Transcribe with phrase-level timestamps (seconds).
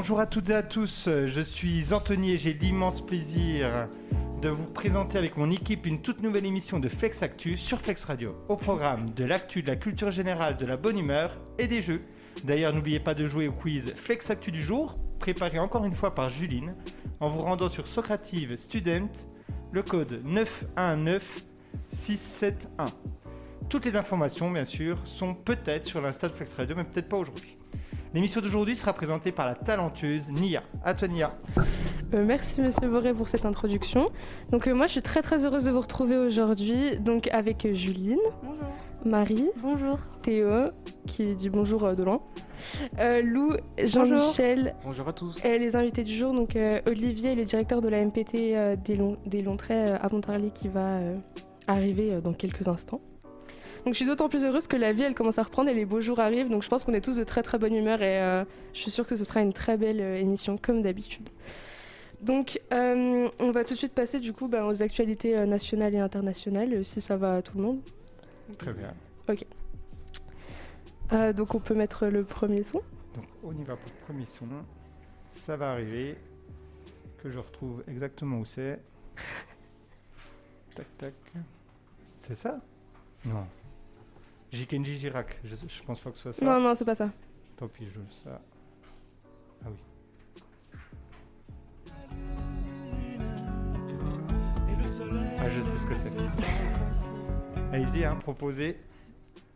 [0.00, 3.86] Bonjour à toutes et à tous, je suis Anthony et j'ai l'immense plaisir
[4.40, 8.06] de vous présenter avec mon équipe une toute nouvelle émission de Flex Actu sur Flex
[8.06, 8.34] Radio.
[8.48, 12.00] Au programme de l'actu, de la culture générale, de la bonne humeur et des jeux.
[12.44, 16.14] D'ailleurs, n'oubliez pas de jouer au quiz Flex Actu du jour, préparé encore une fois
[16.14, 16.74] par Juline,
[17.20, 19.10] en vous rendant sur Socrative Student,
[19.70, 23.19] le code 919671.
[23.68, 27.18] Toutes les informations, bien sûr, sont peut-être sur l'Insta de Flex Radio, mais peut-être pas
[27.18, 27.56] aujourd'hui.
[28.12, 30.64] L'émission d'aujourd'hui sera présentée par la talentueuse Nia.
[30.82, 31.30] À toi, Nia.
[32.12, 34.10] Euh, merci Monsieur Boré pour cette introduction.
[34.50, 38.18] Donc euh, moi je suis très très heureuse de vous retrouver aujourd'hui donc avec Juline,
[38.42, 38.64] Bonjour.
[39.04, 39.98] Marie, Bonjour.
[40.22, 40.70] Théo
[41.06, 42.20] qui dit bonjour euh, de loin,
[42.98, 45.44] euh, Lou, Jean-Michel Bonjour à tous.
[45.44, 48.96] et les invités du jour donc euh, Olivier le directeur de la MPT euh, des,
[48.96, 51.16] Long- des Lontrets euh, à Pontarlier qui va euh,
[51.68, 53.00] arriver euh, dans quelques instants.
[53.84, 55.84] Donc je suis d'autant plus heureuse que la vie elle commence à reprendre et les
[55.84, 58.20] beaux jours arrivent donc je pense qu'on est tous de très très bonne humeur et
[58.20, 61.28] euh, je suis sûre que ce sera une très belle euh, émission comme d'habitude.
[62.20, 65.98] Donc, euh, on va tout de suite passer du coup ben, aux actualités nationales et
[65.98, 67.80] internationales, si ça va à tout le monde.
[68.58, 68.92] Très bien.
[71.12, 72.82] Euh, donc, on peut mettre le premier son.
[73.14, 74.46] Donc on y va pour le premier son.
[75.28, 76.16] Ça va arriver.
[77.22, 78.80] Que je retrouve exactement où c'est.
[80.74, 81.14] tac tac.
[82.16, 82.60] C'est ça?
[83.24, 83.46] Non.
[84.52, 85.38] Jikenji Girac.
[85.44, 86.44] Je, je pense pas que ce soit ça.
[86.44, 87.10] Non, non, c'est pas ça.
[87.56, 88.40] Tant pis, je ça.
[89.64, 89.76] Ah oui.
[95.42, 96.16] Ah, je sais ce que c'est.
[97.72, 98.78] Allez-y, hein, proposez.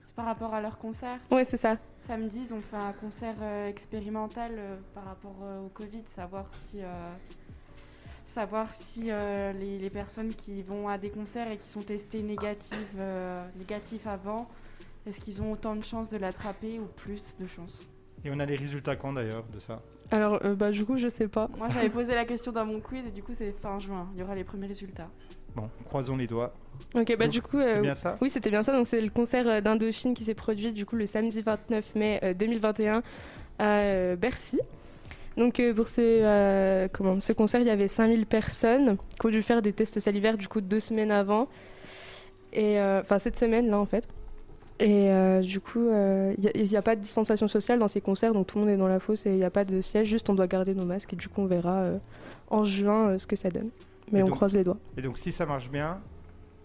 [0.07, 1.19] C'est par rapport à leur concert.
[1.31, 1.77] Ouais, c'est ça.
[2.07, 6.47] Samedi, ils ont fait un concert euh, expérimental euh, par rapport euh, au Covid, savoir
[6.53, 7.13] si, euh,
[8.27, 12.23] savoir si euh, les, les personnes qui vont à des concerts et qui sont testées
[12.23, 14.49] négatives, euh, négatifs avant,
[15.07, 17.81] est-ce qu'ils ont autant de chances de l'attraper ou plus de chances
[18.25, 21.09] Et on a les résultats quand d'ailleurs de ça Alors, euh, bah, du coup, je
[21.09, 21.49] sais pas.
[21.59, 24.09] Moi, j'avais posé la question dans mon quiz et du coup, c'est fin juin.
[24.15, 25.09] Il y aura les premiers résultats.
[25.55, 26.53] Bon, croisons les doigts.
[26.95, 27.61] Ok, bah, Donc, du coup.
[27.61, 28.73] C'était euh, bien ça Oui, c'était bien ça.
[28.73, 32.21] Donc, c'est le concert euh, d'Indochine qui s'est produit du coup le samedi 29 mai
[32.23, 33.03] euh, 2021
[33.59, 34.59] à euh, Bercy.
[35.37, 39.31] Donc, euh, pour ce, euh, comment, ce concert, il y avait 5000 personnes qui ont
[39.31, 41.49] dû faire des tests salivaires du coup deux semaines avant.
[42.53, 44.07] Et euh, enfin, cette semaine là en fait.
[44.81, 48.33] Et euh, du coup, euh, il n'y a, pas de distanciation sociale dans ces concerts,
[48.33, 50.09] donc tout le monde est dans la fosse et il n'y a pas de siège,
[50.09, 51.99] juste on doit garder nos masques et du coup, on verra euh,
[52.49, 53.71] en juin euh, ce que ça donne.
[54.11, 54.79] Mais Et on donc- croise les doigts.
[54.97, 56.01] Et donc si ça marche bien,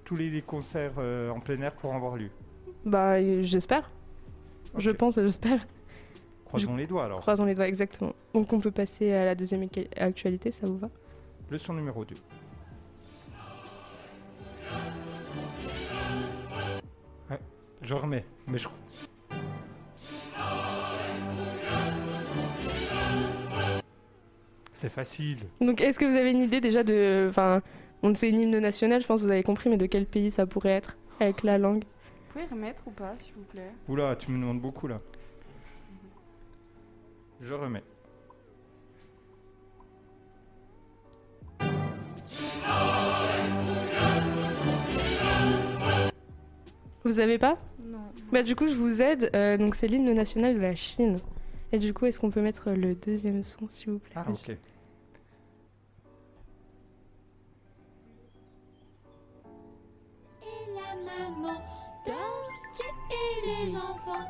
[0.05, 2.31] tous les, les concerts euh, en plein air pourront avoir lieu.
[2.83, 3.91] Bah, euh, j'espère.
[4.75, 5.67] Je pense, j'espère.
[6.45, 7.21] Croisons les doigts alors.
[7.21, 8.13] Croisons les doigts, exactement.
[8.33, 10.89] Donc on peut passer à la deuxième actualité, ça vous va?
[11.51, 12.15] Le son numéro 2.
[17.81, 18.67] Je remets, mais je...
[24.73, 25.39] C'est facile.
[25.59, 27.27] Donc est-ce que vous avez une idée déjà de...
[27.29, 27.61] Enfin,
[28.01, 30.31] on sait une hymne national, je pense que vous avez compris, mais de quel pays
[30.31, 31.83] ça pourrait être avec la langue?
[31.83, 33.71] Vous pouvez remettre ou pas, s'il vous plaît?
[33.89, 35.01] Oula, tu me demandes beaucoup là.
[37.41, 37.83] Je remets.
[47.03, 47.57] Vous avez pas?
[48.31, 51.17] Bah du coup je vous aide, Euh, donc c'est l'hymne national de la Chine.
[51.71, 54.13] Et du coup est-ce qu'on peut mettre le deuxième son s'il vous plaît?
[54.15, 54.49] Ah ok.
[54.49, 54.57] Et
[60.73, 61.59] la maman
[62.05, 62.49] dort
[63.11, 64.25] et les enfants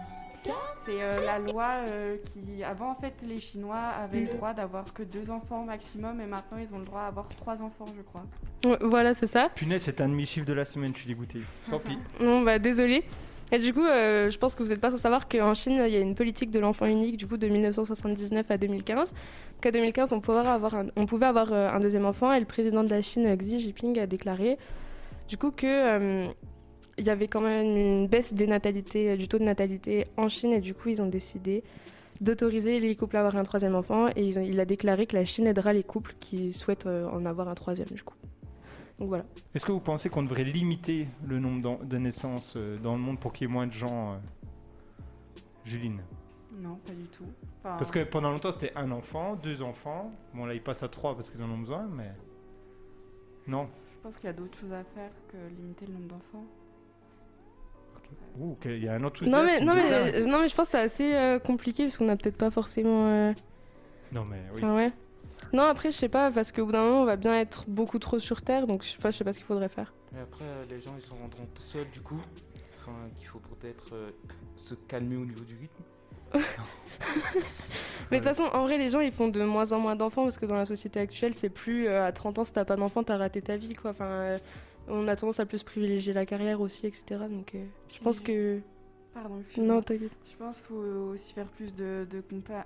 [0.46, 0.58] dorment.
[0.86, 4.92] C'est euh, la loi euh, qui, avant en fait, les Chinois avaient le droit d'avoir
[4.94, 8.24] que deux enfants maximum et maintenant ils ont le droit d'avoir trois enfants, je crois.
[8.66, 9.50] Ouais, Voilà c'est ça.
[9.54, 11.42] Punaise, c'est un demi-chiffre de la semaine, je suis dégoûté.
[11.70, 11.98] Tant pis.
[12.20, 13.04] Bon bah désolé.
[13.52, 15.92] Et du coup, euh, je pense que vous n'êtes pas sans savoir qu'en Chine, il
[15.92, 19.12] y a une politique de l'enfant unique du coup de 1979 à 2015.
[19.62, 20.38] Qu'à 2015, on pouvait
[21.26, 24.58] avoir euh, un deuxième enfant et le président de la Chine, Xi Jinping, a déclaré
[25.28, 26.28] du coup que euh,
[26.98, 30.54] il y avait quand même une baisse des natalités, du taux de natalité en Chine
[30.54, 31.64] et du coup, ils ont décidé
[32.22, 35.48] d'autoriser les couples à avoir un troisième enfant et il a déclaré que la Chine
[35.48, 38.16] aidera les couples qui souhaitent en avoir un troisième du coup.
[39.00, 39.24] Donc voilà.
[39.56, 43.20] Est-ce que vous pensez qu'on devrait limiter le nombre de naissances euh, dans le monde
[43.20, 44.18] pour qu'il y ait moins de gens euh,
[45.66, 46.02] Juline?
[46.52, 47.24] Non, pas du tout.
[47.64, 50.12] Enfin, Parce que pendant longtemps, c'était un enfant, deux enfants.
[50.34, 52.12] Bon, là, ils passent à trois parce qu'ils en ont besoin, mais.
[53.48, 53.70] Non.
[53.94, 56.46] Je pense qu'il y a d'autres choses à faire que limiter le nombre d'enfants.
[58.40, 59.38] Ouh, qu'il y a un enthousiasme.
[59.38, 60.28] Non mais, non, mais, dingue.
[60.28, 63.08] non mais je pense que c'est assez euh, compliqué parce qu'on n'a peut-être pas forcément...
[63.08, 63.34] euh,
[64.12, 64.58] Non, mais oui.
[64.58, 64.92] Enfin ouais.
[65.54, 68.00] Non après je sais pas parce qu'au bout d'un moment on va bien être beaucoup
[68.00, 69.94] trop sur Terre donc je sais pas, je sais pas ce qu'il faudrait faire.
[70.16, 72.22] Et après, euh, les gens ils s'en rendront tout seuls du coup.
[72.78, 74.12] Enfin, qu'il faut peut-être euh,
[74.56, 75.84] se calmer au niveau du rythme.
[78.12, 80.24] Mais de toute façon, en vrai, les gens, ils font de moins en moins d'enfants
[80.24, 82.76] parce que dans la société actuelle, c'est plus euh, à 30 ans, si t'as pas
[82.76, 83.92] d'enfant, t'as raté ta vie, quoi.
[83.92, 84.38] Enfin, euh,
[84.88, 87.22] on a tendance à plus privilégier la carrière aussi, etc.
[87.30, 88.60] Donc, euh, je pense que.
[89.14, 89.76] Pardon, excuse-moi.
[89.76, 90.12] Non, t'inquiète.
[90.32, 90.76] Je pense qu'il faut
[91.12, 92.24] aussi faire plus de, de,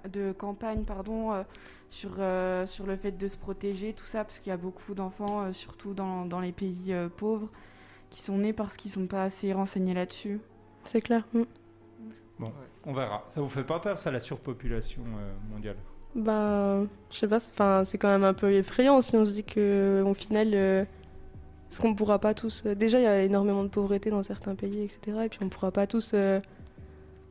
[0.10, 1.44] de campagne pardon, euh,
[1.90, 4.94] sur, euh, sur le fait de se protéger, tout ça, parce qu'il y a beaucoup
[4.94, 7.50] d'enfants, euh, surtout dans, dans les pays euh, pauvres,
[8.10, 10.40] qui sont nés parce qu'ils sont pas assez renseignés là-dessus.
[10.84, 11.26] C'est clair.
[11.34, 11.44] mm.
[12.86, 13.24] On verra.
[13.30, 15.78] Ça vous fait pas peur, ça, la surpopulation euh, mondiale?
[16.16, 19.32] Bah, je sais pas, c'est- enfin, c'est quand même un peu effrayant si on se
[19.32, 20.54] dit que, au final,
[21.74, 22.62] est-ce qu'on pourra pas tous.
[22.68, 25.18] euh, déjà, il y a énormément de pauvreté dans certains pays, etc.
[25.26, 26.40] Et puis, on pourra pas tous, euh,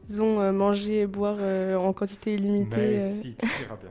[0.08, 2.76] disons, euh, manger et boire euh, en quantité illimitée.
[2.76, 3.14] Mais euh.
[3.22, 3.90] si, tu iras bien.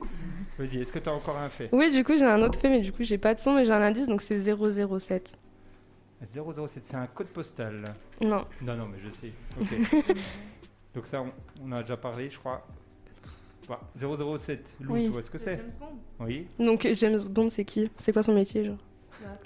[0.58, 1.70] Vas-y, est-ce que tu as encore un fait?
[1.72, 3.64] Oui, du coup, j'ai un autre fait, mais du coup, j'ai pas de son, mais
[3.64, 5.32] j'ai un indice, donc c'est 007.
[6.26, 7.84] 007, c'est un code postal.
[8.20, 9.32] Non, Non, non, mais je sais.
[9.60, 10.16] Ok.
[10.94, 11.32] Donc ça, on,
[11.66, 12.64] on en a déjà parlé, je crois.
[13.68, 15.04] Bah, 007, Lou, Oui.
[15.06, 15.60] tu vois ce que c'est?
[16.20, 16.46] Oui.
[16.58, 17.90] donc James Bond, c'est qui?
[17.96, 18.76] C'est quoi son métier, genre?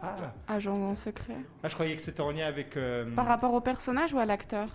[0.00, 0.14] Ah.
[0.48, 1.36] Agent en secret.
[1.62, 2.76] Ah, je croyais que c'était en lien avec...
[2.76, 4.68] euh, Par rapport au personnage ou à l'acteur?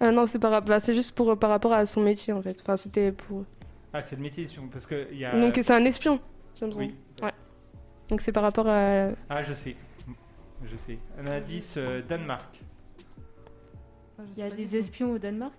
[0.00, 2.58] Ah Non, c'est par, bah, c'est juste pour, par rapport à son métier, en fait.
[2.62, 3.44] Enfin, c'était pour.
[3.92, 5.38] Ah, c'est le métier, parce que il y a...
[5.38, 6.20] Donc, c'est un espion,
[6.58, 6.78] James Bond.
[6.78, 6.94] Oui.
[8.08, 9.08] Donc, c'est par rapport à.
[9.28, 9.76] Ah, je sais.
[10.64, 10.98] Je sais.
[11.18, 12.60] Un indice, euh, Danemark.
[14.34, 15.54] Il y a des espions au Danemark?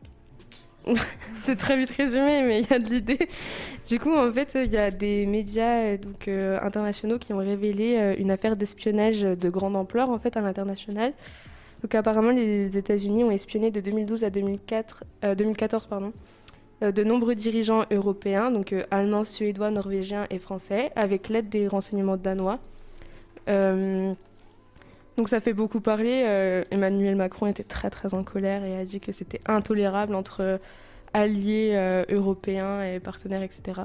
[1.44, 3.30] C'est très vite résumé, mais il y a de l'idée.
[3.88, 7.38] Du coup, en fait, il y a des médias euh, donc, euh, internationaux qui ont
[7.38, 11.14] révélé euh, une affaire d'espionnage de grande ampleur en fait, à l'international.
[11.82, 16.14] Donc, apparemment, les États-Unis ont espionné de 2012 à 2004, euh, 2014 pardon,
[16.82, 22.60] de nombreux dirigeants européens, donc allemands, suédois, norvégiens et français, avec l'aide des renseignements danois.
[25.18, 26.24] Donc ça fait beaucoup parler.
[26.26, 30.60] euh, Emmanuel Macron était très très en colère et a dit que c'était intolérable entre
[31.14, 33.82] alliés euh, européens et partenaires, etc.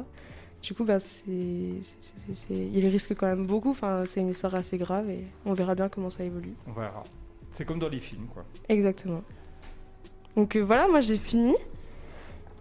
[0.63, 1.21] Du coup, bah, c'est,
[1.83, 3.71] c'est- c'est- c'est- il risque quand même beaucoup.
[3.71, 6.55] Enfin, c'est une histoire assez grave et on verra bien comment ça évolue.
[6.67, 7.05] On verra.
[7.53, 8.45] C'est comme dans les films, quoi.
[8.69, 9.23] Exactement.
[10.37, 11.55] Donc euh, voilà, moi j'ai fini.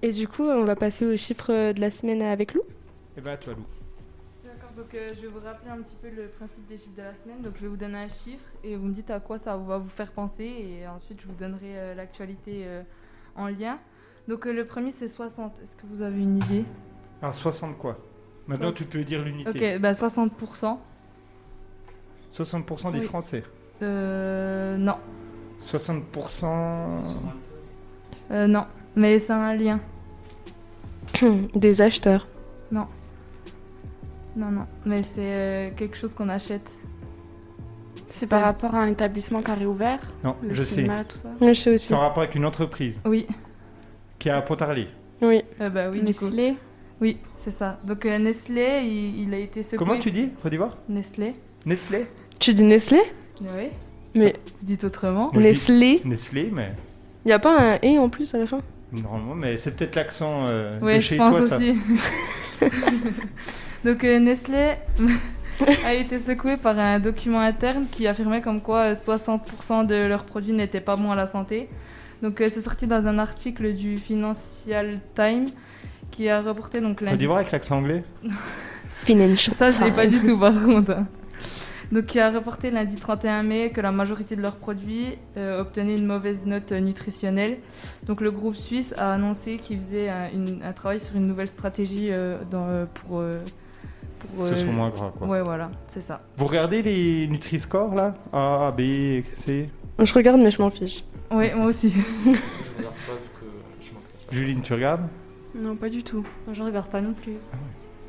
[0.02, 2.62] Et du coup, on va passer aux chiffres de la semaine avec Lou.
[3.18, 3.66] Et bah, toi, Lou.
[4.76, 7.16] Donc euh, je vais vous rappeler un petit peu le principe des chiffres de la
[7.16, 7.42] semaine.
[7.42, 9.78] Donc je vais vous donner un chiffre et vous me dites à quoi ça va
[9.78, 12.82] vous faire penser et ensuite je vous donnerai euh, l'actualité euh,
[13.36, 13.80] en lien.
[14.28, 15.54] Donc euh, le premier c'est 60.
[15.64, 16.66] Est-ce que vous avez une idée?
[17.22, 17.98] Alors, 60 quoi?
[18.48, 19.50] Maintenant, tu peux dire l'unité.
[19.76, 20.78] Ok, bah 60%.
[22.32, 23.06] 60% des Oui.
[23.06, 23.44] Français.
[23.82, 24.98] Euh, non,
[25.60, 26.04] 60%...
[28.32, 29.80] Euh, non, mais c'est un lien.
[31.56, 32.28] Des acheteurs.
[32.72, 32.88] Non,
[34.36, 36.70] non, mais c'est euh, quelque chose qu'on achète.
[38.10, 40.88] C'est par rapport à un établissement qui a réouvert Non, Le je sais.
[41.08, 41.88] tout ça Moi, je sais aussi.
[41.88, 43.28] C'est en rapport avec une entreprise Oui,
[44.20, 44.88] qui est à Pontarlier.
[45.22, 45.42] Oui.
[45.62, 46.26] euh, bah oui, du coup.
[46.26, 46.56] Nestlé
[47.02, 47.80] Oui, c'est ça.
[47.86, 49.78] Donc euh, Nestlé, il, il a été secoué.
[49.78, 51.34] Comment tu dis Redis-voir Nestlé.
[51.66, 52.06] Nestlé
[52.40, 53.02] Tu dis Nestlé
[53.42, 53.70] Oui.
[54.14, 55.30] Mais Vous dites autrement.
[55.34, 56.72] Moi, je Nestlé, Nestlé, mais...
[57.26, 58.62] il n'y a pas un et en plus à la fin
[58.94, 61.60] Normalement, mais c'est peut-être l'accent euh, Oui, de je chez pense toi, ça.
[63.86, 64.74] Donc euh, Nestlé
[65.86, 70.26] a été secoué par un document interne qui affirmait comme quoi euh, 60% de leurs
[70.26, 71.70] produits n'étaient pas bons à la santé.
[72.22, 75.48] Donc euh, c'est sorti dans un article du Financial Times
[76.12, 77.14] qui a reporté donc lundi.
[77.14, 78.04] Redis-voir avec l'accent anglais
[78.90, 79.54] Financial.
[79.56, 80.98] Ça, je l'ai pas du tout par contre.
[81.92, 85.96] Donc, qui a reporté lundi 31 mai que la majorité de leurs produits euh, obtenaient
[85.96, 87.58] une mauvaise note euh, nutritionnelle.
[88.08, 91.48] Donc, le groupe suisse a annoncé qu'il faisait un, une- un travail sur une nouvelle
[91.48, 93.20] stratégie euh, dans, euh, pour.
[94.26, 95.28] Euh, pour, Ce euh, soit moins gras, quoi.
[95.28, 96.22] Ouais, voilà, c'est ça.
[96.38, 98.14] Vous regardez les Nutri-Score, là?
[98.34, 99.68] A, B, C?
[100.00, 101.04] Je regarde, mais je m'en fiche.
[101.32, 101.96] Ouais, moi aussi.
[104.32, 105.08] Juline, tu regardes?
[105.56, 106.26] Non, pas du tout.
[106.52, 107.34] Je regarde pas non plus.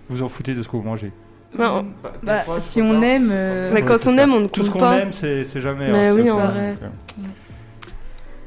[0.09, 1.13] Vous en foutez de ce que vous mangez?
[1.57, 1.85] Bah,
[2.23, 3.31] Bah, si on aime.
[3.33, 4.23] euh, Mais quand on ça.
[4.23, 4.99] aime, on ne Tout ce compte qu'on pas.
[4.99, 5.91] aime, c'est jamais...
[5.93, 6.73] Mais hein, oui, c'est en ça, vrai.
[6.73, 7.29] donc, euh.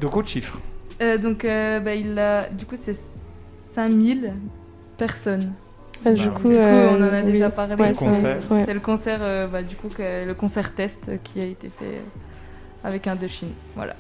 [0.02, 0.60] Donc, autre chiffre.
[1.02, 2.50] euh, donc, euh, bah, il a.
[2.50, 4.34] Du coup, c'est 5000
[4.98, 5.54] personnes.
[6.06, 7.32] Ah, du Bah, coup, Du coup, euh, on en a oui.
[7.32, 7.76] déjà parlé.
[7.78, 8.38] C'est le concert.
[8.52, 8.66] ouais.
[8.66, 11.86] C'est le concert, euh, bah, du coup, que- le concert test qui a été fait
[11.86, 12.00] euh,
[12.84, 13.52] avec un de Chine.
[13.76, 13.96] Voilà.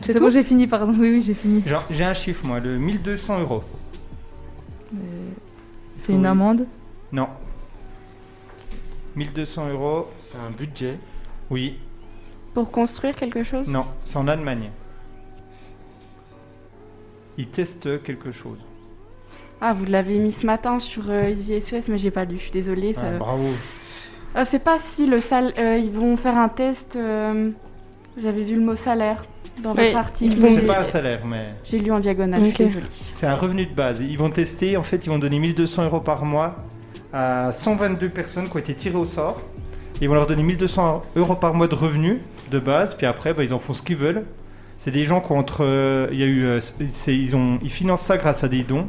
[0.00, 0.92] C'est tout j'ai fini, pardon.
[0.98, 1.62] Oui, oui, j'ai fini.
[1.90, 3.62] J'ai un chiffre, moi, le 1200 euros.
[4.94, 4.98] Euh,
[5.96, 6.66] C'est une amende?
[7.12, 7.28] Non.
[9.14, 10.98] 1200 euros, C'est un budget.
[11.50, 11.78] oui.
[12.54, 13.68] Pour construire quelque chose?
[13.68, 14.70] Non, c'est en Allemagne.
[17.38, 18.58] Ils testent quelque chose.
[19.64, 22.34] Ah, vous l'avez mis ce matin sur euh, Easy SOS, mais j'ai pas lu.
[22.36, 22.92] Je suis désolée.
[22.94, 23.02] Ça...
[23.14, 23.46] Ah, bravo.
[24.36, 25.54] Euh, c'est pas si le sal...
[25.56, 26.96] euh, ils vont faire un test.
[26.96, 27.50] euh,
[28.20, 29.24] J'avais vu le mot salaire.
[29.62, 30.36] dans votre article.
[30.36, 32.86] vont- C'est pas un salaire, mais J'ai lu en diagonale, je suis désolée.
[33.12, 34.00] c'est un revenu de base.
[34.00, 36.56] Ils vont tester, en fait, ils vont donner 1200 euros par mois
[37.12, 39.40] à 122 personnes qui ont été tirées au sort.
[40.00, 42.16] Ils vont leur donner 1200 euros par mois de revenus
[42.50, 44.24] de base, puis après, bah, ils en font ce qu'ils veulent.
[44.78, 45.58] C'est des gens qui ont entre.
[45.64, 46.44] euh, Il y a eu.
[46.44, 48.88] euh, c'est- ils, ont, ils financent ça grâce à des dons.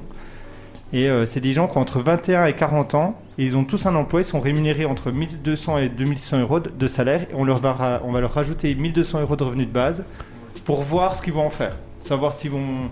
[0.94, 3.20] Et euh, c'est des gens qui ont entre 21 et 40 ans.
[3.38, 4.22] Et ils ont tous un emploi.
[4.22, 7.22] Ils sont rémunérés entre 1200 et 2100 euros de, de salaire.
[7.24, 10.06] Et on, leur va, on va leur rajouter 1200 euros de revenus de base
[10.66, 11.76] pour voir ce qu'ils vont en faire.
[12.00, 12.90] Savoir s'ils vont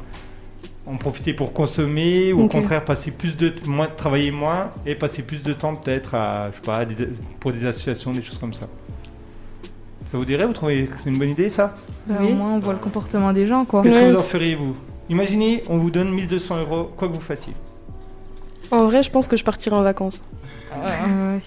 [0.88, 5.22] en profiter pour consommer ou au contraire passer plus de moins travailler moins et passer
[5.22, 7.08] plus de temps peut-être à je sais pas à des-
[7.40, 8.68] pour des associations des choses comme ça.
[10.06, 10.46] Ça vous dirait?
[10.48, 11.76] Vous trouvez que c'est une bonne idée ça?
[12.08, 12.32] Bah, Oui.
[12.32, 13.84] Au moins, on voit le comportement des gens, quoi.
[13.84, 14.76] Qu'est-ce que vous en feriez vous?
[15.10, 17.54] Imaginez, on vous donne 1200 euros, quoi que vous fassiez.
[18.72, 20.22] En vrai, je pense que je partirai en vacances.
[20.74, 21.38] Euh,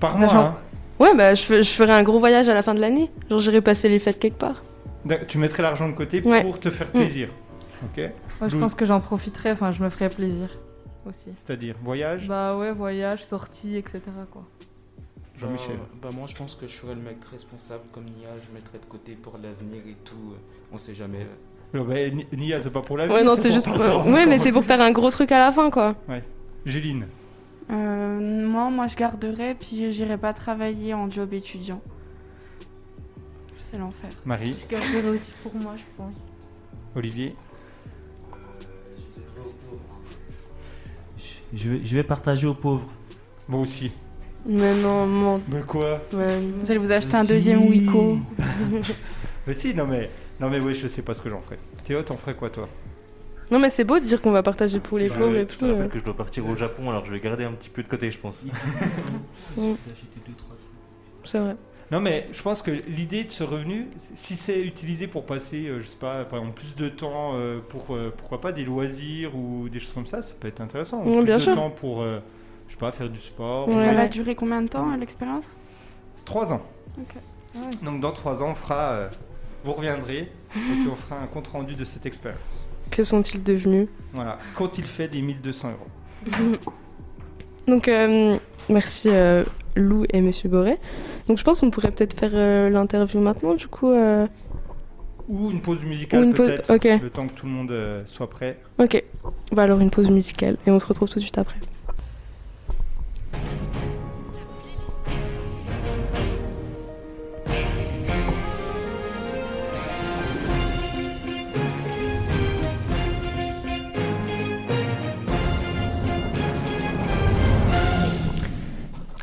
[0.00, 0.54] Par Bah, mois, genre- hein.
[1.00, 3.10] Ouais, bah je, je ferai un gros voyage à la fin de l'année.
[3.30, 4.62] Genre, j'irai passer les fêtes quelque part.
[5.28, 6.42] Tu mettrais l'argent de côté Ouais.
[6.42, 6.98] pour te faire Mm.
[6.98, 7.28] plaisir.
[7.84, 8.10] Ok
[8.40, 10.48] moi, je Lou- pense que j'en profiterai, enfin, je me ferai plaisir
[11.08, 11.30] aussi.
[11.32, 14.00] C'est-à-dire voyage Bah ouais, voyage, sortie, etc.
[14.32, 14.42] quoi.
[15.38, 15.76] Jean-Michel.
[15.76, 18.78] Bah, bah, moi je pense que je ferais le mec responsable comme Nia, je mettrais
[18.78, 20.36] de côté pour l'avenir et tout, euh,
[20.72, 21.26] on sait jamais.
[21.74, 21.78] euh.
[21.78, 23.12] Euh, bah, Ni- Nia, c'est pas pour la vie.
[23.12, 23.78] Ouais, non, c'est juste pour.
[24.06, 25.94] Ouais, mais c'est pour faire un gros truc à la fin, quoi.
[26.66, 27.06] Juline.
[27.70, 31.80] Euh, moi, moi, je garderai, puis j'irai pas travailler en job étudiant.
[33.56, 34.10] C'est l'enfer.
[34.24, 34.56] Marie.
[34.60, 36.14] Je garderai aussi pour moi, je pense.
[36.96, 37.34] Olivier.
[41.54, 42.88] Je vais, je vais partager aux pauvres.
[43.48, 43.90] Moi aussi.
[44.46, 45.40] Mais non, mon...
[45.48, 46.00] Mais quoi?
[46.12, 47.32] Ouais, Vous allez vous acheter un Si.
[47.32, 48.18] deuxième Wico.
[49.46, 50.10] Mais si, non mais.
[50.38, 51.58] Non mais oui, je sais pas ce que j'en ferais.
[51.84, 52.68] Théo, t'en ferais quoi toi?
[53.50, 55.44] Non, mais c'est beau de dire qu'on va partager pour les Bah, pauvres et je
[55.44, 55.58] tout.
[55.60, 55.88] te rappelle euh.
[55.88, 58.10] que je dois partir au Japon, alors je vais garder un petit peu de côté,
[58.10, 58.44] je pense.
[59.56, 60.68] Acheter deux, trois trucs.
[61.24, 61.56] C'est vrai.
[61.90, 65.80] Non mais je pense que l'idée de ce revenu, si c'est utilisé pour passer, euh,
[65.80, 69.34] je sais pas, par exemple plus de temps euh, pour euh, pourquoi pas des loisirs
[69.34, 71.02] ou des choses comme ça, ça peut être intéressant.
[71.02, 71.54] Ouais, plus bien de sûr.
[71.54, 72.20] temps pour, je
[72.72, 73.68] sais pas, faire du sport.
[73.68, 73.76] Ouais.
[73.86, 75.46] Ça va durer combien de temps, l'expérience?
[76.26, 76.60] Trois ans.
[76.98, 77.14] Ok.
[77.82, 79.08] Donc dans trois ans, on fera,
[79.64, 82.67] vous reviendrez et puis on fera un compte rendu de cette expérience.
[82.90, 84.38] Que sont-ils devenus Voilà.
[84.54, 86.56] Qu'ont-ils fait des 1200 euros
[87.66, 88.36] Donc, euh,
[88.68, 89.44] merci euh,
[89.76, 90.78] Lou et Monsieur Boré.
[91.28, 93.92] Donc, je pense qu'on pourrait peut-être faire euh, l'interview maintenant, du coup.
[95.28, 98.58] Ou une pause musicale pause- peut-être, le temps que tout le monde soit prêt.
[98.78, 99.04] Ok.
[99.52, 101.56] Bah alors une pause musicale et on se retrouve tout de suite après.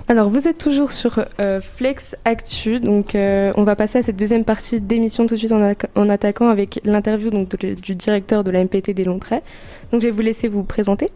[0.08, 4.18] Alors vous êtes toujours sur euh, Flex Actu, donc euh, on va passer à cette
[4.18, 7.96] deuxième partie d'émission tout de suite en, atta- en attaquant avec l'interview donc, de- du
[7.96, 9.44] directeur de la MPT des Longs Traits.
[9.92, 11.10] Donc je vais vous laisser vous présenter.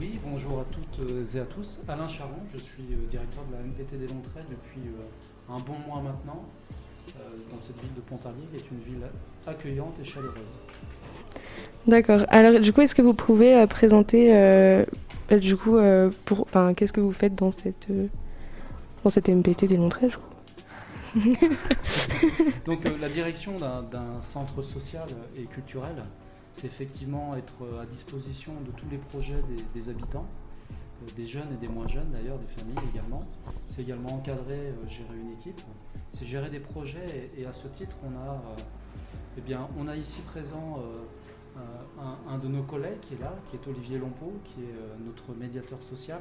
[0.00, 1.78] Oui, bonjour à toutes euh, et à tous.
[1.88, 5.76] Alain Charon, je suis directeur de la MPT des Longs Traits depuis euh, un bon
[5.86, 6.42] mois maintenant,
[7.50, 9.06] dans cette ville de Pontarlier, qui est une ville
[9.46, 10.34] accueillante et chaleureuse.
[11.86, 12.22] D'accord.
[12.30, 14.32] Alors du coup, est-ce que vous pouvez présenter
[15.28, 16.10] bah, du coup euh,
[16.76, 18.06] qu'est-ce que vous faites dans cette euh,
[19.04, 19.76] MPT des.
[22.66, 26.04] Donc euh, la direction d'un centre social et culturel,
[26.52, 29.42] c'est effectivement être à disposition de tous les projets
[29.74, 30.26] des, habitants,
[31.16, 33.24] des jeunes et des moins jeunes d'ailleurs, des familles également.
[33.68, 35.60] C'est également encadrer, gérer une équipe,
[36.10, 38.42] c'est gérer des projets et, à ce titre on a,
[39.38, 40.78] eh on a ici présent
[42.00, 44.94] un, un de nos collègues qui est là, qui est Olivier Lompeau, qui est euh,
[45.04, 46.20] notre médiateur social.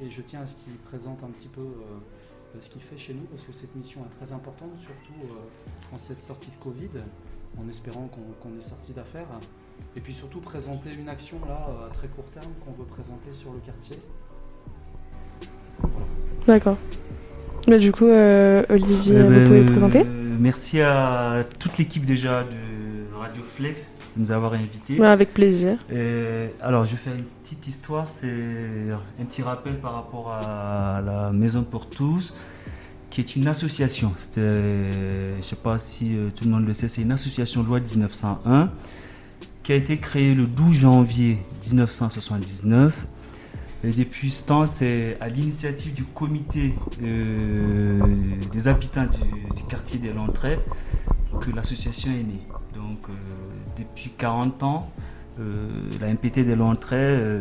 [0.00, 2.98] Et, et je tiens à ce qu'il présente un petit peu euh, ce qu'il fait
[2.98, 6.56] chez nous, parce que cette mission est très importante, surtout euh, en cette sortie de
[6.56, 6.90] Covid,
[7.58, 8.08] en espérant
[8.40, 9.26] qu'on est sorti d'affaires.
[9.96, 13.32] Et puis surtout présenter une action là euh, à très court terme qu'on veut présenter
[13.32, 13.96] sur le quartier.
[16.46, 16.76] D'accord.
[17.66, 22.04] Bah, du coup, euh, Olivier, Eh vous ben, pouvez présenter euh, Merci à toute l'équipe
[22.04, 22.56] déjà de
[23.30, 24.98] Radio Flex de nous avoir invités.
[24.98, 25.78] Bah, Avec plaisir.
[25.92, 28.08] Euh, alors, je vais faire une petite histoire.
[28.08, 28.26] C'est
[29.20, 32.34] un petit rappel par rapport à la Maison pour tous,
[33.08, 34.12] qui est une association.
[34.16, 37.62] C'était, je ne sais pas si euh, tout le monde le sait, c'est une association
[37.62, 38.68] loi 1901
[39.62, 43.06] qui a été créée le 12 janvier 1979.
[43.84, 48.00] Et depuis ce temps, c'est à l'initiative du comité euh,
[48.50, 50.58] des habitants du, du quartier des Lontrets
[51.40, 52.59] que l'association est née.
[52.80, 53.12] Donc, euh,
[53.78, 54.90] depuis 40 ans,
[55.38, 55.68] euh,
[56.00, 57.40] la MPT des Lontrets euh,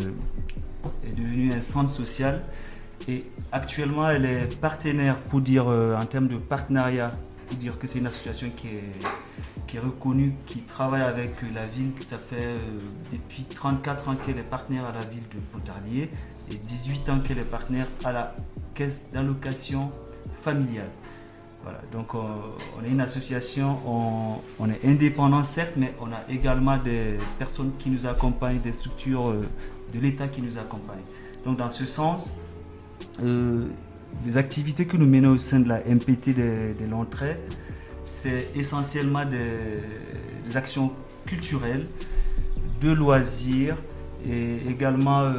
[1.05, 2.43] est devenue un centre social
[3.07, 7.13] et actuellement, elle est partenaire, pour dire en termes de partenariat
[7.47, 11.91] pour dire que c'est une association qui est, reconnue, qui travaille avec la ville.
[12.05, 12.55] Ça fait
[13.11, 16.09] depuis 34 ans qu'elle est partenaire à la ville de Pontarlier
[16.51, 18.35] et 18 ans qu'elle est partenaire à la
[18.75, 19.91] caisse d'allocation
[20.43, 20.89] familiale.
[21.63, 22.19] Voilà, donc euh,
[22.79, 27.89] on est une association, on, est indépendant certes, mais on a également des personnes qui
[27.89, 29.41] nous accompagnent, des structures euh,
[29.93, 31.03] de l'État qui nous accompagnent.
[31.43, 32.31] Donc dans ce sens,
[33.21, 33.67] euh,
[34.25, 37.37] les activités que nous menons au sein de la MPT de, l'entrée,
[38.05, 40.93] c'est essentiellement des, actions
[41.25, 41.85] culturelles,
[42.81, 43.77] de loisirs
[44.25, 45.31] et également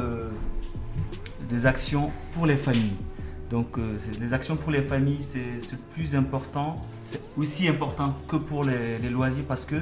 [1.49, 2.95] des actions pour les familles.
[3.51, 8.63] Donc euh, les actions pour les familles, c'est plus important, c'est aussi important que pour
[8.63, 9.81] les, loisirs parce que euh,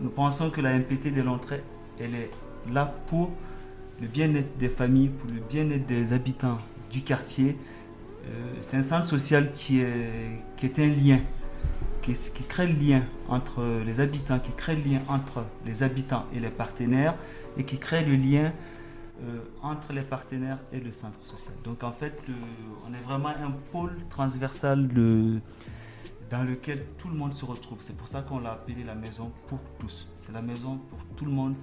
[0.00, 1.62] nous pensons que la MPT de l'entrée,
[2.00, 2.30] elle est
[2.72, 3.30] là pour
[4.00, 6.58] le bien-être des familles, pour le bien-être des habitants
[6.90, 7.56] du quartier.
[8.26, 8.30] Euh,
[8.60, 11.20] c'est un centre social qui est, un lien,
[12.02, 12.14] qui,
[12.48, 16.50] crée le lien entre les habitants, qui crée le lien entre les habitants et les
[16.50, 17.14] partenaires,
[17.56, 18.71] et qui crée le lien euh,
[19.62, 21.54] entre les partenaires et le centre social.
[21.64, 22.34] Donc en fait, le-
[22.88, 24.88] on est vraiment un pôle transversal
[26.30, 27.78] dans lequel tout le monde se retrouve.
[27.82, 30.08] C'est pour ça qu'on l'a appelé la maison pour tous.
[30.16, 31.54] C'est la maison pour tout le monde.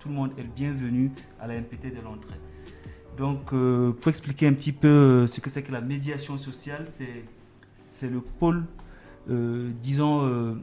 [0.00, 1.10] Tout le monde est le bienvenu
[1.40, 2.40] à la MPT de l'entrée.
[3.16, 6.86] Donc, euh, pour expliquer un petit peu euh, ce que c'est que la médiation sociale,
[7.76, 8.64] c'est le pôle,
[9.30, 10.54] euh, disons, euh,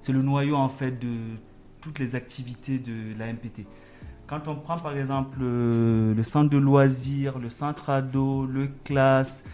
[0.00, 1.16] c'est le noyau en fait de
[1.80, 3.66] toutes les activités de la MPT.
[4.26, 9.44] Quand on prend par exemple le centre de loisirs, le centre ado, le classe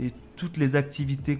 [0.00, 1.38] et toutes les activités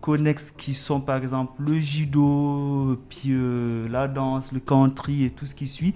[0.00, 5.46] connexes qui sont par exemple le judo, puis euh, la danse, le country et tout
[5.46, 5.94] ce qui suit,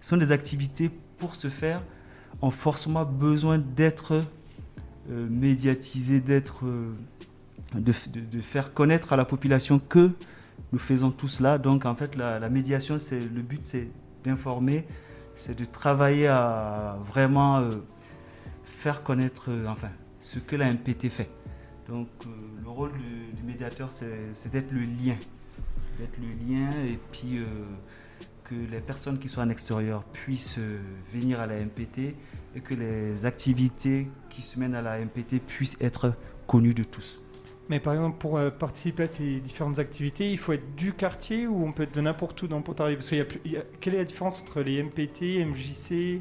[0.00, 1.82] sont des activités pour se faire
[2.40, 4.22] ont forcément besoin d'être
[5.10, 6.94] euh, médiatisées, d'être, euh,
[7.74, 10.12] de faire connaître à la population que
[10.72, 11.58] nous faisons tout cela.
[11.58, 13.88] Donc en fait, la, la médiation, c'est le but, c'est
[14.24, 14.86] d'informer,
[15.38, 17.70] c'est de travailler à vraiment euh,
[18.64, 21.30] faire connaître, euh, enfin, ce que la MPT fait.
[21.88, 22.30] Donc euh,
[22.62, 25.16] le rôle du, médiateur, c'est d'être le lien,
[25.98, 27.40] d'être le lien et puis
[28.44, 30.58] que les personnes qui sont en extérieur puissent
[31.14, 32.14] venir à la MPT
[32.54, 36.12] et que les activités qui se mènent à la MPT puissent être
[36.46, 37.20] connues de tous.
[37.70, 41.46] Mais par exemple, pour euh, participer à ces différentes activités, il faut être du quartier
[41.46, 42.96] ou on peut être de n'importe où dans Pontarlier?
[42.96, 45.38] Parce qu'il y a plus- il y a- quelle est la différence entre les MPT,
[45.44, 46.18] MJC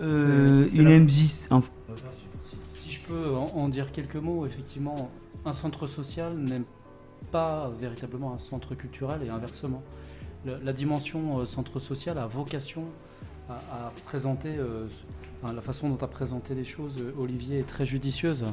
[0.00, 5.08] Euh, une la- MJ, en- Si, si je peux en, en dire quelques mots, effectivement,
[5.46, 6.62] un centre social n'est
[7.30, 9.82] pas véritablement un centre culturel et inversement.
[10.44, 12.84] Le- la dimension euh, centre social a vocation
[13.48, 13.54] à,
[13.86, 14.86] à présenter, euh,
[15.42, 18.44] enfin, la façon dont a présenté les choses, euh, Olivier, est très judicieuse.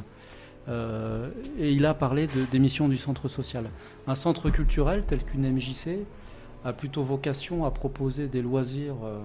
[0.69, 3.65] Euh, et il a parlé de- des missions du centre social.
[4.07, 6.05] Un centre culturel tel qu'une MJC
[6.63, 9.19] a plutôt vocation à proposer des loisirs euh,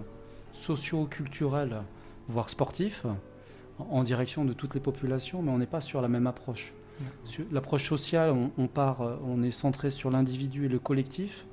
[0.53, 1.83] socio-culturels,
[2.29, 3.05] voire sportifs,
[3.79, 6.73] en- direction de toutes les populations, mais on n'est pas sur la même approche.
[7.53, 11.45] L'approche sociale, on, on part, euh, on est centré sur l'individu et le collectif.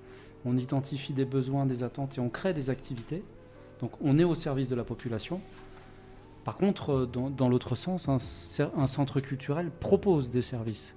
[0.46, 3.24] On identifie des besoins, des attentes et on crée des activités.
[3.82, 5.42] Donc on est au service de la population.
[6.44, 10.96] Par contre, euh, dans, l'autre sens, un, centre culturel propose des services.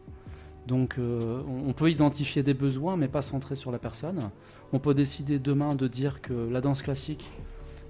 [0.67, 4.31] Donc euh, on peut identifier des besoins, mais pas centré sur la personne.
[4.73, 7.31] On peut décider demain de dire que la danse classique,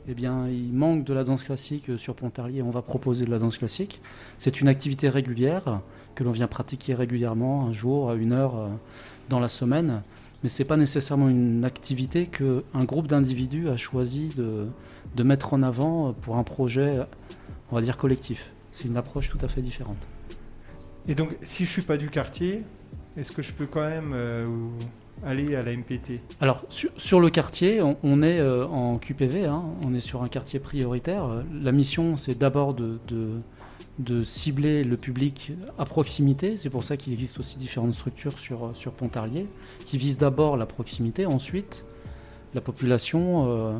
[0.08, 3.38] eh bien, il manque de la danse classique sur Pontarlier, on va proposer de la
[3.38, 4.02] danse classique.
[4.38, 5.80] C'est une activité régulière
[6.14, 8.68] que l'on vient pratiquer régulièrement, un jour, à une heure euh,
[9.30, 10.02] dans la semaine.
[10.42, 14.66] Mais ce n'est pas nécessairement une activité qu'un groupe d'individus a choisi de,
[15.16, 16.98] de mettre en avant pour un projet,
[17.70, 18.52] on va dire, collectif.
[18.70, 19.96] C'est une approche tout à fait différente.
[21.08, 22.62] Et donc, si je suis pas du quartier,
[23.16, 24.46] est-ce que je peux quand même euh,
[25.24, 29.46] aller à la MPT Alors, sur, sur le quartier, on, on est euh, en QPV,
[29.46, 31.24] hein, on est sur un quartier prioritaire.
[31.24, 33.40] Euh, La mission, c'est d'abord de, de-
[33.98, 36.58] de cibler le public à proximité.
[36.58, 39.46] C'est pour ça qu'il existe aussi différentes structures sur, sur Pontarlier,
[39.86, 41.24] qui visent d'abord la proximité.
[41.24, 41.82] Ensuite,
[42.52, 43.78] la population euh, euh,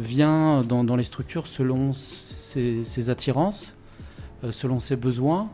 [0.00, 3.74] vient dans, dans les structures selon ses, ses attirances,
[4.44, 5.48] euh, selon ses besoins.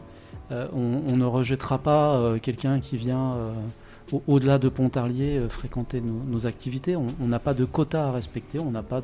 [0.52, 3.52] Euh, on, on ne rejettera pas euh, quelqu'un qui vient euh,
[4.12, 6.94] au- au-delà de Pontarlier euh, fréquenter nos, nos activités.
[6.96, 9.00] On n'a pas de quota à respecter, on n'a pas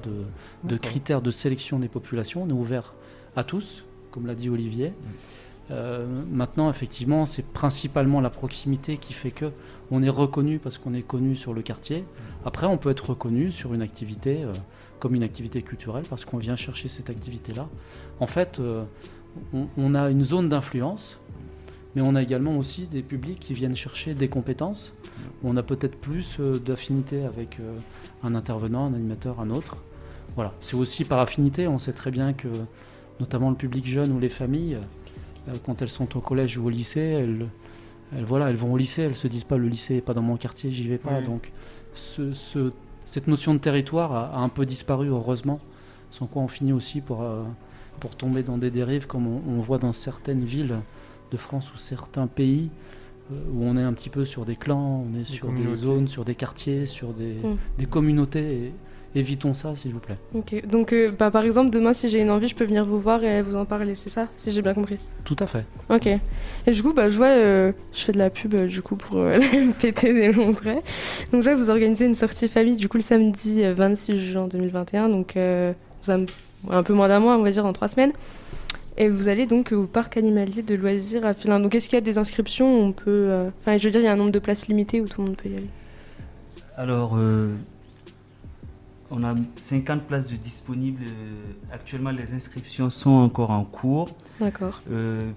[0.64, 2.42] de, critères de sélection des populations.
[2.42, 2.92] On est ouvert
[3.36, 4.92] à tous, comme l'a dit Olivier.
[5.70, 9.52] Euh, maintenant, effectivement, c'est principalement la proximité qui fait que
[9.90, 12.04] on est reconnu parce qu'on est connu sur le quartier.
[12.44, 14.52] Après, on peut être reconnu sur une activité euh,
[14.98, 17.68] comme une activité culturelle parce qu'on vient chercher cette activité-là.
[18.18, 18.84] En fait, euh,
[19.76, 21.18] on, a une zone d'influence
[21.94, 24.92] Mais on a également aussi des publics qui viennent chercher des compétences.
[25.44, 27.58] On a peut-être plus d'affinité avec
[28.24, 29.76] un intervenant, un animateur, un autre.
[30.34, 31.68] Voilà, c'est aussi par affinité.
[31.68, 32.48] On sait très bien que,
[33.20, 34.78] notamment le public jeune ou les familles,
[35.64, 37.46] quand elles sont au collège ou au lycée, elles,
[38.16, 40.22] elles, voilà, elles vont au lycée, elles se disent pas le lycée n'est pas dans
[40.22, 41.20] mon quartier, j'y vais pas.
[41.22, 41.52] Donc
[41.94, 42.72] ce- ce-
[43.06, 45.60] cette notion de territoire a, a un peu disparu, heureusement,
[46.10, 47.42] sans quoi on finit aussi pour, euh,
[48.00, 50.76] pour tomber dans des dérives comme on, on voit dans certaines villes
[51.32, 52.68] de France ou certains pays
[53.32, 56.08] euh, où on est un petit peu sur des clans, on est sur des zones,
[56.08, 57.56] sur des quartiers, sur des, Mm.
[57.78, 58.54] des communautés.
[58.66, 58.72] Et
[59.14, 60.16] évitons ça, s'il vous plaît.
[60.34, 63.00] Ok, donc euh, bah, par exemple, demain, si j'ai une envie, je peux venir vous
[63.00, 64.98] voir et vous en parler, c'est ça Si j'ai bien compris?
[65.24, 65.64] Tout à fait.
[65.88, 66.06] Ok.
[66.06, 68.96] Et du coup, bah, je vois, euh, je fais de la pub euh, du coup
[68.96, 70.82] pour euh, la MPT des Montrets.
[71.32, 74.46] Donc, je vois, vous organisez une sortie famille du coup le samedi euh, 26 juin
[74.48, 76.16] 2021, donc euh, ça
[76.68, 78.12] un peu moins d'un mois, on va dire, en trois semaines.
[78.98, 81.58] Et vous allez donc au parc animalier de loisirs à Filin.
[81.58, 82.66] Donc, est-ce qu'il y a des inscriptions?
[82.80, 83.04] On peut.
[83.08, 85.22] euh, Enfin, je veux dire, il y a un nombre de places limité où tout
[85.22, 85.68] le monde peut y aller.
[86.76, 87.54] Alors, euh,
[89.10, 91.02] on a 50 places de disponibles.
[91.04, 94.16] euh, Actuellement, les inscriptions sont encore en cours.
[94.40, 94.80] D'accord.
[94.90, 95.30] Euh,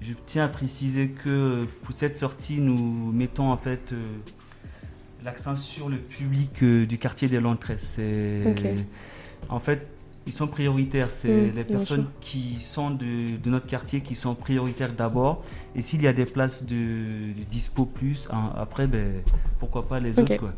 [0.00, 4.02] je tiens à préciser que pour cette sortie, nous mettons en fait euh,
[5.24, 7.60] l'accent sur le public euh, du quartier des Londres.
[7.78, 8.64] C'est Ok.
[9.48, 9.86] en fait
[10.26, 11.08] ils sont prioritaires.
[11.10, 15.42] C'est Mm, les personnes qui sont de, de notre quartier qui sont prioritaires d'abord.
[15.74, 19.22] Et s'il y a des places de, de dispo plus, hein, après, ben,
[19.58, 20.36] pourquoi pas les autres.
[20.36, 20.52] Quoi.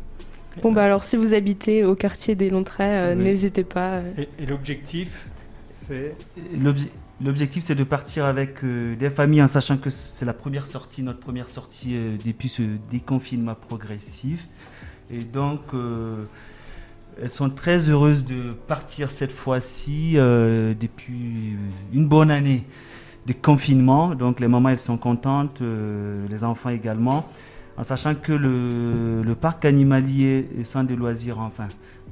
[0.61, 3.23] Bon, bah alors, si vous habitez au quartier des Lontrets, euh, Oui.
[3.23, 3.95] n'hésitez pas.
[3.95, 4.11] euh.
[4.17, 5.27] Et, et l'objectif,
[5.73, 6.15] c'est?
[6.57, 6.89] L'obje-
[7.23, 11.03] L'objectif, c'est de partir avec euh, des familles en sachant que c'est la première sortie,
[11.03, 14.47] notre première sortie euh, depuis ce déconfinement progressif.
[15.11, 16.25] Et donc, euh,
[17.21, 21.55] elles sont très heureuses de partir cette fois-ci euh, depuis
[21.93, 22.63] une bonne année
[23.27, 24.15] de confinement.
[24.15, 27.25] Donc, les mamans, elles sont contentes, euh, les enfants également,
[27.77, 31.67] en sachant que le, le parc animalier et centre de loisirs, enfin,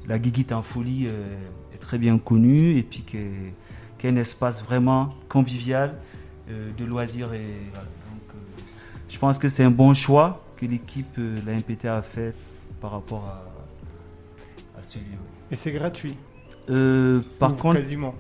[0.08, 1.36] la Guiguite en folie euh,
[1.74, 5.96] est très bien connu et puis qui est un espace vraiment convivial
[6.50, 7.34] euh, de loisirs.
[7.34, 7.86] Et, voilà.
[7.86, 8.62] Donc, euh,
[9.08, 12.36] je pense que c'est un bon choix que l'équipe, la MPT, a fait
[12.80, 15.18] par rapport à, à celui-là.
[15.52, 16.16] Et c'est gratuit?
[17.40, 18.16] Par Ou contre, quasiment,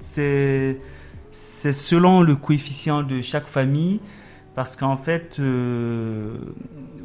[0.00, 0.80] c'est
[1.30, 4.00] selon le coefficient de chaque famille.
[4.54, 6.36] Parce qu'en fait, euh,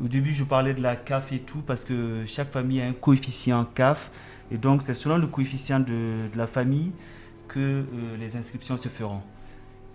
[0.04, 2.94] au début, je parlais de la CAF et tout, parce que chaque famille a un
[2.94, 4.12] coefficient CAF.
[4.52, 6.92] Et donc, c'est selon le coefficient de, de la famille
[7.48, 7.84] que euh,
[8.20, 9.22] les inscriptions se feront.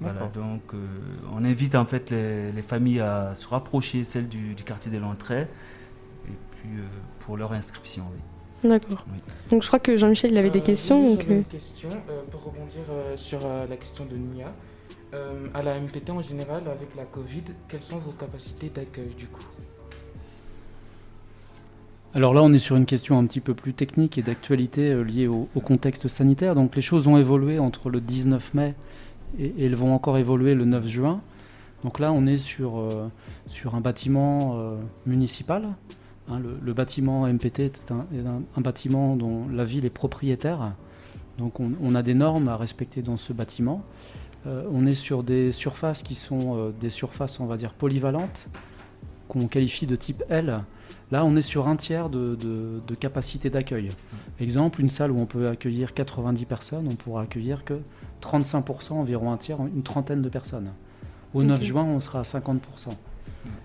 [0.01, 0.79] Voilà, donc euh,
[1.33, 4.99] on invite en fait les, les familles à se rapprocher, celles du, du quartier des
[4.99, 5.43] Lentrées,
[6.29, 6.83] et puis euh,
[7.21, 8.03] pour leur inscription.
[8.13, 8.69] Oui.
[8.69, 9.05] D'accord.
[9.13, 9.19] Oui.
[9.51, 11.05] Donc, je crois que Jean-Michel, il avait des questions.
[11.05, 14.53] oui, donc, euh, une question euh, pour rebondir euh, sur euh, la question de Nia.
[15.15, 19.27] Euh, à la MPT en général, avec la Covid, quelles sont vos capacités d'accueil du
[19.27, 19.47] coup?
[22.15, 25.03] Alors là, on est sur une question un petit peu plus technique et d'actualité euh,
[25.03, 26.55] liée au, contexte sanitaire.
[26.55, 28.75] Donc les choses ont évolué entre le 19 mai
[29.39, 31.23] et, elles vont encore évoluer le 9 juin.
[31.85, 33.09] Donc là, on est sur, euh,
[33.47, 35.69] sur un bâtiment euh, municipal.
[36.29, 40.75] Hein, le, bâtiment MPT est un, bâtiment dont la ville est propriétaire.
[41.39, 43.83] Donc on, on a des normes à respecter dans ce bâtiment.
[44.47, 48.49] Euh, on est sur des surfaces qui sont euh, des surfaces, on va dire, polyvalentes,
[49.29, 50.61] qu'on qualifie de type L.
[51.11, 53.91] Là, on est sur un tiers de, de- de capacité d'accueil.
[54.41, 57.81] Exemple, une salle où on peut accueillir 90 personnes, on pourra accueillir que
[58.23, 60.71] 35%, environ un tiers, une trentaine de personnes.
[61.35, 61.65] Au 9 Ok.
[61.65, 62.59] juin, on sera à 50%.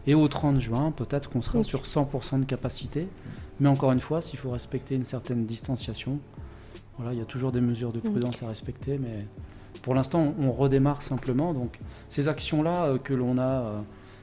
[0.07, 3.07] Et au 30 juin, peut-être qu'on sera sur 100% de capacité.
[3.59, 6.19] Mais encore une fois, s'il faut respecter une certaine distanciation,
[6.97, 8.97] voilà, il y a toujours des mesures de prudence à respecter.
[8.99, 9.25] Mais
[9.81, 11.53] pour l'instant, on, redémarre simplement.
[11.53, 13.79] Donc, ces actions-là euh, que l'on a, euh,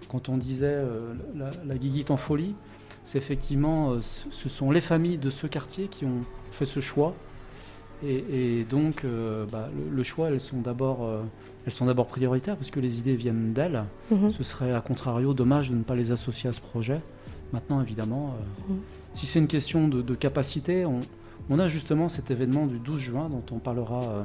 [0.08, 2.54] quand on disait euh, la, la guiguite en folie,
[3.04, 7.14] c'est effectivement, ce sont les familles de ce quartier qui ont fait ce choix.
[8.02, 11.22] Et, et donc, euh, bah, le, le choix, elles sont d'abord, euh,
[11.66, 13.84] elles sont d'abord prioritaires parce que les idées viennent d'elles.
[14.10, 14.30] Mhm.
[14.30, 17.00] Ce serait à contrario dommage de ne pas les associer à ce projet.
[17.52, 18.34] Maintenant, évidemment,
[18.68, 18.80] euh, Mhm.
[19.12, 21.00] si c'est une question de, de capacité, on,
[21.50, 24.22] on a justement cet événement du 12 juin dont on parlera euh,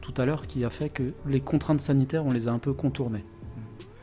[0.00, 2.72] tout à l'heure qui a fait que les contraintes sanitaires, on les a un peu
[2.72, 3.24] contournées.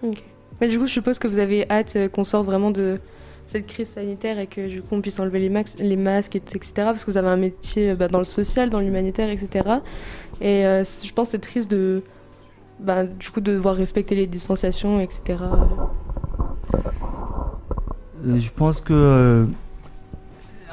[0.04, 0.24] Ok.
[0.62, 3.00] Mais du coup, je suppose que vous avez hâte euh, qu'on sorte vraiment de
[3.48, 6.44] cette crise sanitaire et que du coup on puisse enlever les, max- les masques, et-
[6.54, 6.72] etc.
[6.76, 9.68] Parce que vous avez un métier euh, bah, dans le social, dans l'humanitaire, etc.
[10.42, 12.04] Et euh, je pense que c'est triste de,
[12.80, 15.40] bah, du coup, de devoir respecter les distanciations, etc.
[18.26, 19.46] Euh, je pense que euh,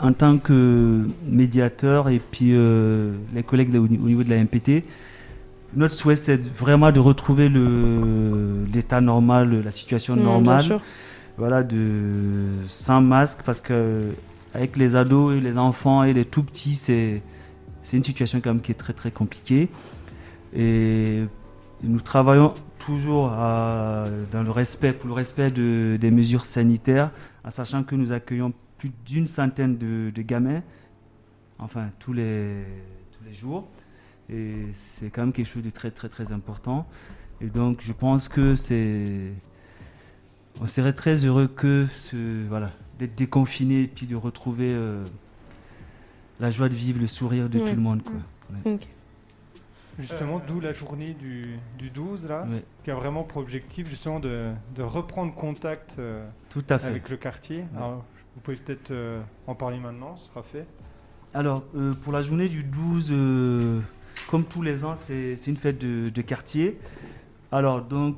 [0.02, 4.36] en tant que médiateur et puis euh, les collègues au ni- au niveau de la
[4.36, 4.84] MPT,
[5.74, 7.48] notre souhait, c'est vraiment de retrouver
[8.72, 10.80] l'état normal, la situation Mm, normale.
[11.38, 14.04] Voilà, de, sans masque, parce que
[14.54, 17.20] avec les ados et les enfants et les tout petits, c'est
[17.82, 19.68] c'est une situation quand même qui est très très compliquée.
[20.56, 21.22] Et
[21.82, 27.10] nous travaillons toujours à- dans le respect, pour le respect de- des mesures sanitaires,
[27.44, 30.62] en sachant que nous accueillons plus d'une centaine de, de gamins,
[31.58, 32.64] enfin tous les,
[33.12, 33.68] tous les jours.
[34.28, 36.86] Et c'est quand même quelque chose de très très très important.
[37.40, 39.32] Et donc je pense que c'est...
[40.60, 45.04] On serait très heureux que ce, voilà, d'être déconfiné et puis de retrouver euh,
[46.40, 47.68] la joie de vivre, le sourire de Ouais.
[47.70, 48.02] tout le monde.
[48.02, 48.14] Quoi.
[48.64, 48.78] Ouais.
[49.98, 52.62] Justement, d'où la journée du, du 12, là, Ouais.
[52.84, 56.86] qui a vraiment pour objectif justement de, de reprendre contact euh, Tout à fait.
[56.88, 57.64] avec le quartier.
[57.76, 58.04] Alors,
[58.36, 60.66] vous pouvez peut-être euh, en parler maintenant, ce sera fait.
[61.32, 63.80] Alors, euh, pour la journée du 12, euh,
[64.28, 66.78] comme tous les ans, c'est une fête de, quartier.
[67.50, 68.16] Alors, donc,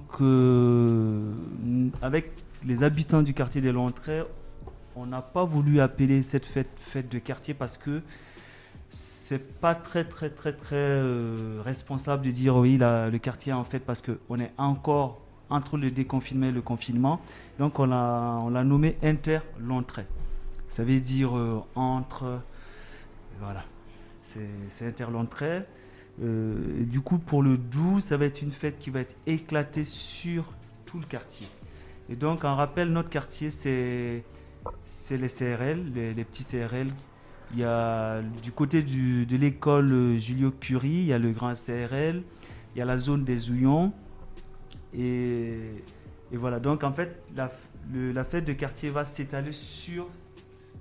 [2.03, 2.33] avec
[2.67, 4.27] les habitants du quartier des Lontrets,
[4.97, 8.03] on n'a pas voulu appeler cette fête fête de quartier parce que
[8.91, 11.01] c'est pas très, très, très, très
[11.63, 16.47] responsable de dire oui, le quartier en fait, parce qu'on est encore entre le déconfinement
[16.47, 17.21] et le confinement.
[17.59, 18.97] Donc, on l'a on nommé.
[20.69, 22.41] Ça veut dire euh, entre.
[23.41, 23.65] Voilà.
[24.33, 25.67] C'est- C'est Interlantrais.
[26.23, 29.85] Euh, du coup, pour le 12, ça va être une fête qui va être éclatée
[29.85, 30.53] sur
[30.85, 31.47] tout le quartier.
[32.11, 34.25] Et donc, en rappel, notre quartier, c'est
[34.85, 36.89] c'est les CRL, les, petits CRL.
[37.53, 42.23] Il y a du côté de l'école Julio Curie, il y a le grand CRL,
[42.75, 43.93] il y a la zone des Houillons.
[44.95, 45.59] Et,
[46.33, 47.51] et voilà, donc en fait, la,
[47.93, 50.07] le- la fête de quartier va s'étaler sur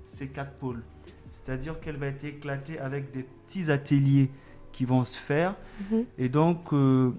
[0.08, 0.82] ces quatre pôles.
[1.30, 4.30] C'est-à-dire qu'elle va être éclatée avec des petits ateliers
[4.72, 5.54] qui vont se faire.
[5.90, 6.04] Mhm.
[6.18, 7.12] Et donc, euh,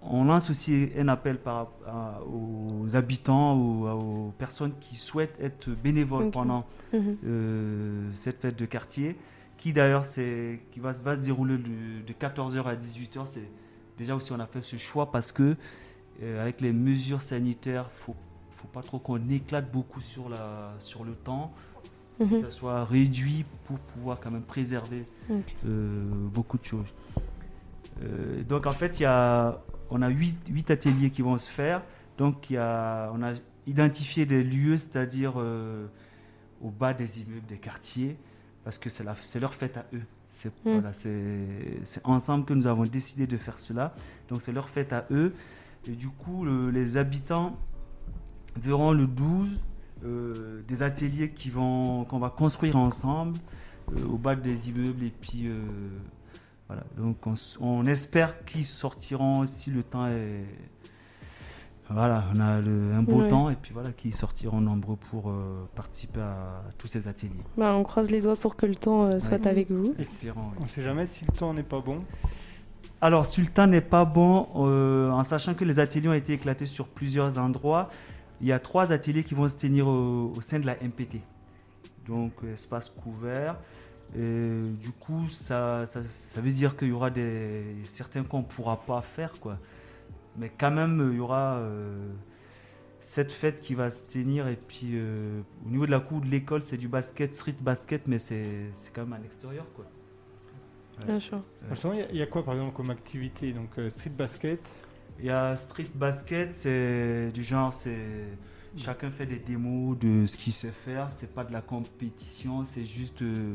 [0.00, 5.70] on lance aussi un appel par, à- aux habitants ou aux personnes qui souhaitent être
[5.70, 7.16] bénévoles pendant Mhm.
[7.24, 9.16] euh, cette fête de quartier,
[9.58, 13.26] qui d'ailleurs qui va, se- va se dérouler de, de 14h à 18h.
[13.30, 13.48] C'est
[13.96, 15.54] déjà aussi on a fait ce choix parce que
[16.22, 18.16] euh, avec les mesures sanitaires, faut
[18.50, 21.52] faut pas trop qu'on éclate beaucoup sur la sur le temps,
[22.20, 22.28] Mhm.
[22.28, 26.86] que ça soit réduit pour pouvoir quand même préserver euh, beaucoup de choses.
[28.02, 31.50] Euh, donc en fait, il y a, on a huit, huit ateliers qui vont se
[31.50, 31.82] faire.
[32.18, 33.32] Donc il y a, on a
[33.66, 38.16] identifié des lieux, c'est-à-dire au bas des immeubles des quartiers,
[38.64, 39.04] parce que c'est,
[39.40, 40.02] leur fête à eux.
[40.34, 43.94] C'est, voilà, c'est, c'est ensemble que nous avons décidé de faire cela.
[44.28, 45.32] Donc c'est leur fête à eux.
[45.86, 47.56] Et du coup, le- les habitants
[48.56, 49.58] verront le 12
[50.04, 53.38] euh, des ateliers qui vont, qu'on va construire ensemble
[53.96, 55.04] euh, au bas des immeubles.
[55.04, 55.60] Et puis euh,
[56.68, 57.16] voilà, donc
[57.60, 60.44] on, espère qu'ils sortiront si le temps est.
[61.90, 63.28] Voilà, on a le- un beau Ouais.
[63.28, 67.32] temps et puis voilà, qu'ils sortiront nombreux pour euh, participer à tous ces ateliers.
[67.58, 69.46] Bah, on croise les doigts pour que le temps euh, soit Ouais.
[69.48, 69.94] avec vous.
[69.98, 70.56] Espérons, oui.
[70.60, 72.02] On ne sait jamais si le temps n'est pas bon.
[73.04, 76.86] Alors, Sultan n'est pas bon, euh, en sachant que les ateliers ont été éclatés sur
[76.86, 77.90] plusieurs endroits.
[78.40, 81.16] Il y a trois ateliers qui vont se tenir au, sein de la MPT.
[82.06, 83.56] Donc, euh, espace couvert.
[84.14, 85.84] Du coup, ça,
[86.36, 89.32] veut dire qu'il y aura des, certains qu'on ne pourra pas faire.
[89.40, 89.58] Quoi.
[90.36, 91.60] Mais quand même, euh, il y aura
[93.00, 94.46] cette fête qui va se tenir.
[94.46, 94.96] Et puis,
[95.66, 99.02] au niveau de la cour de l'école, c'est du basket, street basket, mais c'est quand
[99.02, 99.66] même à l'extérieur.
[101.06, 101.42] Bien sûr.
[101.70, 103.52] Justement, il y a- il y, a quoi par exemple comme activité?
[103.52, 104.74] Donc euh, street basket?
[105.18, 108.26] Il y a street basket, c'est du genre, c'est
[108.76, 111.08] chacun fait des démos de ce qu'il sait faire.
[111.12, 113.54] C'est pas de la compétition, c'est juste euh,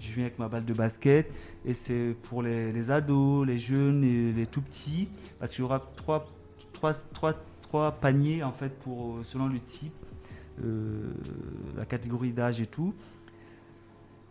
[0.00, 1.30] je viens avec ma balle de basket
[1.64, 5.64] et c'est pour les, les ados, les jeunes et les tout petits parce qu'il y
[5.64, 6.26] aura trois,
[6.72, 9.92] trois, trois, trois paniers en fait pour selon le type,
[10.64, 11.12] euh,
[11.76, 12.94] la catégorie d'âge et tout.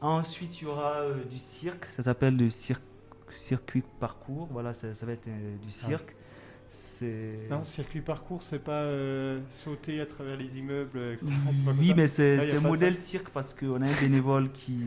[0.02, 2.82] Ensuite, il y aura euh, du cirque, ça s'appelle le cirque,
[3.30, 4.48] circuit parcours.
[4.52, 6.16] Voilà, ça, ça va être euh, du cirque.
[6.72, 11.00] C'est Non, circuit parcours, c'est pas euh, sauter à travers les immeubles.
[11.14, 11.32] etc.
[11.80, 13.02] Oui, ça mais c'est Ah, modèle ça.
[13.04, 14.80] cirque parce qu'on a un bénévole qui,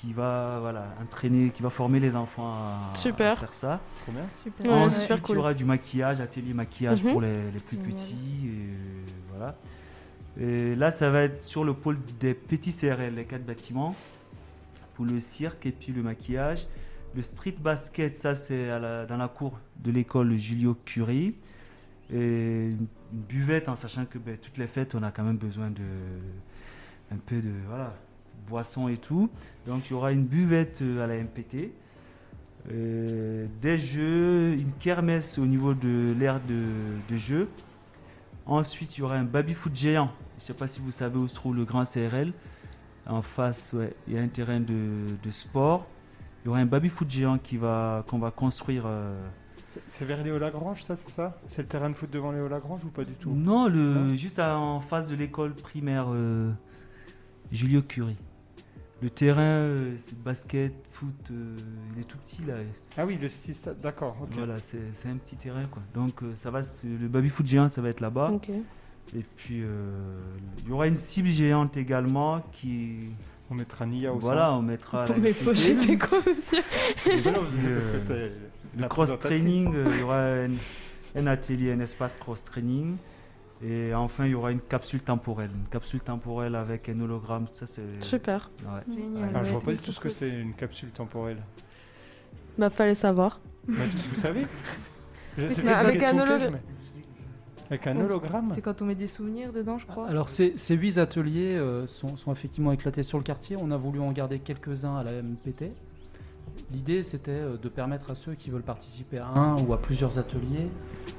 [0.00, 3.32] qui va voilà, entraîner, qui va former les enfants à, Super.
[3.32, 3.80] à faire ça.
[4.42, 4.66] Super.
[4.66, 5.36] Ouais, Ensuite, il cool.
[5.36, 7.12] y aura du maquillage, atelier maquillage Mhm.
[7.12, 8.46] pour les, les plus petits.
[8.46, 9.56] Et voilà.
[10.40, 13.94] Et là, ça va être sur le pôle des petits CRL, les quatre bâtiments,
[14.94, 16.66] pour le cirque et puis le maquillage.
[17.14, 21.34] Le street basket, ça c'est dans la cour de l'école Julio Curie.
[22.12, 25.70] Et une buvette, en sachant que ben, toutes les fêtes, on a quand même besoin
[25.70, 25.82] de
[27.12, 27.50] un peu de
[28.90, 29.30] et tout.
[29.66, 31.70] Donc il y aura une buvette euh, à la MPT.
[32.70, 36.64] Euh, des jeux, une kermesse au niveau de l'aire de,
[37.08, 37.48] de jeu.
[38.46, 40.10] Ensuite, il y aura un baby-foot géant.
[40.44, 42.34] Je ne sais pas si vous savez où se trouve le grand CRL.
[43.06, 45.86] En face, ouais, il y a un terrain de, de sport.
[46.42, 48.84] Il y aura un baby-foot géant qui va, qu'on va construire.
[48.86, 49.18] euh,
[49.88, 51.40] C'est- vers Léo Lagrange, ça, c'est ça?
[51.48, 53.30] C'est le terrain de foot devant Léo Lagrange ou pas du tout?
[53.32, 56.50] Non, le, Non juste à- en face de l'école primaire euh,
[57.50, 58.18] Julio Curie.
[59.00, 61.56] Le terrain, euh, c'est basket, foot, euh,
[61.94, 62.54] il est tout petit là.
[62.98, 64.14] Ah oui, le stade, d'accord.
[64.32, 65.82] Voilà, c'est un petit terrain quoi.
[65.94, 68.30] Donc euh, ça va, le baby foot géant, ça va être là-bas.
[68.32, 68.50] Ok.
[69.16, 69.92] Et puis euh,
[70.64, 73.10] il y aura une cible géante également qui.
[73.50, 74.56] On mettra Nia au Voilà, centre.
[74.58, 75.06] on mettra.
[75.06, 75.54] la Mais FPT.
[75.54, 76.62] j'ai fait quoi, monsieur
[77.08, 78.30] euh,
[78.74, 79.42] le la cross présentatrice.
[79.42, 80.50] training, euh, il y aura un,
[81.16, 82.96] un atelier, un espace cross training.
[83.62, 85.50] Et enfin, il y aura une capsule temporelle.
[85.54, 87.46] Une capsule temporelle avec un hologramme.
[87.54, 87.82] Ça, c'est.
[88.00, 88.50] Super.
[88.64, 88.94] Ouais.
[88.94, 89.30] Génial.
[89.34, 91.38] Ah, je vois pas du tout ce que c'est une capsule temporelle.
[92.58, 93.40] Bah, fallait savoir.
[93.68, 93.74] Bah,
[94.10, 94.46] vous savez
[95.36, 96.62] c'est peut-être une avec un piège, holo- mais-
[97.70, 100.06] Avec un hologramme C'est quand on met des souvenirs dedans, je crois.
[100.08, 103.56] Alors ces, ces huit ateliers euh, sont, sont effectivement éclatés sur le quartier.
[103.60, 105.72] On a voulu en garder quelques-uns à la MPT.
[106.72, 110.18] L'idée c'était euh, de permettre à ceux qui veulent participer à un ou à plusieurs
[110.18, 110.68] ateliers,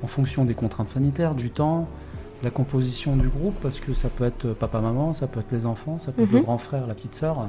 [0.04, 1.88] en fonction des contraintes sanitaires, du temps,
[2.42, 5.66] de la composition du groupe, parce que ça peut être papa-maman, ça peut être les
[5.66, 6.44] enfants, ça peut être le Mhm.
[6.44, 7.48] grand frère, la petite sœur.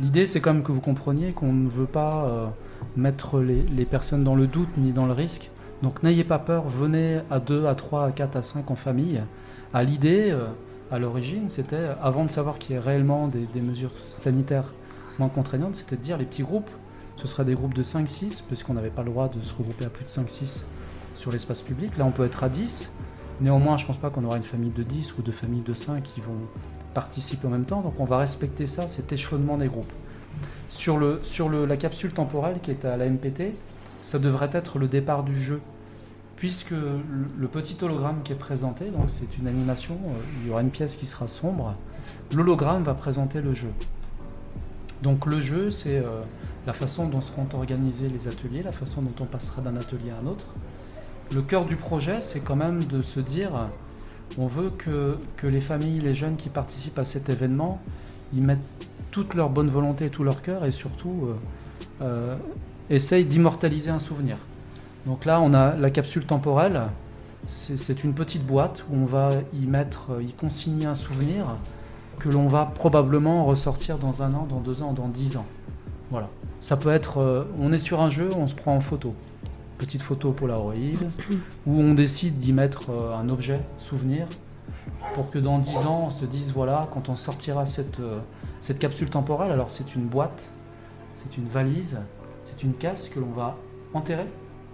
[0.00, 2.46] L'idée c'est quand même que vous compreniez qu'on ne veut pas euh,
[2.96, 5.50] mettre les, les personnes dans le doute ni dans le risque.
[5.82, 9.20] Donc n'ayez pas peur, venez à 2, à 3, à 4, à 5 en famille.
[9.74, 10.46] À l'idée, euh,
[10.90, 14.72] à l'origine, c'était, avant de savoir qu'il y ait réellement des, mesures sanitaires
[15.18, 16.70] moins contraignantes, c'était de dire les petits groupes,
[17.16, 19.88] ce seraient des groupes de 5-6, puisqu'on n'avait pas le droit de se regrouper à
[19.88, 20.64] plus de 5-6
[21.14, 21.96] sur l'espace public.
[21.96, 22.90] Là, on peut être à 10.
[23.40, 25.74] Néanmoins, je ne pense pas qu'on aura une famille de 10 ou deux familles de
[25.74, 26.38] 5 qui vont
[26.94, 27.82] participer en même temps.
[27.82, 29.92] Donc on va respecter ça, cet échelonnement des groupes.
[30.68, 33.54] Sur, la capsule temporelle qui est à la MPT,
[34.06, 35.60] ça devrait être le départ du jeu.
[36.36, 40.60] Puisque le, petit hologramme qui est présenté, donc c'est une animation, euh, il y aura
[40.60, 41.74] une pièce qui sera sombre,
[42.32, 43.72] l'hologramme va présenter le jeu.
[45.02, 46.22] Donc le jeu, c'est euh,
[46.66, 50.22] la façon dont seront organisés les ateliers, la façon dont on passera d'un atelier à
[50.22, 50.46] un autre.
[51.34, 53.70] Le cœur du projet, c'est quand même de se dire,
[54.38, 57.82] on veut que, les familles, les jeunes qui participent à cet événement,
[58.32, 58.60] ils mettent
[59.10, 61.30] toute leur bonne volonté, tout leur cœur et surtout
[62.02, 62.36] euh,
[62.90, 64.36] essayent d'immortaliser un souvenir.
[65.06, 66.82] Donc là, on a la capsule temporelle.
[67.46, 71.46] C'est une petite boîte où on va y mettre, euh, y consigner un souvenir
[72.18, 75.46] que l'on va probablement ressortir dans un an, dans deux ans, dans dix ans.
[76.10, 76.28] Voilà.
[76.60, 79.14] Ça peut être, euh, on est sur un jeu, on se prend en photo.
[79.78, 80.74] Petite photo Polaroid,
[81.66, 84.26] où on décide d'y mettre euh, un objet, souvenir,
[85.14, 88.20] pour que dans 10 ans, on se dise, voilà, quand on sortira cette, euh,
[88.60, 90.50] cette capsule temporelle, alors c'est une boîte,
[91.16, 91.98] c'est une valise,
[92.56, 93.56] c'est une caisse que l'on va
[93.94, 94.26] enterrer,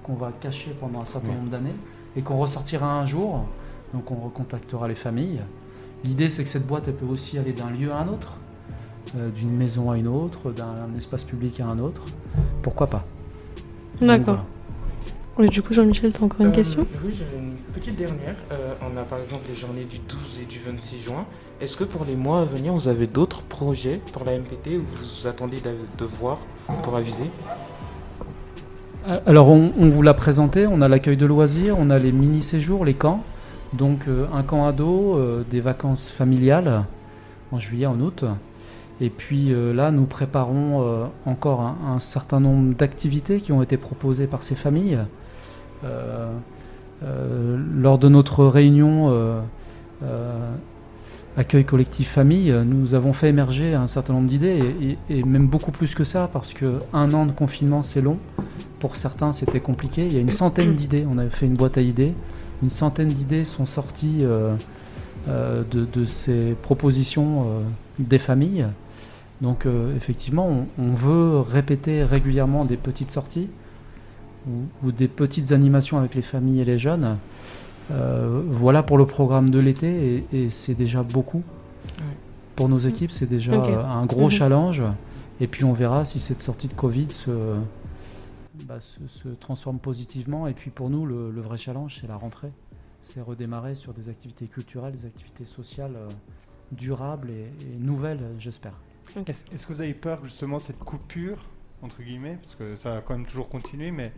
[0.03, 1.35] qu'on va cacher pendant un certain Ouais.
[1.35, 1.75] nombre d'années,
[2.17, 3.45] et qu'on ressortira un jour,
[3.95, 5.41] donc on recontactera les familles.
[6.05, 8.35] L'idée, c'est que cette boîte, elle peut aussi aller d'un lieu à un autre,
[9.17, 12.03] euh, d'une maison à une autre, d'un espace public à un autre.
[12.63, 13.05] Pourquoi pas?
[14.01, 14.45] D'accord.
[15.39, 16.87] du coup, Jean-Michel, t'as encore une Euh, question?
[17.05, 18.35] Oui, j'avais une petite dernière.
[18.53, 21.25] Euh, on a par exemple les journées du 12 et du 26 juin.
[21.61, 24.83] Est-ce que pour les mois à venir, vous avez d'autres projets pour la MPT ou
[24.85, 26.39] vous attendez de, de voir
[26.83, 27.25] pour aviser?
[27.25, 27.53] Euh,
[29.05, 32.95] Alors, on, vous l'a présenté, on a l'accueil de loisirs, on a les mini-séjours, les
[32.95, 33.25] camps.
[33.73, 36.85] Donc, euh, un camp ado, euh, des vacances familiales
[37.51, 38.25] en juillet, en août.
[39.01, 43.77] Et puis euh, là, nous préparons euh, encore un, certain nombre d'activités qui ont été
[43.77, 44.99] proposées par ces familles.
[45.85, 46.31] Euh,
[47.03, 49.41] euh, lors de notre réunion euh,
[50.05, 50.55] euh,
[51.37, 55.71] accueil collectif famille, euh, nous avons fait émerger un certain nombre d'idées et, même beaucoup
[55.71, 58.19] plus que ça parce que un an de confinement c'est long.
[58.79, 60.07] Pour certains c'était compliqué.
[60.07, 61.05] Il y a une centaine d'idées.
[61.09, 62.15] On avait fait une boîte à idées.
[62.63, 64.55] Une centaine d'idées sont sorties euh,
[65.29, 67.47] euh, de, ces propositions
[67.99, 68.67] des familles.
[69.41, 69.67] Donc
[69.97, 73.49] effectivement, on, veut répéter régulièrement des petites sorties
[74.85, 77.17] ou des petites animations avec les familles et les jeunes.
[77.91, 81.43] Euh, voilà pour le programme de l'été et, et c'est déjà beaucoup.
[82.57, 84.31] Pour nos équipes, c'est déjà euh, un gros Mhm.
[84.31, 84.83] challenge.
[85.41, 87.31] Et puis on verra si cette sortie de Covid se,
[88.65, 90.47] bah, se, se transforme positivement.
[90.47, 92.53] Et puis pour nous, le, le vrai challenge, c'est la rentrée.
[93.01, 96.09] C'est redémarrer sur des activités culturelles, des activités sociales euh,
[96.71, 98.75] durables et, et nouvelles, j'espère.
[99.27, 101.39] Est-ce que vous avez peur justement cette coupure,
[101.83, 104.13] entre guillemets, parce que ça va quand même toujours continuer, mais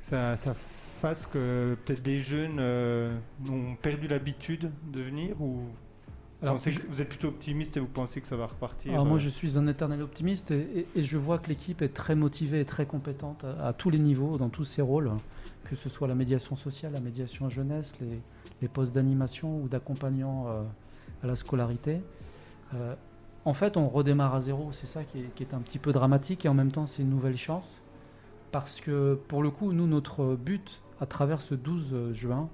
[0.00, 0.54] ça, ça
[0.98, 3.16] fasse que peut-être des jeunes euh,
[3.50, 5.62] ont perdu l'habitude de venir ou
[6.42, 9.06] Alors, Alors, je- vous êtes plutôt optimiste et vous pensez que ça va repartir Alors
[9.06, 10.60] moi, euh, je suis un éternel optimiste et,
[10.94, 13.90] et- et je vois que l'équipe est très motivée et très compétente à, à tous
[13.90, 15.10] les niveaux, dans tous ses rôles,
[15.64, 18.20] que ce soit la médiation sociale, la médiation jeunesse, les,
[18.62, 20.62] les postes d'animation ou d'accompagnant euh,
[21.22, 22.00] à la scolarité.
[22.74, 22.94] Euh,
[23.44, 25.92] en fait, on redémarre à zéro, c'est ça qui est, qui est un petit peu
[25.92, 27.82] dramatique et en même temps, c'est une nouvelle chance.
[28.52, 32.48] Parce que pour le coup, nous, notre but à travers ce 12 juin,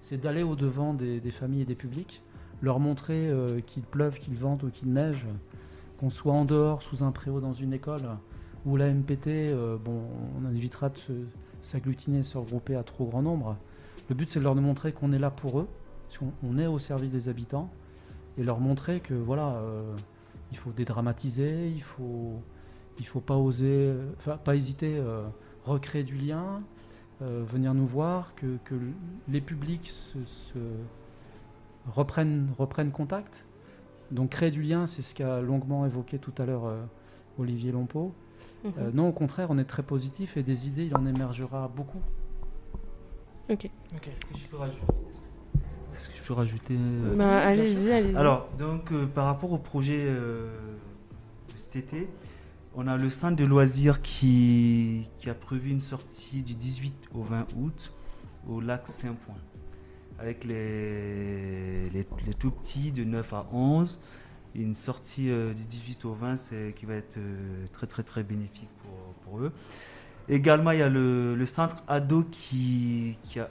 [0.00, 2.22] c'est d'aller au-devant des, des familles et des publics,
[2.62, 5.26] leur montrer euh, qu'il pleuve, qu'il vente ou qu'il neige,
[5.98, 8.02] qu'on soit en dehors, sous un préau dans une école,
[8.66, 10.02] ou la MPT, euh, bon,
[10.42, 11.12] on évitera de se-
[11.60, 13.56] s'agglutiner, se regrouper à trop grand nombre.
[14.08, 15.68] Le but, c'est de leur montrer qu'on est là pour eux,
[16.18, 17.70] qu'on on est au service des habitants,
[18.38, 19.94] et leur montrer que voilà, euh,
[20.52, 22.40] il faut dédramatiser, il faut,
[22.98, 23.92] il faut pas oser,
[24.26, 25.22] euh, pas hésiter, euh,
[25.64, 26.62] recréer du lien,
[27.22, 28.74] euh, venir nous voir, que, que
[29.28, 30.58] les publics se, se
[31.92, 33.46] reprennent, reprennent contact.
[34.10, 36.82] Donc créer du lien, c'est ce qu'a longuement évoqué tout à l'heure euh,
[37.38, 38.12] Olivier Lompeau.
[38.64, 38.72] Mhm.
[38.78, 42.00] Euh, non, au contraire, on est très positif et des idées, il en émergera beaucoup.
[43.48, 43.64] Ok.
[43.64, 44.82] Est-ce que je peux rajouter
[45.92, 46.76] Est-ce que je peux rajouter
[47.16, 48.16] Bah, allez-y, allez-y.
[48.16, 50.50] Alors, donc, euh, par rapport au projet euh,
[51.52, 52.08] de cet été,
[52.74, 57.46] on a le centre de loisirs qui, a prévu une sortie du 18 au 20
[57.56, 57.92] août
[58.48, 59.34] au lac Saint-Point
[60.18, 62.06] avec les,
[62.38, 64.00] tout petits de 9 à 11.
[64.54, 68.24] Une sortie euh, du 18 au 20 c'est- qui va être euh, très très très
[68.24, 68.68] bénéfique
[69.24, 69.52] pour, eux.
[70.28, 73.48] Également, il y a le, centre ado qui, a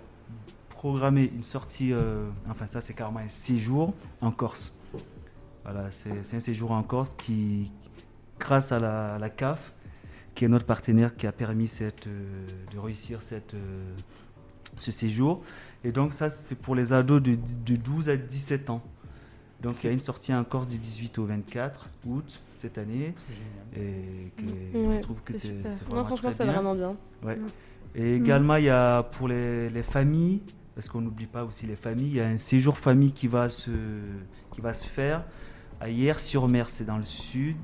[0.70, 4.74] programmé une sortie, euh, enfin ça c'est carrément un séjour en Corse.
[5.64, 7.72] Voilà, c'est un séjour en Corse qui,
[8.40, 9.74] grâce à la, à la CAF,
[10.36, 13.94] qui est notre partenaire qui a permis cette, euh, de réussir cette, euh,
[14.78, 15.42] ce séjour.
[15.84, 17.36] Et donc ça c'est pour les ados de,
[17.66, 18.82] de 12 à 17 ans.
[19.62, 23.14] Donc il y a une sortie en Corse du 18 au 24 août cette année.
[23.76, 26.96] Et que- Ouais, je trouve que c'est Non, vraiment franchement, c'est vraiment bien.
[27.24, 27.36] Ouais.
[27.36, 27.48] Mm.
[27.96, 30.42] Et également, il y a pour les, les familles,
[30.76, 33.50] parce qu'on n'oublie pas aussi les familles, il y a un séjour famille qui va
[33.50, 33.72] se,
[34.54, 35.26] qui va se faire
[35.82, 37.58] à Hier-sur-Mer, c'est dans le sud,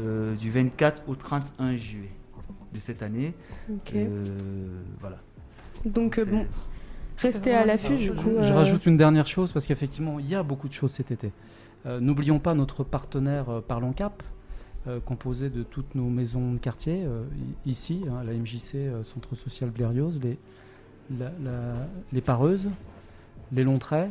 [0.00, 2.10] euh, du 24 au 31 juillet
[2.74, 3.34] de cette année.
[3.94, 4.24] Euh,
[5.00, 5.18] voilà.
[5.84, 6.46] Donc, euh, bon,
[7.18, 8.30] restez à l'affût, du Je- coup.
[8.40, 11.32] Je rajoute une dernière chose parce qu'effectivement, il y a beaucoup de choses cet été.
[11.86, 14.22] Euh, N'oublions pas notre partenaire euh, Parlons Cap,
[14.88, 17.22] euh, composé de toutes nos maisons de quartier, euh,
[17.64, 20.38] ici, hein, la MJC, euh, Centre Social Blérios, les,
[21.18, 22.68] la- la- les Pareuses,
[23.52, 24.10] les Longs Traits.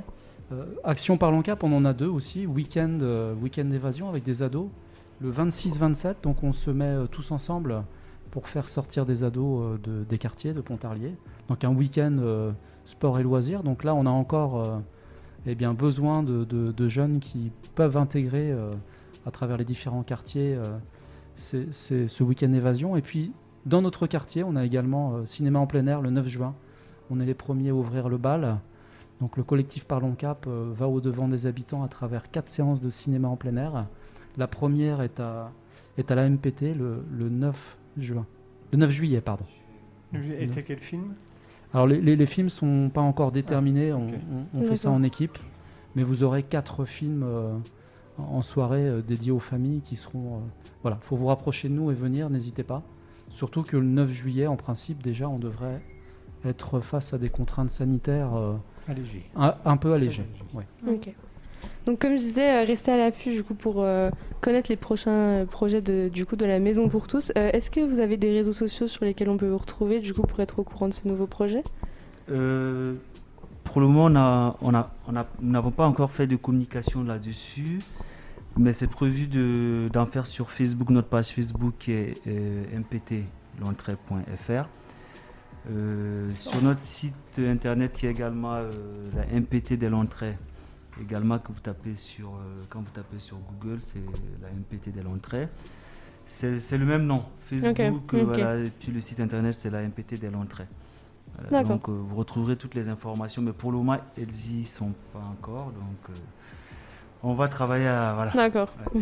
[0.51, 4.43] Euh, Action Parlons Cap, on en a deux aussi, week-end euh, week-end d'évasion avec des
[4.43, 4.67] ados.
[5.21, 7.83] Le 26-27, donc on se met euh, tous ensemble
[8.31, 11.15] pour faire sortir des ados euh, de- des quartiers de Pontarlier.
[11.47, 12.51] Donc un week-end euh,
[12.83, 13.63] sport et loisirs.
[13.63, 14.81] Donc là, on a encore
[15.47, 18.53] eh besoin de, jeunes qui peuvent intégrer
[19.25, 20.59] à travers les différents quartiers
[21.35, 22.95] ce week-end évasion.
[22.95, 23.31] Et puis,
[23.65, 26.53] dans notre quartier, on a également cinéma en plein air le 9 juin.
[27.09, 28.59] On est les premiers à ouvrir le bal.
[29.19, 33.27] Donc le collectif Parlons Cap va au-devant des habitants à travers quatre séances de cinéma
[33.27, 33.87] en plein air.
[34.37, 35.51] La première est à,
[35.97, 38.25] est à la MPT le, le 9 juin.
[38.71, 39.45] Le 9 juillet, pardon.
[40.39, 41.13] Et c'est quel film?
[41.73, 44.13] Alors les, les, les films sont pas encore déterminés, on, ok.
[44.53, 45.37] on- on fait ça en équipe,
[45.95, 47.53] mais vous aurez quatre films euh,
[48.17, 50.35] en soirée euh, dédiés aux familles qui seront...
[50.35, 50.39] euh,
[50.83, 52.81] voilà, faut vous rapprocher de nous et venir, n'hésitez pas.
[53.29, 55.81] Surtout que le 9 juillet, en principe, déjà, on devrait
[56.45, 58.53] être face à des contraintes sanitaires euh,
[58.87, 59.25] Allégées.
[59.35, 60.25] un, un peu allégées.
[60.53, 60.65] ouais.
[61.85, 64.09] Donc comme je disais, euh, restez à l'affût du coup pour euh,
[64.41, 67.31] connaître les prochains euh, projets de, du coup de la Maison pour tous.
[67.35, 70.23] Est-ce que vous avez des réseaux sociaux sur lesquels on peut vous retrouver du coup
[70.23, 71.63] pour être au courant de ces nouveaux projets?
[72.27, 74.05] Pour le moment,
[74.61, 77.79] on on a- on a- nous n'avons pas encore fait de communication là-dessus,
[78.57, 82.15] mais c'est prévu de- d'en faire sur Facebook, notre page Facebook est.
[85.71, 88.53] Euh, sur notre site internet qui est également
[89.15, 90.37] la MPT des Lontrées,
[91.01, 93.99] également que vous tapez sur, euh, quand vous tapez sur Google, c'est
[94.41, 95.47] la MPT des Lontrées.
[96.25, 99.83] C'est c'est le même nom, Facebook, Ok, euh, et puis le site internet c'est la
[99.83, 100.15] MPT.
[100.17, 101.69] Voilà, D'accord.
[101.77, 105.19] donc euh, vous retrouverez toutes les informations, mais pour le moment elles y sont pas
[105.19, 106.13] encore, donc euh,
[107.23, 108.31] on va travailler à voilà.
[108.31, 108.69] D'accord.
[108.93, 109.01] Ouais.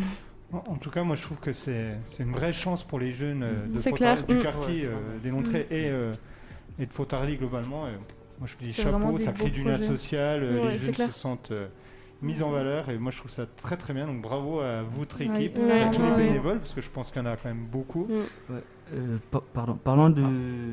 [0.67, 3.41] En, tout cas, moi je trouve que c'est c'est une vraie chance pour les jeunes
[3.43, 4.41] euh, de du Mm.
[4.41, 4.91] quartier euh,
[5.23, 6.13] des Lontrées et, euh,
[6.77, 7.87] et de Pontarlier globalement.
[7.87, 7.91] Et
[8.39, 11.11] moi je dis chapeau, ça crée du lien social, Ouais, les jeunes clair.
[11.11, 11.53] se sentent
[12.23, 14.07] euh, mis en valeur et moi je trouve ça très très bien.
[14.07, 16.17] Donc bravo à votre équipe, ouais, à tous les ouais.
[16.27, 18.05] bénévoles parce que je pense qu'il y en a quand même beaucoup.
[18.49, 18.53] Mm.
[18.95, 20.21] Euh, pa- pardon, parlant de,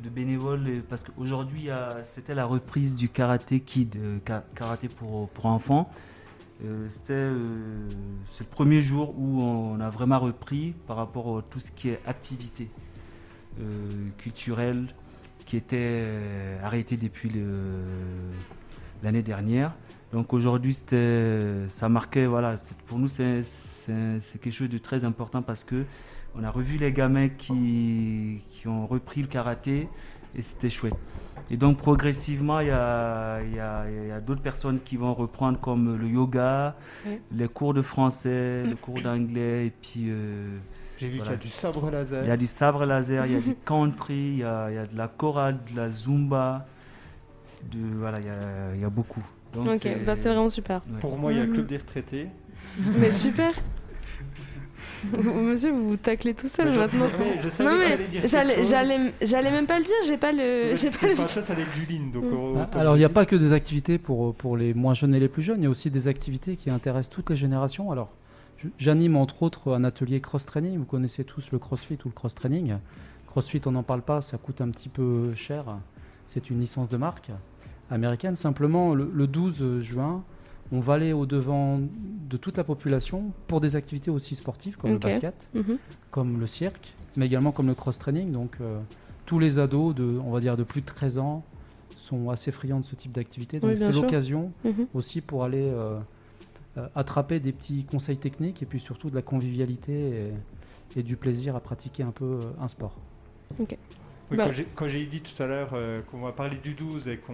[0.03, 1.69] de bénévoles, euh, parce qu'aujourd'hui
[2.03, 5.91] c'était la reprise du karaté kid, euh, ka- karaté pour, pour enfants.
[6.63, 7.89] Euh, C'était euh,
[8.29, 11.89] c'est le premier jour où on a vraiment repris par rapport à tout ce qui
[11.89, 12.69] est activité
[13.61, 13.63] euh,
[14.19, 14.89] culturelle
[15.47, 16.05] qui était
[16.63, 17.33] arrêtée depuis
[19.03, 19.73] l'année dernière.
[20.13, 20.75] Donc aujourd'hui,
[21.69, 22.57] ça marquait, voilà,
[22.87, 23.43] pour nous, c'est
[24.41, 25.85] quelque chose de très important parce que
[26.37, 29.89] on a revu les gamins qui, qui ont repris le karaté
[30.37, 30.95] et c'était chouette.
[31.51, 34.97] Et donc progressivement, il y a, il y a- il y a d'autres personnes qui
[34.97, 36.77] vont reprendre comme le yoga,
[37.33, 40.05] les cours de français, le cours d'anglais et puis...
[40.09, 40.59] euh,
[40.99, 41.33] J'ai vu voilà.
[41.33, 42.23] qu'il y a du sabre laser.
[42.25, 44.75] Il y a du sabre laser, il y a du country, il y a, il
[44.75, 46.67] y a de la chorale, de la zumba,
[47.73, 49.25] de, voilà, il y a, il y a beaucoup.
[49.55, 50.83] Donc, Ok, bah, c'est vraiment super.
[50.93, 51.01] ouais.
[51.01, 51.55] Pour moi, il y a le Mhm.
[51.55, 52.27] club des retraités.
[52.99, 53.53] Mais super
[55.15, 57.07] Monsieur, vous vous taclez tout seul Mais maintenant.
[57.43, 59.95] je savais non mais j'allais, même pas le dire.
[60.07, 61.15] J'ai pas le, j'ai pas C'était le.
[61.15, 62.11] pas ça, ça allait être Juline.
[62.11, 62.59] Donc, Mm.
[62.75, 65.21] Ah, Alors, il n'y a pas que des activités pour, pour les moins jeunes et
[65.21, 67.91] les plus jeunes, il y a aussi des activités qui intéressent toutes les générations.
[67.91, 68.11] Alors,
[68.79, 70.77] j'anime entre autres un atelier cross-training.
[70.79, 72.75] Vous connaissez tous le crossfit ou le cross-training.
[73.27, 75.65] Crossfit, on n'en parle pas, ça coûte un petit peu cher.
[76.27, 77.31] C'est une licence de marque
[77.91, 78.37] américaine.
[78.37, 80.23] Simplement, le, le 12 juin,
[80.73, 81.81] on va aller au-devant
[82.29, 85.79] de toute la population pour des activités aussi sportives comme le basket, Mhm.
[86.11, 88.31] comme le cirque, mais également comme le cross-training.
[88.33, 88.79] Donc, euh,
[89.27, 91.45] tous les ados de, on va dire, de plus de 13 ans
[91.97, 93.61] sont assez friands de ce type d'activité.
[93.61, 94.87] Donc, Oui, c'est l'occasion Mhm.
[94.95, 95.99] aussi pour aller euh,
[96.79, 100.31] euh, attraper des petits conseils techniques et puis surtout de la convivialité
[100.95, 102.95] et, et du plaisir à pratiquer un peu un sport.
[104.31, 104.47] Oui, Bah.
[104.77, 107.33] quand j'ai- dit tout à l'heure euh, qu'on va parler du 12 et qu'on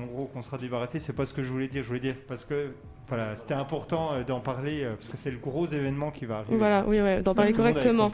[0.00, 1.82] en gros qu'on sera débarrassé, c'est pas ce que je voulais dire.
[1.82, 2.70] Je voulais dire parce que
[3.06, 6.38] voilà, c'était important euh, d'en parler euh, parce que c'est le gros événement qui va
[6.38, 6.56] arriver.
[6.56, 8.10] Voilà, oui, ouais, d'en parler correctement.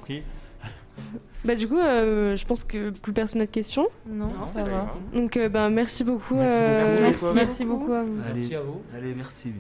[1.45, 3.87] Bah du coup, euh, je pense que plus personne n'a de questions.
[4.09, 4.95] Non, Non, ça va.
[5.13, 6.37] Donc euh, ben merci beaucoup.
[6.37, 7.03] Merci euh, beaucoup.
[7.03, 7.35] Merci, beaucoup.
[7.35, 8.17] merci beaucoup à vous.
[8.27, 8.83] Allez, Merci à vous.
[8.97, 9.53] allez, merci.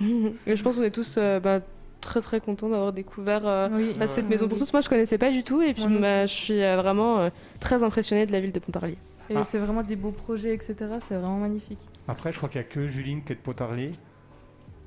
[0.00, 1.60] Je pense qu'on est tous euh, bah,
[2.02, 3.92] très très contents d'avoir découvert euh, Oui.
[3.98, 4.70] bah, cette maison pour tous.
[4.74, 7.30] Moi, je connaissais pas du tout et puis bah, je suis euh, vraiment euh,
[7.60, 8.98] très impressionnée de la ville de Pontarlier.
[9.30, 9.44] Et Ah.
[9.44, 10.74] c'est vraiment des beaux projets, etc.
[11.00, 11.78] C'est vraiment magnifique.
[12.08, 13.92] Après, je crois qu'il y a que Juline qui est de Potarlé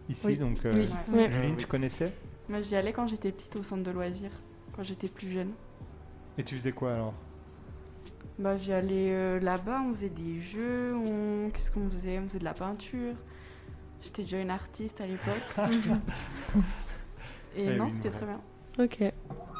[0.09, 0.37] ici, Oui.
[0.37, 0.57] donc.
[0.65, 0.87] euh, Oui.
[1.11, 1.17] Ouais.
[1.23, 1.31] Ouais.
[1.31, 2.11] Juline, tu connaissais?
[2.49, 4.29] Moi, j'y allais quand j'étais petite au centre de loisirs,
[4.75, 5.51] quand j'étais plus jeune.
[6.37, 7.13] Et tu faisais quoi alors?
[8.37, 11.49] Bah, j'y allais euh, là-bas, on faisait des jeux, on...
[11.51, 12.19] qu'est-ce qu'on faisait?
[12.19, 13.13] On faisait de la peinture.
[14.03, 15.41] J'étais déjà une artiste à l'époque.
[17.55, 18.39] Et Eh non, oui, c'était très bien.
[18.79, 19.13] Ok.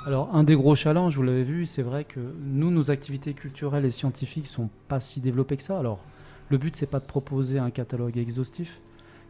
[0.05, 3.85] Alors, un des gros challenges, vous l'avez vu, c'est vrai que nous, nos activités culturelles
[3.85, 5.79] et scientifiques sont pas si développées que ça.
[5.79, 5.99] Alors,
[6.49, 8.81] le but, c'est pas de proposer un catalogue exhaustif.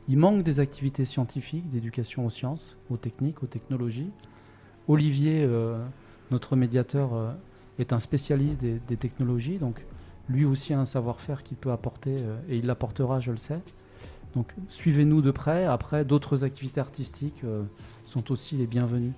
[0.07, 4.09] Il manque des activités scientifiques, d'éducation aux sciences, aux techniques, aux technologies.
[4.88, 5.84] Olivier, euh,
[6.32, 7.32] notre médiateur, euh,
[7.80, 9.84] est un spécialiste des, des technologies, donc
[10.30, 13.59] lui aussi a un savoir-faire qu'il peut apporter, euh, et il l'apportera, je le sais.
[14.36, 15.66] Donc, suivez-nous de près.
[15.66, 17.63] Après, d'autres activités artistiques euh,
[18.16, 19.11] sont aussi les bienvenues.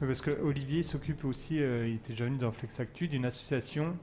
[0.00, 3.24] Oui, Parce que Olivier s'occupe aussi, euh, il était déjà venu dans Flex Actu, d'une
[3.26, 3.94] association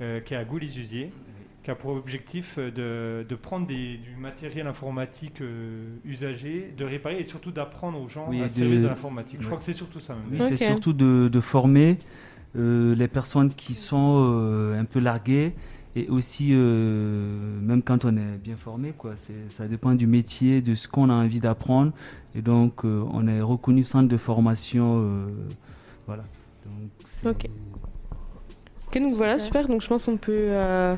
[0.00, 1.12] euh, qui est à Gaulle-les-Usiers,
[1.62, 2.70] qui a pour objectif euh,
[3.22, 8.08] de, de prendre des- du matériel informatique euh, usagé, de réparer et surtout d'apprendre aux
[8.08, 9.38] gens Oui, à servir de l'informatique.
[9.40, 10.40] Je crois que c'est surtout ça même.
[10.40, 11.98] Oui, c'est surtout de, de former
[12.56, 15.52] euh, les personnes qui sont euh, un peu larguées
[16.00, 20.60] et aussi, euh, même quand on est bien formé, quoi, c'est- ça dépend du métier,
[20.60, 21.92] de ce qu'on a envie d'apprendre.
[22.34, 25.00] Et donc, euh, on est reconnu centre de formation.
[25.02, 25.26] euh,
[26.06, 26.24] voilà.
[26.64, 27.50] Donc, Ok.
[28.88, 29.62] Ok, donc voilà, Super.
[29.62, 29.68] super.
[29.68, 30.96] Donc je pense qu'on peut euh,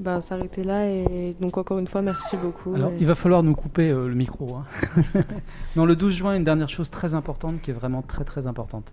[0.00, 2.74] bah, s'arrêter là et donc encore une fois, merci beaucoup.
[2.74, 4.56] Alors, et- il va falloir nous couper euh, le micro.
[4.56, 4.64] hein.
[5.76, 8.92] non, le 12 juin, une dernière chose très importante qui est vraiment très très importante.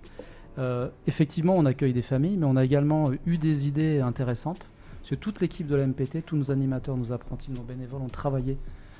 [0.59, 4.69] Euh, effectivement, on accueille des familles, mais on a également eu des idées intéressantes.
[5.03, 8.07] Parce que toute l'équipe de la MPT, tous nos animateurs, nos apprentis, nos bénévoles ont
[8.07, 8.57] travaillé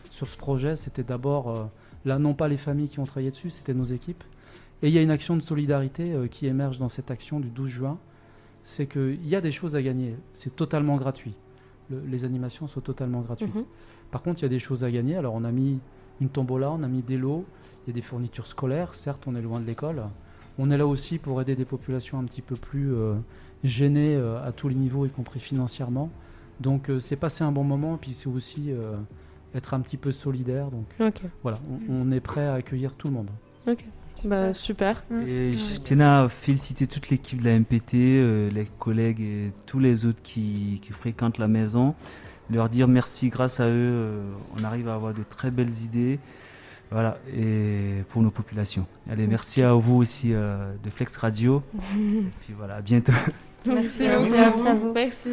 [0.09, 0.75] sur ce projet.
[0.75, 1.63] C'était d'abord, euh,
[2.03, 4.21] là, non pas les familles qui ont travaillé dessus, c'était nos équipes.
[4.81, 7.47] Et il y a une action de solidarité euh, qui émerge dans cette action du
[7.49, 7.97] 12 juin.
[8.65, 10.17] C'est qu'il y a des choses à gagner.
[10.33, 11.35] C'est totalement gratuit.
[11.89, 13.55] Le- les animations sont totalement gratuites.
[13.55, 13.63] Mhm.
[14.11, 15.15] Par contre, il y a des choses à gagner.
[15.15, 15.79] Alors, on a mis
[16.19, 17.45] une tombola, on a mis des lots,
[17.87, 18.93] il y a des fournitures scolaires.
[18.93, 20.03] Certes, on est loin de l'école.
[20.59, 23.15] On est là aussi pour aider des populations un petit peu plus euh,
[23.63, 26.09] gênées euh, à tous les niveaux, y compris financièrement.
[26.59, 28.95] Donc, euh, c'est passer un bon moment, puis c'est aussi euh,
[29.55, 30.67] être un petit peu solidaire.
[30.71, 31.59] Donc, voilà,
[31.89, 33.29] on, on est prêt à accueillir tout le monde.
[33.67, 33.85] ok.
[34.25, 35.03] Bah, super.
[35.27, 39.79] Et je tenais à féliciter toute l'équipe de la MPT, euh, les collègues et tous
[39.79, 41.93] les autres qui, qui fréquentent la maison.
[42.49, 46.19] Leur dire merci, grâce à eux, euh, on arrive à avoir de très belles idées.
[46.91, 48.85] Voilà, et pour nos populations.
[49.09, 51.63] Allez, merci à vous aussi euh, de Flex Radio.
[51.95, 53.13] Et puis voilà, à bientôt.
[53.65, 54.67] Merci, Merci beaucoup.
[54.67, 54.93] à vous.
[54.93, 55.29] Merci.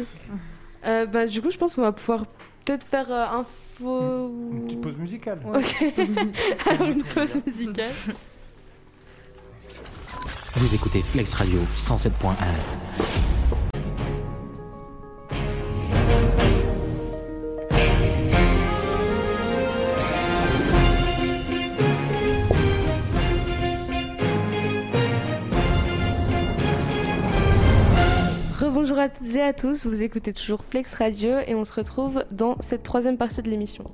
[0.85, 2.25] Euh, bah, du coup, je pense qu'on va pouvoir
[2.65, 5.39] peut-être faire euh, un info Une petite pause musicale.
[5.53, 5.83] Ok.
[6.69, 7.91] Alors une pause musicale.
[10.55, 13.30] Vous écoutez Flex Radio 107.1.
[29.01, 32.55] à toutes et à tous, vous écoutez toujours Flex Radio et on se retrouve dans
[32.59, 33.89] cette troisième partie de l'émission.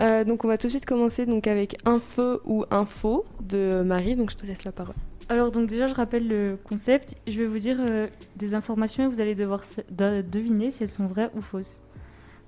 [0.00, 4.16] Euh, donc on va tout de suite commencer donc avec info ou info de Marie,
[4.16, 4.94] donc je te laisse la parole.
[5.28, 8.06] Alors donc déjà je rappelle le concept, je vais vous dire euh,
[8.36, 9.60] des informations et vous allez devoir
[9.90, 11.78] deviner si elles sont vraies ou fausses.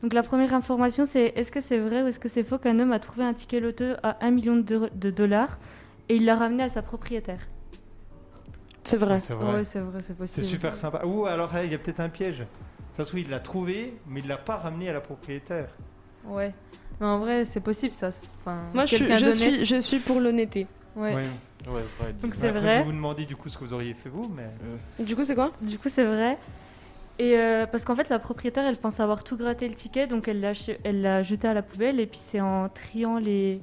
[0.03, 2.79] Donc la première information c'est est-ce que c'est vrai ou est-ce que c'est faux qu'un
[2.79, 5.59] homme a trouvé un ticket loto à 1 million de dollars
[6.09, 7.47] et il l'a ramené à sa propriétaire?
[8.85, 9.21] C'est vrai.
[9.21, 9.55] C'est vrai.
[9.57, 10.47] Ouais, c'est vrai, c'est C'est possible.
[10.47, 11.03] super sympa.
[11.05, 12.45] Ou alors il y a peut-être un piège.
[12.91, 15.69] Ça se trouve, il l'a trouvé, mais il l'a pas ramené à la propriétaire.
[16.25, 16.53] Ouais.
[17.01, 18.09] Mais en vrai, c'est possible ça.
[18.41, 20.67] Enfin, Moi je, suis- quelqu'un je d'honnête- suis, je suis pour l'honnêteté.
[20.97, 21.15] Ouais.
[21.15, 21.23] Ouais.
[21.69, 22.13] Ouais, vrai.
[22.23, 22.73] Donc c'est après, vrai.
[22.75, 25.05] Je vais vous demander du coup ce que vous auriez fait vous, mais.
[25.05, 25.53] Du coup c'est quoi?
[25.61, 26.39] Du coup, c'est vrai.
[27.21, 30.29] Et euh, parce qu'en fait, la propriétaire, elle pense avoir tout gratté le ticket, donc
[30.29, 31.99] elle l'a, ch- elle l'a jeté à la poubelle.
[32.01, 33.61] Et puis, c'est en triant les,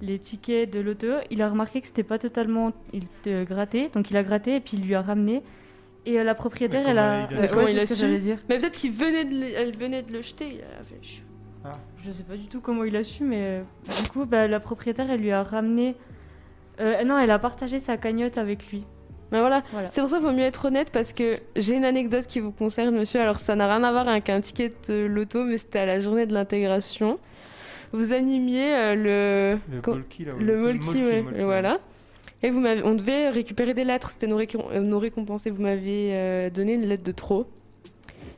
[0.00, 4.10] les tickets de l'auto, il a remarqué que c'était pas totalement il, euh, gratté, donc
[4.10, 5.42] il a gratté et puis il lui a ramené.
[6.06, 7.28] Et euh, la propriétaire, elle a.
[7.28, 8.38] comment il a su ouais, il a ce que su j'allais dire.
[8.48, 10.46] Mais peut-être qu'il venait de, le- elle venait de le jeter.
[10.54, 11.22] il a fait chou.
[12.02, 13.62] Je sais pas du tout comment il a su, mais euh,
[14.02, 15.94] du coup, bah, la propriétaire, elle lui a ramené.
[16.80, 18.84] euh, non, elle a partagé sa cagnotte avec lui.
[19.32, 19.90] Mais voilà, Voilà.
[19.92, 22.50] c'est pour ça qu'il vaut mieux être honnête parce que j'ai une anecdote qui vous
[22.50, 23.20] concerne, monsieur.
[23.20, 26.00] Alors, ça n'a rien à voir avec un ticket de loto, mais c'était à la
[26.00, 27.18] journée de l'intégration.
[27.92, 29.74] Vous animiez euh, le.
[29.74, 30.32] Le co- Molki, là.
[30.38, 31.78] le Molki, Molki, ouais, Molki, voilà.
[32.42, 35.46] Et vous m'avez, on devait récupérer des lettres, c'était nos, euh, nos récompenses.
[35.46, 37.46] Et vous m'aviez euh, donné une lettre de trop.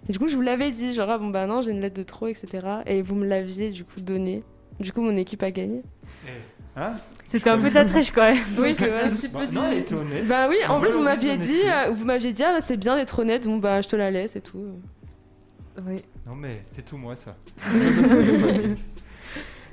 [0.09, 1.96] Et du coup, je vous l'avais dit, genre, ah, bon, bah non, j'ai une lettre
[1.96, 2.66] de trop, etc.
[2.86, 4.42] Et vous me l'aviez, du coup, donné.
[4.80, 5.82] Du coup, mon équipe a gagné.
[6.74, 6.92] Hein?
[7.26, 8.38] C'était un peu sa triche quand même.
[8.59, 9.11] Oui, c'est vrai.
[9.32, 10.26] Bah, Non, elle était honnête.
[10.26, 12.96] Bah oui, en plus, vous m'aviez dit, euh, vous m'aviez dit, ah, bah, c'est bien
[12.96, 14.64] d'être honnête, bon, bah, je te la laisse et tout.
[15.86, 16.03] Oui.
[16.26, 17.36] Non, mais c'est tout moi ça.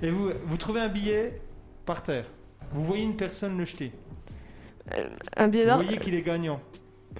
[0.01, 1.41] Et vous, vous trouvez un billet
[1.85, 2.25] par terre.
[2.71, 3.91] Vous voyez une personne le jeter.
[5.37, 5.81] Un billet Vous d'or.
[5.83, 6.59] voyez qu'il est gagnant.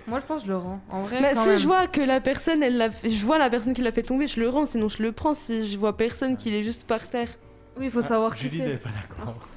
[0.08, 0.80] Moi, je pense que je le rends.
[0.90, 1.58] En vrai, Mais quand si même.
[1.58, 4.04] je vois que la personne, elle l'a fait- je vois la personne qui l'a fait
[4.04, 6.86] tomber, je le rends, sinon je le prends si je vois personne qui est juste
[6.86, 7.30] par terre.
[7.78, 8.78] Oui, il faut Ah, savoir qui Julie n'est c'est.
[8.78, 9.48] pas d'accord.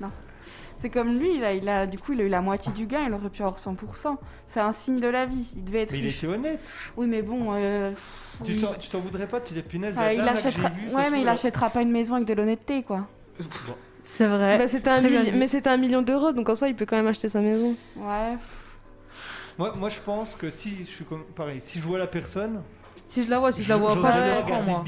[0.82, 2.86] C'est comme lui, il a, il a, du coup, il a eu la moitié du
[2.86, 4.16] gain, il aurait pu avoir 100%.
[4.48, 5.48] C'est un signe de la vie.
[5.56, 6.58] Il devait être Mais il était honnête.
[6.96, 7.52] Oui, mais bon.
[7.54, 7.92] euh,
[8.44, 8.60] Tu oui.
[8.60, 10.68] t'en- tu t'en voudrais pas Tu dis punaise, Ah, la il là que achètera...
[10.92, 13.06] Ouais, mais il achètera pas une maison avec de l'honnêteté, quoi.
[14.02, 14.58] C'est vrai.
[14.58, 15.00] Bah, c'était un.
[15.00, 17.76] Mais c'était un million d'euros, donc en soi, il peut quand même acheter sa maison.
[17.96, 18.36] Ouais.
[19.58, 22.60] Moi, moi, je pense que si je suis comme pareil, si je vois la personne,
[23.12, 24.82] Si je la vois, si je la vois pas, je la prends, moi.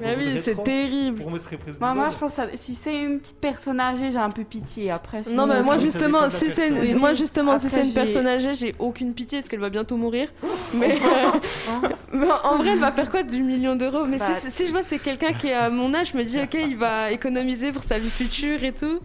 [0.00, 1.20] Mais oui, c'est terrible.
[1.20, 1.78] Pour moi, ce serait presque.
[1.78, 4.90] Moi, je pense que si c'est une petite personne âgée, j'ai un peu pitié.
[4.90, 6.96] Après, Non, mais moi justement, si c'est une...
[6.98, 10.28] moi justement, si c'est une personne âgée, j'ai aucune pitié parce qu'elle va bientôt mourir.
[10.72, 14.06] Mais, euh, mais en vrai, elle va faire quoi du million d'euros?
[14.06, 16.24] Mais Bah, si, si je vois c'est quelqu'un qui est à mon âge, je me
[16.24, 19.00] dis ok, il va économiser pour sa vie future et tout.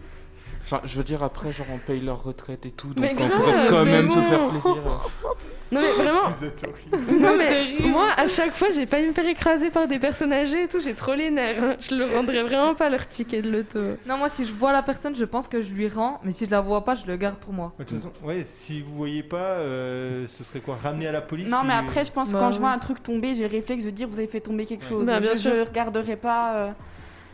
[0.64, 3.26] Enfin, je veux dire, après, genre, on paye leur retraite et tout, donc Mais on
[3.26, 4.76] grave, pourrait quand même se faire plaisir.
[5.72, 7.12] Non mais vraiment, Vous êtes horrible.
[7.20, 10.62] non mais moi à chaque fois j'ai failli me faire écraser par des personnes âgées
[10.64, 11.62] et tout, j'ai trop les nerfs.
[11.62, 11.76] hein.
[11.80, 13.80] Je le rendrais vraiment pas leur ticket de loto.
[14.06, 16.20] Non, moi, si je vois la personne, je pense que je lui rends.
[16.22, 17.72] Mais si je la vois pas, je le garde pour moi.
[17.78, 21.20] De toute façon, ouais, si vous voyez pas, euh, ce serait quoi Ramener à la
[21.20, 23.34] police Non, puis- mais après, je pense que Bah quand je vois un truc tomber,
[23.34, 24.88] j'ai le réflexe de dire vous avez fait tomber quelque Ouais.
[24.88, 25.06] chose.
[25.06, 25.50] Bah, bien je, sûr.
[25.54, 26.54] je regarderai pas.
[26.54, 26.70] euh,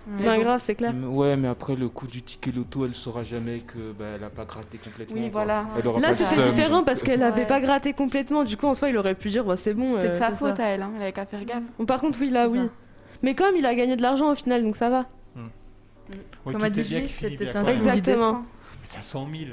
[0.06, 0.42] Mais bon.
[0.42, 0.92] grave, c'est clair.
[1.08, 4.30] Ouais, mais après, le coût du ticket loto, elle saura jamais que bah, elle a
[4.30, 5.16] pas gratté complètement.
[5.16, 5.64] Oui, voilà.
[6.00, 7.46] Là c'était différent donc, parce qu'elle avait Ouais.
[7.46, 8.44] pas gratté complètement.
[8.44, 9.90] Du coup en soi il aurait pu dire bah c'est bon.
[9.92, 10.64] C'était de euh, sa faute ça.
[10.64, 10.90] à elle, hein.
[10.96, 11.62] elle avait qu'à faire gaffe.
[11.78, 12.58] Bon, Par contre oui là oui.
[12.58, 12.64] ça.
[13.22, 15.06] Mais comme il a gagné de l'argent au final donc ça va.
[16.44, 18.32] Ouais, Comme tout a est dit bien Julie, que Philippe c'était un Exactement.
[18.40, 18.46] Mais
[18.84, 19.50] c'est à 100 000.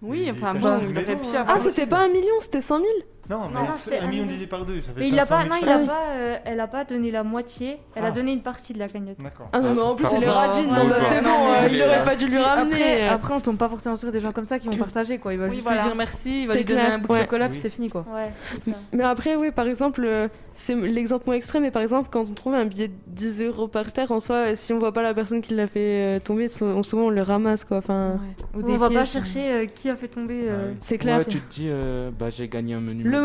[0.00, 1.40] Oui, enfin bon, il aurait pu hein.
[1.40, 1.56] avoir.
[1.56, 2.88] Ah c'était pas un million, c'était 100 000
[3.32, 5.24] Non, Non, mais non, c'est un million divisé par deux, ça fait Mais il a
[5.24, 8.04] 500 pas, 000 non, il a pas, euh, elle a pas donné la moitié, elle
[8.04, 8.08] Ah.
[8.08, 9.18] a donné une partie de la cagnotte.
[9.20, 9.48] D'accord.
[9.52, 11.78] Ah non mais en plus leur a dit non bah c'est non, bon, euh, il
[11.80, 12.74] est aurait pas dû lui ramener.
[12.74, 15.32] Après, après, on tombe pas forcément sur des gens comme ça qui vont partager quoi.
[15.32, 15.80] Il va Oui, juste voilà.
[15.82, 17.88] lui dire merci, il va lui donner clair, un bout de chocolat, puis c'est fini
[17.88, 18.04] quoi.
[18.12, 18.30] Ouais,
[18.60, 18.76] c'est ça.
[18.92, 22.34] Mais après oui par exemple euh, c'est l'exemple moins extrême mais par exemple quand on
[22.34, 25.02] trouve un billet de 10 euros par terre en soi euh, si on voit pas
[25.02, 27.78] la personne qui l'a fait euh, tomber on- souvent on le ramasse quoi.
[27.78, 28.18] Enfin
[28.54, 30.42] Ou On va pas pièces, chercher euh, qui a fait tomber.
[30.44, 30.76] euh, Ouais.
[30.80, 31.18] c'est clair.
[31.18, 33.02] Ouais, tu te dis, euh, bah, j'ai gagné un menu.
[33.04, 33.20] Le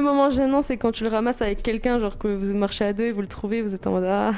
[0.00, 2.92] moment, le- gênant, c'est quand tu le ramasses avec quelqu'un, genre que vous marchez à
[2.92, 4.32] deux et vous le trouvez, vous êtes en mode Ah,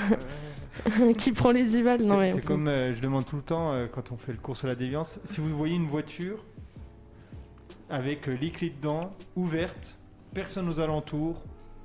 [1.19, 2.03] qui prend les 10 balles?
[2.03, 2.33] Non, C'est mais.
[2.33, 4.67] c'est comme euh, je demande tout le temps euh, quand on fait le cours sur
[4.69, 6.39] la déviance, si vous voyez une voiture
[7.91, 9.95] avec euh, les clés dedans, ouverte,
[10.33, 11.43] personne aux alentours,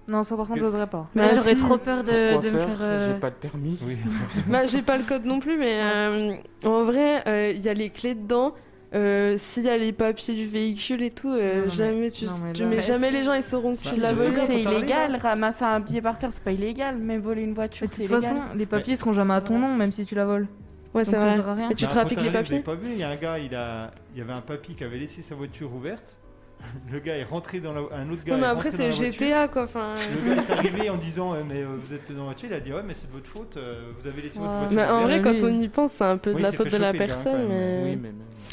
[0.09, 1.07] Non, ça par contre, j'oserais pas.
[1.15, 1.57] Mais Bah, j'aurais si.
[1.57, 2.77] trop peur de, de me faire faire.
[2.81, 3.77] euh, J'ai pas de permis.
[3.85, 3.95] Oui.
[4.47, 6.33] Bah, j'ai pas le code non plus, mais euh,
[6.65, 8.53] en vrai, euh, il y a les clés dedans.
[8.95, 12.25] Euh, S'il y a les papiers du véhicule et tout, euh, Non, mais- jamais tu,
[12.25, 14.35] non, mais tu mets Bah, jamais c'est- les gens ils sauront que tu l'as volé.
[14.37, 15.19] c'est illégal, hein.
[15.21, 18.03] ramasser un billet par terre, c'est pas illégal, même voler une voiture, Mais de c'est
[18.07, 18.35] toute illégal.
[18.37, 20.47] façon, les papiers seront jamais à ton nom, même si tu la voles.
[20.95, 21.35] Ouais, Donc c'est ça vrai.
[21.35, 21.69] sert à rien.
[21.69, 23.91] Mais tu Mais trafiques les papiers il y a un gars, il, a...
[24.15, 26.17] il y avait un papy qui avait laissé sa voiture ouverte.
[26.91, 27.81] Le gars est rentré dans la...
[27.95, 28.35] un autre gars.
[28.35, 28.91] Non, mais après, c'est.
[28.91, 29.67] GTA quoi.
[29.67, 32.53] Le gars est arrivé en disant euh, Mais euh, vous êtes dans la voiture Il
[32.55, 34.75] a dit Ouais, mais c'est de votre faute, euh, vous avez laissé votre voiture.
[34.75, 36.93] mais en vrai, quand on y pense, c'est un peu de la faute de la
[36.93, 37.47] personne.
[37.47, 38.11] mais- Oui, mais.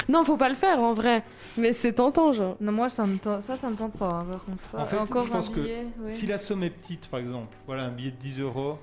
[0.09, 1.23] Non, faut pas le faire en vrai.
[1.57, 2.55] Mais c'est tentant, genre.
[2.61, 4.63] Non, moi, ça, me tente- ça, ça me tente pas, hein, par contre.
[4.63, 5.59] Ça, En fait, encore je pense que.
[6.07, 8.77] Si la somme est petite, par exemple, voilà un billet de 10 euros,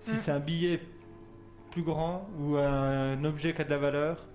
[0.00, 0.14] si Mm.
[0.16, 0.80] c'est un billet
[1.70, 4.26] plus grand ou un objet qui a de la valeur,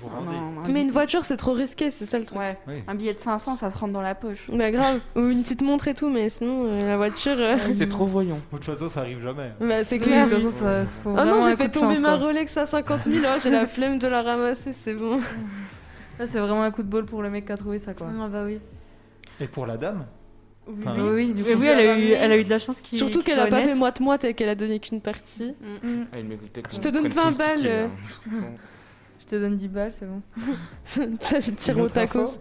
[0.00, 0.36] vous Non, rendez.
[0.36, 2.38] non, un Mais une voiture, c'est trop risqué, c'est ça le truc.
[2.38, 2.74] Ouais, Oui.
[2.88, 4.50] un billet de 500, ça se rentre dans la poche.
[4.52, 5.00] Bah grave.
[5.16, 7.36] Ou une petite montre et tout, mais sinon, euh, la voiture.
[7.36, 8.36] euh, C'est trop voyant.
[8.52, 9.50] De toute façon, ça arrive jamais.
[9.60, 10.26] Bah c'est Oui, clair.
[10.26, 12.16] de toute façon, ça, faut Oh non, j'ai fait tomber chance, ma.
[12.16, 15.18] Rolex à 50 000, oh, j'ai la flemme de la ramasser, c'est bon.
[16.18, 18.08] Là, c'est vraiment un coup de bol pour le mec qui a trouvé ça, quoi.
[18.10, 18.58] Ah bah oui.
[19.40, 20.04] Et pour la dame
[20.68, 21.10] Oui, Enfin, oui.
[21.14, 23.22] Oui, du coup, oui, elle a, eu, elle a eu de la chance qu'il Surtout
[23.22, 25.54] qu'elle a soit pas fait moite-moite et qu'elle a donné qu'une partie.
[25.82, 25.88] Mm.
[26.12, 27.90] Ah, il méritait qu'on Je te donne prenne tout 20 le ticket, balles, hein.
[28.26, 28.30] Je
[29.30, 30.22] te donne 10 balles, c'est bon.
[30.96, 32.38] je tire au tacos.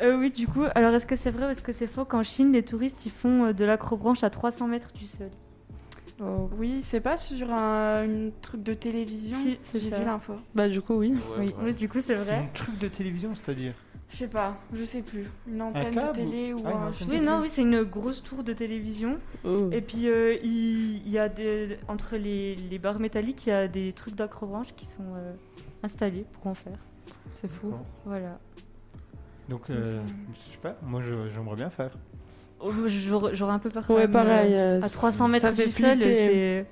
[0.00, 2.22] Euh, oui, du coup, alors est-ce que c'est vrai ou est-ce que c'est faux qu'en
[2.22, 5.28] Chine, les touristes ils font euh, de l'acrobranche à 300 mètres du sol?
[6.22, 9.38] Oh, Oui, c'est pas sur un une truc de télévision?
[9.38, 10.34] Si, J'ai vu l'info.
[10.54, 11.12] Bah du coup, oui.
[11.38, 11.54] Ouais, Oui.
[11.62, 11.72] ouais.
[11.72, 12.36] Du coup, c'est vrai.
[12.36, 13.74] Un truc de télévision, c'est-à-dire?
[14.10, 15.26] Je sais pas, je sais plus.
[15.46, 16.92] Une antenne de télé ou Ah, un.
[16.92, 17.26] je sais Oui, plus.
[17.26, 19.18] non, oui, c'est une grosse tour de télévision.
[19.44, 19.68] Oh.
[19.70, 23.52] Et puis, euh, il il y, a des, entre les, les barres métalliques, il y
[23.52, 25.32] a des trucs d'acrobranche qui sont euh,
[25.82, 26.76] installés pour en faire.
[27.34, 27.74] C'est fou.
[28.04, 28.38] Voilà.
[29.48, 30.00] Donc, euh,
[30.34, 31.90] super, moi je- j'aimerais bien faire.
[32.60, 32.70] Oh,
[33.32, 33.88] J'aurais un peu peur.
[33.90, 34.54] Ouais, même, pareil.
[34.54, 36.66] euh, euh, À 300 ça mètres du sol, c'est.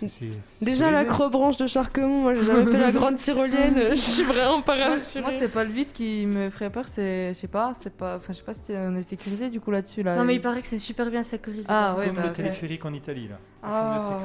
[0.00, 0.90] Déjà sécurisé.
[0.90, 5.22] l'acrobranche de Charquemont, moi j'ai jamais fait la grande tyrolienne, je suis vraiment pas rassurée.
[5.22, 8.16] moi, c'est pas le vide qui me ferait peur, c'est, je sais pas, c'est pas,
[8.16, 10.16] enfin, je sais pas si on est sécurisé du coup là-dessus là.
[10.16, 11.66] Non, mais il paraît que c'est super bien sécurisé.
[11.68, 13.38] Ah ouais, Comme bah, le téléphérique en Italie, là.
[13.62, 14.18] Ah.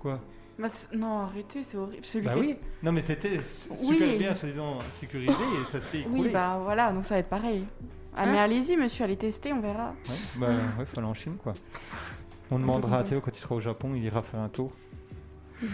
[0.00, 0.20] Quoi?
[0.58, 2.04] Bah, non, arrêtez, c'est horrible.
[2.04, 3.38] Celui Bah qui- oui Non, mais c'était
[3.70, 3.76] Oui.
[3.76, 6.20] super bien, soi-disant sécurisé et ça s'est écroulé.
[6.22, 7.64] Oui, bah voilà, donc ça va être pareil.
[8.16, 9.94] Ah, Hein mais allez-y, monsieur, allez tester, on verra.
[10.08, 10.46] Ouais, bah
[10.78, 11.54] ouais, faut aller en Chine, quoi.
[12.50, 14.72] On demandera à Théo quand il sera au Japon, il ira faire un tour.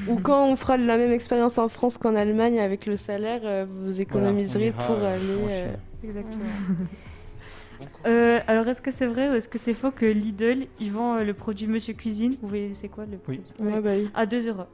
[0.09, 3.67] Ou quand on fera la même expérience en France qu'en Allemagne avec le salaire, euh,
[3.69, 5.53] vous économiserez Voilà, on ira, pour euh, aller.
[5.53, 5.75] euh.
[6.03, 6.45] Exactement.
[8.07, 11.17] Euh, alors, est-ce que c'est vrai ou est-ce que c'est faux que Lidl, il vend
[11.17, 12.37] euh, le produit Monsieur Cuisine?
[12.43, 13.41] Vous voyez, c'est quoi le Oui.
[13.61, 14.11] Ouais, bah oui.
[14.15, 14.65] À 2 euros.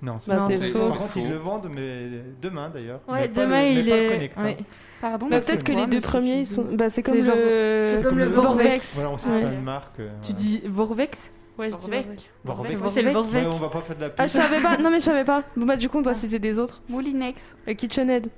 [0.00, 0.68] Non, Bah, pas c'est vrai.
[0.68, 0.86] faux.
[0.88, 2.08] Par contre, ils le vendent, mais
[2.40, 3.00] demain d'ailleurs.
[3.08, 4.54] Ouais, Mais pas demain, le, mais il pas est- le hein.
[5.00, 5.26] Pardon?
[5.28, 6.64] Bah, mais peut-être que les deux premiers, ils sont.
[6.72, 7.92] Bah, c'est comme C'est genre- le.
[7.96, 8.94] c'est comme le Vorvex.
[8.96, 9.42] Voilà, on sait Ouais.
[9.42, 9.98] pas une marque.
[10.00, 11.30] euh, Tu dis Vorvex?
[11.58, 12.06] Ouais, Vorvec.
[12.44, 12.76] Vorvec.
[12.94, 13.34] C'est le Vorvec.
[13.34, 13.46] Ouais, Vorvec.
[13.52, 14.16] on va pas faire de la pub.
[14.18, 14.76] Ah, je savais pas.
[14.78, 15.42] Non, mais je savais pas.
[15.56, 16.80] Bon, bah, du coup, on doit citer des autres.
[16.88, 17.56] Moulinex.
[17.66, 18.28] Euh, KitchenAid.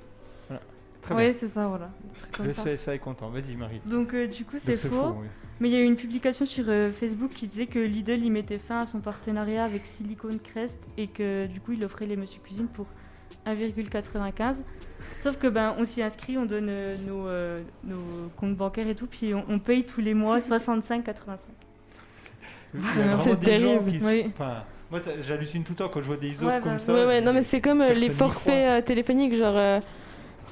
[1.01, 1.27] Très bien.
[1.27, 1.89] Oui, c'est ça, voilà.
[2.35, 2.63] Comme Le ça.
[2.63, 3.29] CSA est content.
[3.29, 3.81] Vas-y, Marie.
[3.85, 4.95] Donc, euh, du coup, Donc c'est faux.
[4.95, 5.17] faux.
[5.21, 5.27] oui.
[5.59, 8.31] Mais il y a eu une publication sur euh, Facebook qui disait que Lidl, il
[8.31, 12.15] mettait fin à son partenariat avec Silicon Crest et que du coup, il offrait les
[12.15, 12.87] Monsieur Cuisine pour
[13.45, 14.55] 1,95.
[15.17, 18.95] Sauf que ben, on s'y inscrit, on donne euh, nos, euh, nos comptes bancaires et
[18.95, 21.37] tout, puis on, on paye tous les mois 65,85.
[22.73, 23.91] Il y a vraiment C'est gens terrible.
[24.03, 24.25] Oui.
[24.33, 26.79] enfin, moi, ça- j'hallucine tout le temps quand je vois des offres Ouais, comme bah,
[26.79, 26.93] ça.
[26.93, 29.81] Ouais, ouais, non, mais c'est comme euh, les forfaits euh, téléphoniques, genre.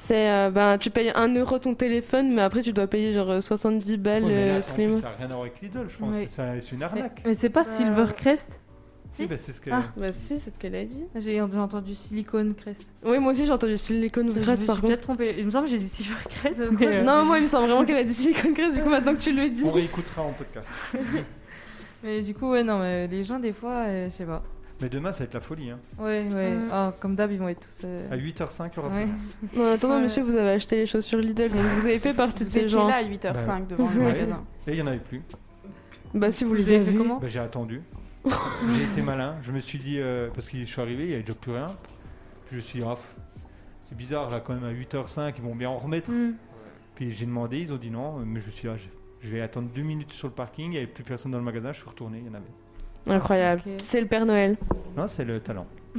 [0.00, 3.12] Euh, c'est euh, ben tu payes 1 euro ton téléphone mais après tu dois payer
[3.12, 5.00] genre euh, 70 balles Ouais, mais là, euh, tous les mois.
[5.00, 6.14] ça n'a rien à voir avec Lidl, je pense.
[6.14, 6.24] Oui.
[6.28, 7.22] C'est une Mais, arnaque.
[7.24, 8.58] mais c'est pas Silvercrest
[9.12, 9.70] Si, bah, c'est ce que.
[9.72, 11.02] Ah bah si c'est ce qu'elle a dit.
[11.16, 12.82] J'ai entendu Silicon Crest.
[13.04, 14.88] Oui moi aussi j'ai entendu Silicon Je me Crest suis par contre.
[14.88, 15.34] peut-être trompée.
[15.38, 16.62] Il me semble que j'ai dit Silver Crest.
[16.78, 18.88] Mais, euh, Non moi il me semble vraiment qu'elle a dit Silicon Crest du coup
[18.90, 19.62] maintenant que tu le dis.
[19.64, 20.70] On réécoutera en podcast.
[22.02, 24.42] Mais du coup, ouais, non, mais les gens, des fois, euh, je sais pas.
[24.80, 25.70] Mais demain, ça va être la folie.
[25.70, 25.78] Hein.
[25.98, 26.50] Ouais, ouais.
[26.56, 26.68] Mm.
[26.72, 27.82] Ah, comme d'hab, ils vont être tous.
[27.84, 29.06] euh, À 8h05, il y aura Ouais.
[29.50, 29.58] plus.
[29.58, 30.02] Non, en attendant Ouais.
[30.02, 32.58] monsieur vous avez acheté les chaussures Lidl donc vous avez fait partie de Vous ces
[32.60, 32.88] étiez gens.
[32.88, 34.06] là à 8h05 devant le Ouais.
[34.12, 34.42] magasin.
[34.66, 35.22] Et il n'y en avait plus.
[36.14, 36.98] Bah si vous Vous les avez avez fait vus.
[36.98, 37.82] comment Bah, j'ai attendu.
[38.24, 39.36] j'ai été malin.
[39.42, 41.52] Je me suis dit, euh, parce que je suis arrivé, il n'y avait déjà plus
[41.52, 41.68] rien.
[42.46, 42.96] Puis je me suis dit, ah,
[43.82, 46.10] c'est bizarre, là, quand même, à 8h05, ils vont bien en remettre.
[46.10, 46.34] Mm.
[46.94, 48.16] Puis j'ai demandé, ils ont dit non.
[48.24, 50.66] Mais je me suis dit, ah, je, je vais attendre deux minutes sur le parking.
[50.66, 51.72] Il n'y avait plus personne dans le magasin.
[51.72, 52.44] Je suis retourné, il y en avait.
[53.06, 53.62] Incroyable.
[53.84, 54.56] C'est le Père Noël.
[54.96, 55.66] Non, c'est le talent.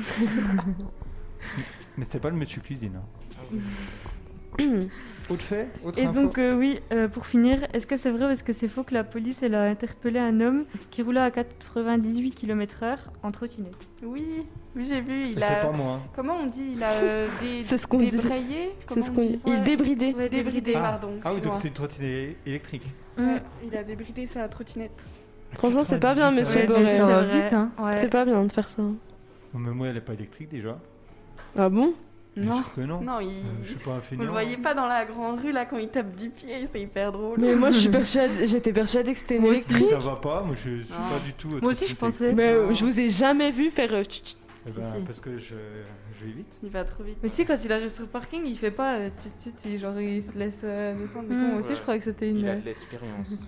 [1.98, 2.94] Mais c'était pas le monsieur cuisine.
[2.98, 3.58] hein.
[5.30, 8.26] Autre fait Autre Et info donc, euh, oui, euh, pour finir, est-ce que c'est vrai
[8.26, 11.22] ou est-ce que c'est faux que la police elle a interpellé un homme qui roulait
[11.22, 13.88] à 98 km/h en trottinette?
[14.04, 14.46] Oui,
[14.76, 15.56] oui j'ai vu, il a...
[15.62, 15.94] pas moi.
[15.94, 16.10] hein.
[16.16, 17.64] Comment on dit Il a euh, des...
[17.64, 18.10] C'est ce qu'on dit.
[18.10, 19.40] débrayé C'est ce on qu'on dit?
[19.46, 19.62] Il Ouais.
[19.62, 20.14] débridait.
[20.30, 20.82] Débridé, Ah.
[20.82, 21.14] pardon.
[21.24, 22.88] Ah oui, donc c'est une trottinette électrique.
[23.18, 24.92] Ouais, il a débridé sa trottinette.
[25.54, 26.98] Franchement, c'est pas bien, 98, monsieur Boré.
[26.98, 27.42] Ça va vrai.
[27.44, 27.70] vite, hein.
[27.80, 27.94] Ouais.
[28.00, 28.82] C'est pas bien de faire ça.
[29.54, 30.78] Mais moi, elle est pas électrique déjà.
[31.58, 31.94] Ah bon?
[32.38, 32.56] Bien Non.
[32.56, 33.02] sûr que non.
[33.02, 33.28] Non, il...
[33.28, 33.32] Euh,
[33.64, 36.16] je suis pas Vous le voyez pas dans la grande rue là quand il tape
[36.16, 37.38] du pied, c'est hyper drôle.
[37.38, 39.64] Mais moi, je suis persuadée, j'étais persuadée que c'était une Moi aussi.
[39.70, 39.88] électrique.
[39.88, 41.50] Ça va pas, moi je suis pas du tout.
[41.62, 42.32] Moi aussi, je pensais.
[42.32, 43.94] Mais euh, je vous ai jamais vu faire.
[43.94, 44.36] euh, tch, tch.
[44.66, 45.02] Eh Si, ben, si.
[45.02, 45.56] Parce que je,
[46.20, 46.58] je vais vite.
[46.64, 47.18] Il va trop vite.
[47.24, 49.10] Mais si, quand il arrive sur le parking, il fait pas euh,
[49.62, 51.28] tut, genre il se laisse euh, descendre.
[51.30, 51.48] Du coup, Mm.
[51.50, 51.76] moi aussi, Ouais.
[51.76, 52.38] je croyais que c'était une.
[52.38, 53.48] Il a euh, de l'expérience.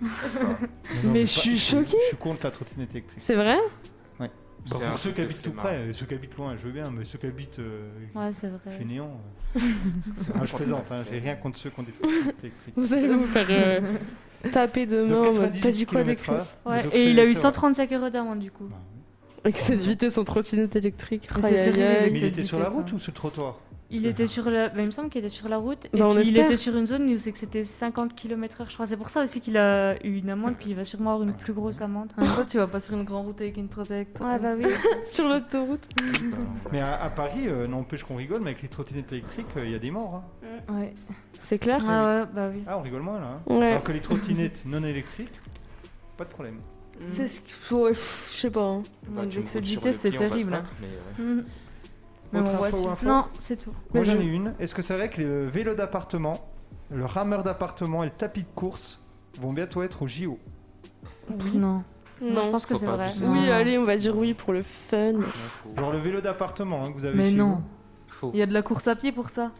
[1.03, 1.97] Mais je suis choquée.
[2.01, 3.19] Je suis contre la trottinette électrique.
[3.21, 3.57] C'est vrai?
[4.19, 4.29] Un
[4.69, 7.03] pour ceux qui habitent tout près, euh, ceux qui habitent loin, je veux bien, mais
[7.03, 8.71] ceux qui habitent euh, Ouais, c'est vrai.
[8.71, 9.19] fainéants.
[9.57, 9.59] euh,
[10.35, 12.73] ah, je plaisante, hein, j'ai rien contre ceux qui ont des trottinettes électriques.
[12.77, 13.81] Vous allez vous faire euh,
[14.53, 15.15] taper de main.
[15.17, 16.31] en Donc mode, T'as 98 dit quoi d'écrit
[16.65, 17.41] Ouais, et il a eu c'est vrai.
[17.41, 18.69] 135 euros d'amende du coup.
[19.43, 21.29] Avec cette vitesse en trottinette électrique.
[21.41, 22.95] Mais il était sur la route hein.
[22.95, 24.69] ou sur le trottoir Il était sur la.
[24.69, 25.85] bah, il me semble qu'il était sur la route.
[25.93, 28.73] Et Bah, puis il était sur une zone où c'est que c'était 50 km/h, je
[28.73, 28.85] crois.
[28.85, 31.35] C'est pour ça aussi qu'il a eu une amende, puis il va sûrement avoir une
[31.35, 32.09] plus grosse amende.
[32.17, 34.17] En temps, tu vas pas sur une grande route avec une trottinette.
[34.21, 34.63] Ouais, bah oui.
[35.11, 35.87] Sur l'autoroute.
[36.71, 39.71] Mais à, à Paris, euh, n'empêche qu'on rigole, mais avec les trottinettes électriques, euh, il
[39.71, 40.23] y a des morts.
[40.43, 40.73] hein.
[40.73, 40.93] Ouais.
[41.37, 42.63] C'est clair Ah ouais, bah oui.
[42.65, 43.27] Ah, on rigole moins là.
[43.49, 43.53] hein.
[43.53, 43.71] Ouais.
[43.71, 45.33] Alors que les trottinettes non électriques,
[46.17, 46.59] pas de problème.
[47.15, 47.83] C'est ce qu'il faut.
[47.85, 48.63] ouais, pff, Je sais pas.
[48.63, 48.83] hein.
[49.09, 50.53] Bah, tu me sur vitesse, le c'est pied, on va se terrible.
[50.53, 50.57] hein.
[50.59, 51.29] battre, mais ouais.
[51.31, 51.45] Mhm.
[52.31, 53.69] Mais Autre info info Non, c'est tout.
[53.71, 54.53] Moi Mais j'en je- ai une.
[54.59, 56.47] Est-ce que c'est vrai que le vélo d'appartement,
[56.89, 59.03] le rameur d'appartement et le tapis de course
[59.39, 60.39] vont bientôt être au JO
[61.53, 61.83] Non.
[62.21, 62.51] Je Non.
[62.51, 63.05] pense que Faut c'est pas vrai.
[63.05, 63.25] abuser.
[63.27, 63.51] Oui, Non.
[63.51, 65.13] allez, on va dire oui pour le fun.
[65.77, 67.61] Genre le vélo d'appartement hein, que vous avez Mais chez non.
[68.07, 68.31] Faux.
[68.33, 69.51] Il y a de la course à pied pour ça.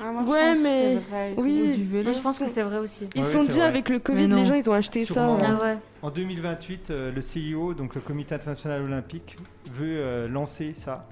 [0.00, 1.76] Ah, moi, Ouais, mais- vrai, ils oui.
[1.76, 2.12] du vélo.
[2.12, 3.08] Je pense que c'est vrai aussi.
[3.14, 3.62] Ils Ouais, se sont dit vrai.
[3.62, 5.38] avec le Covid, les gens ils ont acheté Sûrement.
[5.38, 5.46] ça.
[5.46, 5.58] Ah hein.
[5.62, 5.78] ouais.
[6.02, 9.36] En 2028, euh, le CIO, donc le Comité international olympique,
[9.72, 11.08] veut euh, lancer ça.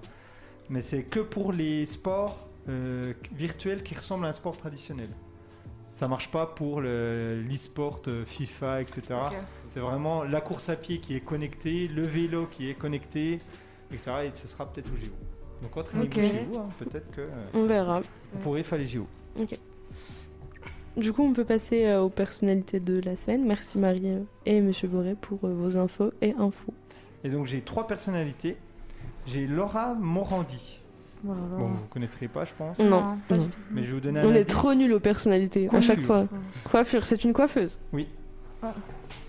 [0.68, 5.08] Mais c'est que pour les sports euh, virtuels qui ressemblent à un sport traditionnel.
[5.88, 9.02] Ça marche pas pour le- l'e-sport, euh, FIFA, etc.
[9.68, 13.38] C'est vraiment la course à pied qui est connectée, le vélo qui est connecté,
[13.92, 14.12] etc.
[14.26, 15.10] Et ce sera peut-être au JO.
[15.62, 16.22] Donc entraînez-vous Ok.
[16.24, 18.00] chez vous, hein, peut-être que euh, On verra.
[18.00, 19.06] vous pourrez faire les JO.
[20.96, 23.44] Du coup, on peut passer euh, aux personnalités de la semaine.
[23.46, 26.74] Merci Marie euh, et Monsieur Boré pour euh, vos infos et infos.
[27.24, 28.56] Et donc j'ai trois personnalités.
[29.26, 30.80] J'ai Laura Morandi.
[31.24, 31.40] Voilà.
[31.56, 32.78] Bon, vous connaîtrez pas, je pense.
[32.80, 33.42] Non, pas non.
[33.44, 33.58] du tout.
[33.70, 34.52] Mais je vais vous donner un On est indice.
[34.54, 35.94] trop nuls aux personnalités à Coiffure.
[35.94, 36.26] chaque fois.
[36.64, 37.78] Coiffure, c'est une coiffeuse.
[37.92, 38.08] Oui.
[38.62, 38.74] Ah.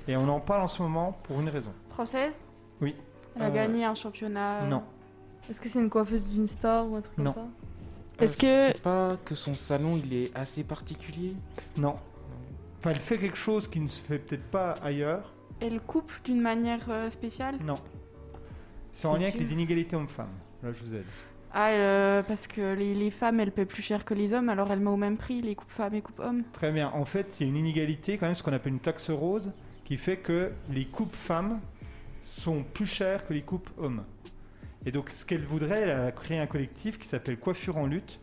[0.08, 1.70] Et on en parle en ce moment pour une raison.
[1.92, 2.34] Française?
[2.82, 2.96] Oui.
[3.36, 4.66] Elle a Euh, gagné un championnat?
[4.66, 4.82] Non.
[5.50, 7.34] Est-ce que c'est une coiffeuse d'une star ou un truc comme Non.
[7.34, 7.46] ça
[8.20, 11.34] Est-ce Euh, que- C'est pas que son salon il est assez particulier
[11.78, 11.96] Non.
[12.80, 15.34] Enfin, elle fait quelque chose qui ne se fait peut-être pas ailleurs.
[15.60, 17.76] Elle coupe d'une manière euh, spéciale Non.
[18.92, 20.28] C'est en lien avec les inégalités hommes-femmes.
[20.62, 21.06] Là, je vous aide.
[21.54, 24.72] Ah, euh, parce que les, les femmes, elles paient plus cher que les hommes, alors
[24.72, 26.44] elle met au même prix les coupes femmes et coupes hommes.
[26.52, 26.90] Très bien.
[26.94, 29.52] En fait, il y a une inégalité, quand même, ce qu'on appelle une taxe rose,
[29.86, 31.60] qui fait que les coupes femmes
[32.24, 34.04] sont plus chères que les coupes hommes.
[34.86, 38.20] Et donc, ce qu'elle voudrait, elle a créé un collectif qui s'appelle Coiffure en lutte.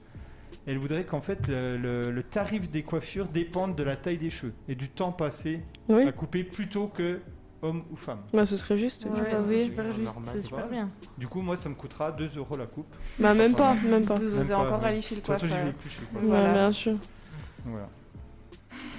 [0.66, 4.28] Elle voudrait qu'en fait, le, le- le tarif des coiffures dépende de la taille des
[4.30, 6.06] cheveux et du temps passé Oui.
[6.06, 7.20] à couper plutôt que
[7.62, 8.20] homme ou femme.
[8.34, 9.04] Bah, ce serait juste.
[9.06, 10.70] Ouais, c'est super juste, Normal, c'est super voilà.
[10.72, 10.90] bien.
[11.16, 12.94] Du coup, moi, ça me coûtera 2 euros la coupe.
[13.18, 14.16] Bah, même pas, même pas.
[14.16, 14.88] Vous osez encore ouais.
[14.88, 15.66] aller chez le De toute façon, j'y coiffeur.
[15.66, 16.28] vais plus chez le coiffeur.
[16.28, 16.52] Voilà.
[16.52, 16.94] bien sûr.
[17.64, 17.88] Voilà.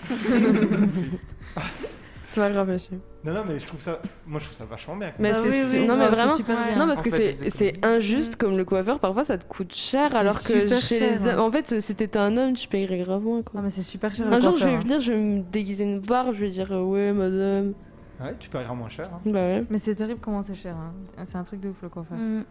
[2.33, 2.99] C'est pas grave, monsieur.
[3.25, 5.11] Non, non, mais je trouve ça, moi, je trouve ça vachement bien.
[5.19, 5.87] Mais Bah c'est oui, su- oui.
[5.87, 6.75] non mais c'est vraiment super bien.
[6.77, 10.09] non parce En que c'est c'est injuste comme le coiffeur parfois ça te coûte cher
[10.11, 11.39] C'est alors que super chez cher, les hein.
[11.39, 13.59] en fait si t'étais un homme tu payerais grave moins quoi.
[13.59, 14.27] Ah, mais c'est super cher.
[14.27, 14.79] un le jour je vais hein.
[14.79, 17.73] venir je vais me déguiser une barbe je vais dire euh, ouais madame
[18.21, 19.09] Ouais, tu paieras moins cher.
[19.13, 19.19] hein.
[19.25, 20.75] bah ouais Mais c'est terrible comment c'est cher.
[20.75, 20.93] hein.
[21.25, 22.17] C'est un truc de ouf le coiffeur.
[22.17, 22.43] Mm.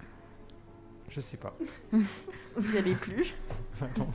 [1.08, 1.56] Je sais pas.
[2.56, 3.34] Vous y allez plus.
[3.98, 4.06] Non.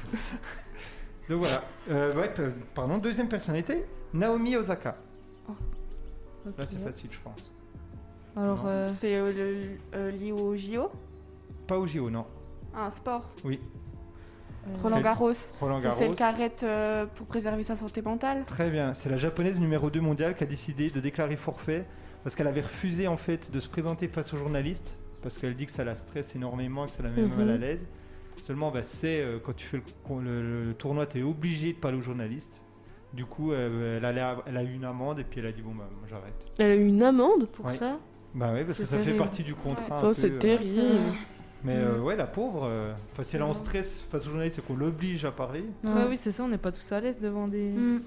[1.29, 1.63] Donc voilà.
[1.89, 2.31] Euh, ouais,
[2.75, 4.95] pardon, deuxième personnalité, Naomi Osaka.
[5.49, 6.57] Ok.
[6.57, 7.51] Là, c'est facile, je pense.
[8.37, 10.89] Alors, euh, C'est euh, le- euh, lié au JO
[11.67, 12.25] Pas au JO, non.
[12.75, 13.59] Un sport Oui,
[14.81, 15.31] Roland Garros.
[15.59, 15.99] Roland C'est Garros.
[15.99, 18.43] celle qui arrête euh, pour préserver sa santé mentale.
[18.45, 18.93] Très bien.
[18.93, 21.85] C'est la japonaise numéro 2 mondiale qui a décidé de déclarer forfait
[22.23, 25.65] parce qu'elle avait refusé en fait de se présenter face aux journalistes parce qu'elle dit
[25.67, 27.35] que ça la stresse énormément et que ça la met Mhm.
[27.35, 27.87] mal à l'aise.
[28.43, 31.71] Seulement, bah, c'est euh, quand tu fais le, con- le- le tournoi, tu es obligé
[31.73, 32.61] de parler aux journalistes.
[33.15, 35.71] Du coup, elle, a, elle a eu une amende et puis elle a dit bon
[35.73, 36.33] bah moi j'arrête.
[36.57, 37.73] elle a eu une amende Pour Ouais.
[37.73, 37.97] ça?
[38.33, 39.23] Bah oui, parce que C'est ça fait terrible.
[39.23, 39.95] partie du contrat.
[39.95, 40.81] un ça peu, c'est euh, terrible
[41.63, 43.53] Mais euh, ouais, la pauvre, euh, enfin, si elle est en Mhm.
[43.53, 45.63] stress face aux journalistes, c'est qu'on l'oblige à parler.
[45.85, 47.69] ouais, oui, c'est ça, on n'est pas tous à l'aise devant des.
[47.71, 48.01] Mm.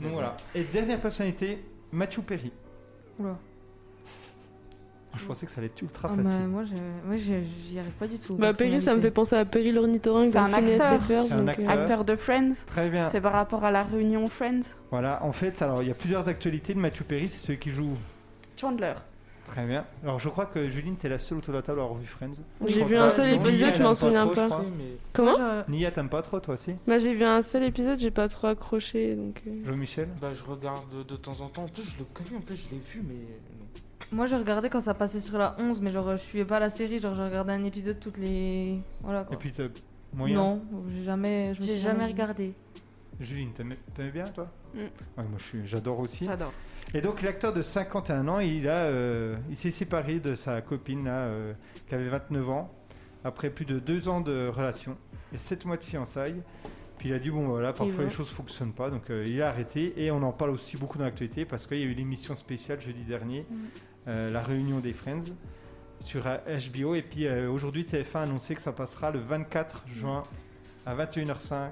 [0.00, 0.36] Donc voilà.
[0.56, 2.50] Et dernière personnalité, Matthew Perry.
[3.20, 3.38] Oula.
[5.16, 6.46] Je pensais que ça allait être ultra Ah, bah, facile.
[6.46, 7.10] moi, je...
[7.10, 8.36] ouais, je- j'y arrive pas du tout.
[8.36, 11.00] bah Perry ça me fait penser à Perry l'ornithorynque C'est un acteur.
[11.08, 11.68] C'est un donc, euh, acteur.
[11.70, 12.52] Acteur de Friends.
[12.66, 13.08] Très bien.
[13.10, 14.62] C'est par rapport à la réunion Friends.
[14.90, 17.28] Voilà, en fait, alors il y a plusieurs actualités de Matthew Perry.
[17.28, 17.96] C'est celui qui joue
[18.56, 18.94] Chandler.
[19.46, 19.84] Très bien.
[20.04, 22.06] Alors je crois que Juline, t'es la seule autour de la table à avoir vu
[22.06, 22.34] Friends.
[22.66, 24.62] J'ai vu un seul épisode, je m'en souviens pas.
[25.12, 28.12] Comment Moi, Nia, t'aimes pas trop toi aussi Bah j'ai vu un seul épisode, j'ai
[28.12, 29.42] pas trop accroché donc.
[29.48, 29.50] euh.
[29.66, 31.64] Jean-Michel Bah, je regarde de temps en temps.
[31.64, 33.16] En plus, je le connais, en plus, je l'ai vu, mais.
[34.12, 36.70] Moi, je regardais quand ça passait sur la 11, mais genre, je suivais pas la
[36.70, 36.98] série.
[36.98, 38.78] Genre, je regardais un épisode toutes les.
[39.02, 39.34] Voilà quoi.
[39.34, 39.64] Et puis t'as
[40.12, 41.52] moyen Non, j'ai jamais.
[41.54, 42.54] J'ai suis jamais regardé.
[43.20, 43.76] Juline, t'aimais
[44.12, 44.50] bien toi?
[44.74, 44.78] Mm.
[44.78, 46.24] Ouais, Moi j'adore aussi.
[46.24, 46.52] J'adore.
[46.94, 51.04] Et donc l'acteur de 51 ans, il, a, euh, il s'est séparé de sa copine
[51.04, 51.52] là, euh,
[51.86, 52.74] qui avait 29 ans,
[53.22, 54.96] après plus de deux ans de relation
[55.32, 56.42] et 7 mois de fiançailles.
[57.00, 59.40] Puis il a dit bon voilà, parfois les choses ne fonctionnent pas, donc euh, il
[59.40, 59.94] a arrêté.
[59.96, 62.78] Et on en parle aussi beaucoup dans l'actualité parce qu'il y a eu l'émission spéciale
[62.78, 63.54] jeudi dernier, euh,
[64.06, 65.32] la réunion des Friends
[66.04, 66.38] sur euh,
[66.72, 66.94] HBO.
[66.94, 70.22] Et puis euh, aujourd'hui TF1 a annoncé que ça passera le 24 juin
[70.86, 71.68] à 21h05,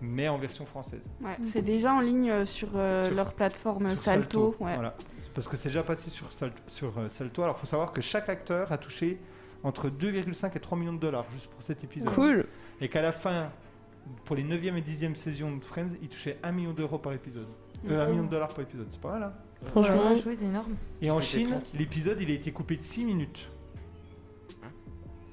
[0.00, 1.02] mais en version française.
[1.20, 4.54] Ouais, c'est déjà en ligne euh, sur, euh, Sur- leur plateforme sur Salto.
[4.60, 4.74] ouais.
[4.74, 4.94] Voilà.
[5.34, 7.42] Parce que c'est déjà passé sur, Sal- sur euh, Salto.
[7.42, 9.18] Alors, il faut savoir que chaque acteur a touché
[9.64, 12.08] entre 2,5 et 3 millions de dollars juste pour cet épisode.
[12.14, 12.46] Cool.
[12.80, 13.50] Et qu'à la fin,
[14.24, 17.48] pour les 9e et 10e saisons de Friends, il touchait 1 million d'euros par épisode.
[17.90, 18.10] Euh, 1 Mhm.
[18.12, 19.32] million de dollars par épisode, c'est pas mal, hein
[19.66, 20.12] Franchement.
[20.12, 20.74] Ouais, ouais, c'est énorme.
[21.02, 23.48] Et en Chine, l'épisode, il a été coupé de 6 minutes.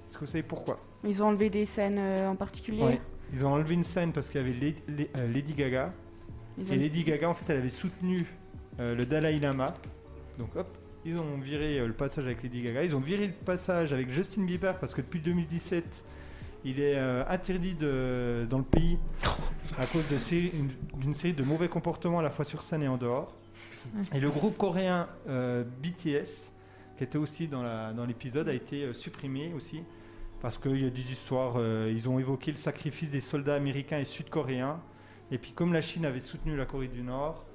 [0.08, 0.80] Est-ce que vous savez pourquoi?
[1.04, 2.84] Ils ont enlevé des scènes euh, en particulier.
[2.84, 3.02] Ouais.
[3.34, 5.94] Ils ont enlevé une scène parce qu'il y avait Lady, Lady- euh, Lady Gaga.
[6.58, 8.26] Ils Et ont- Lady Gaga, en fait, elle avait soutenu
[8.80, 9.74] euh, le Dalai Lama.
[10.38, 10.68] Donc hop,
[11.06, 12.84] ils ont viré euh, le passage avec Lady Gaga.
[12.84, 16.04] Ils ont viré le passage avec Justin Bieber parce que depuis 2017,
[16.66, 18.98] il est euh, interdit de, dans le pays
[19.80, 20.52] à cause série-
[20.96, 23.34] d'une série de mauvais comportements à la fois sur scène et en dehors.
[24.14, 26.52] Et le groupe coréen euh, BTS,
[26.98, 29.84] qui était aussi dans la- dans l'épisode, a été euh, supprimé aussi.
[30.42, 34.00] Parce qu'il y a des histoires, euh, ils ont évoqué le sacrifice des soldats américains
[34.00, 34.80] et sud-coréens.
[35.32, 37.46] Et puis comme la Chine avait soutenu la Corée du Nord,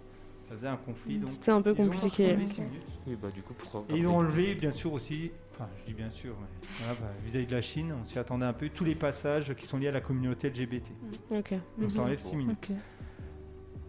[0.48, 1.18] ça faisait un conflit.
[1.18, 2.26] Donc C'était un peu ils ont compliqué.
[2.30, 2.82] enlevé six minutes.
[3.08, 5.94] Oui, bah, du coup, pourquoi Et ils ont enlevé bien sûr aussi, enfin je dis
[5.94, 8.84] bien sûr, mais voilà, bah, vis-à-vis de la Chine, on s'y attendait un peu, tous
[8.84, 10.92] les passages qui sont liés à la communauté LGBT.
[11.32, 11.54] Ok.
[11.78, 12.70] Donc ça enlève 6 minutes.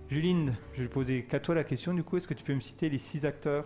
[0.10, 2.60] Juline, je vais poser qu'à toi la question du coup, est-ce que tu peux me
[2.62, 3.66] citer les six acteurs?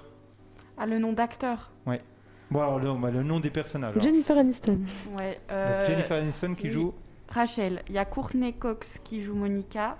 [0.78, 1.72] Ah, le nom d'acteur?
[1.86, 2.02] Ouais.
[2.50, 3.92] Bon alors le, bah, le nom des personnages.
[3.94, 4.04] alors.
[4.04, 4.80] Jennifer Aniston.
[5.16, 5.34] Ouais.
[5.34, 6.70] Donc, euh, Jennifer Aniston qui oui.
[6.74, 6.94] joue
[7.30, 7.84] Rachel.
[7.88, 9.98] Il y a Courtney Cox qui joue Monica.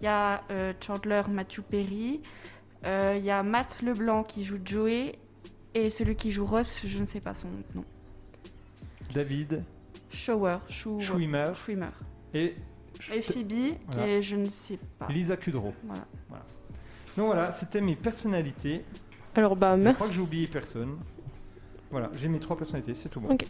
[0.00, 2.20] Il y a euh, Chandler Matthew Perry.
[2.84, 5.14] Euh, Il y a Matt Leblanc qui joue Joey.
[5.74, 7.84] Et celui qui joue Ross, je ne sais pas son nom.
[9.14, 9.62] David
[10.10, 10.58] Shower.
[10.68, 11.90] Schwimmer Schwimmer.
[12.34, 12.54] et
[13.12, 14.08] Et Phoebe, qui Voilà.
[14.08, 15.08] est je ne sais pas.
[15.08, 15.72] Lisa Kudrow.
[15.84, 16.02] Voilà.
[17.16, 18.82] Donc voilà, c'était mes personnalités.
[19.34, 19.94] Alors bah Je merci.
[19.96, 20.96] crois que j'ai oublié personne.
[21.90, 23.30] Voilà, j'ai mes trois personnalités, c'est tout bon.
[23.32, 23.46] Ok.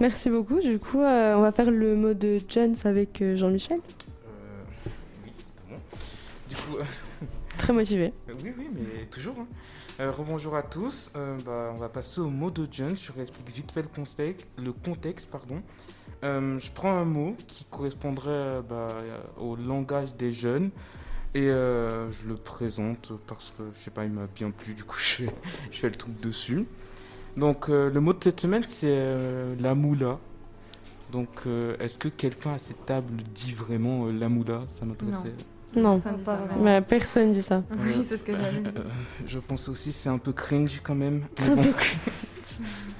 [0.00, 0.60] Merci beaucoup.
[0.60, 3.78] Du coup, euh, on va faire le mot de Jones avec euh, Jean-Michel.
[3.78, 4.62] Euh,
[5.24, 5.76] oui, c'est bon.
[6.48, 6.84] Du coup, euh,
[7.58, 8.12] Très motivé.
[8.28, 9.36] oui, oui, mais toujours.
[9.40, 9.46] hein.
[10.00, 11.12] Euh, rebonjour à tous.
[11.16, 12.96] Euh, bah, on va passer au mot de John.
[12.96, 14.46] Je explique vite fait le contexte.
[14.56, 15.60] Le contexte pardon.
[16.24, 20.70] Euh, je prends un mot qui correspondrait euh, bah, euh, au langage des jeunes
[21.34, 24.74] et euh, je le présente parce que je sais pas, il m'a bien plu.
[24.74, 25.30] Du coup, je fais,
[25.70, 26.66] je fais le truc dessus.
[27.36, 30.18] Donc, euh, le mot de cette semaine, c'est euh, la moula.
[31.10, 34.62] Donc, euh, est-ce que quelqu'un à cette table dit vraiment euh, la moula?
[34.74, 35.32] Ça m'intéressait.
[35.74, 35.98] Non.
[35.98, 37.62] Ça dit ça, personne dit ça.
[37.78, 38.72] Oui, c'est ce que j'allais dire.
[38.76, 38.84] Euh,
[39.26, 41.24] je pense aussi c'est un peu cringe quand même.
[41.36, 41.72] C'est un peu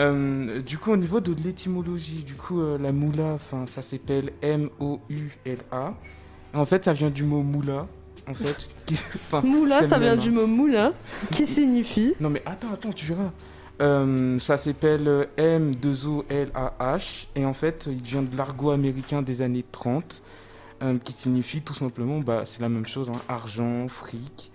[0.00, 4.32] Euh, du coup, au niveau de l'étymologie, du coup, euh, la moula, enfin, ça s'appelle
[4.42, 5.94] M-O-U-L-A.
[6.54, 7.86] En fait, ça vient du mot moula.
[8.26, 10.32] En fait, qui- enfin, Moula, ça vient même, du hein.
[10.32, 10.92] mot moula,
[11.32, 12.14] qui signifie.
[12.20, 13.30] Non, mais attends, attends, tu verras.
[13.82, 17.26] Euh, ça s'appelle euh, M-2-O-L-A-H.
[17.34, 20.22] Et en fait, il vient de l'argot américain des années 30,
[20.82, 24.50] euh, qui signifie tout simplement, bah, c'est la même chose, hein, argent, fric.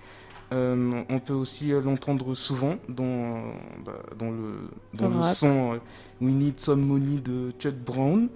[0.53, 3.39] Euh, on peut aussi euh, l'entendre souvent dans, euh,
[3.83, 5.77] bah, dans le, dans Le son euh,
[6.21, 8.29] We Need Some Money de Chuck Brown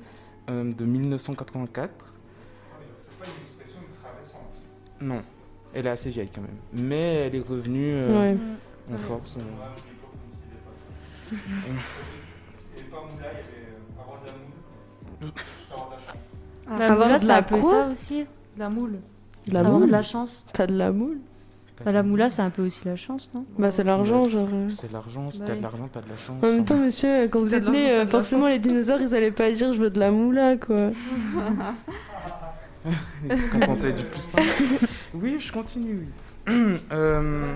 [0.49, 1.91] euh, de 1984.
[5.01, 5.22] Non,
[5.74, 6.57] elle est assez vieille quand même.
[6.74, 8.38] Mais elle est revenue euh, Ouais.
[8.93, 9.38] en force.
[9.38, 9.41] euh.
[16.68, 18.26] Ah, La Avoir de la un peu quoi ça aussi?
[18.57, 18.99] La moule.
[19.47, 19.88] De la Avoir moule.
[19.88, 20.45] de la chance?
[20.53, 21.20] T'as de la moule
[21.86, 23.45] Bah, la moula, c'est un peu aussi la chance, non?
[23.57, 24.47] Bah, c'est l'argent, genre.
[24.51, 24.69] euh.
[24.69, 25.57] C'est l'argent, si Bah t'as oui.
[25.59, 26.43] de l'argent, t'as de la chance.
[26.43, 29.01] En même temps, monsieur, quand Si vous êtes de né, euh, de forcément, les dinosaures,
[29.01, 30.91] ils allaient pas dire je veux de la moula, quoi.
[33.30, 34.43] Ils se contentaient du plus simple.
[35.13, 36.07] Oui, je continue.
[36.91, 37.53] Euh,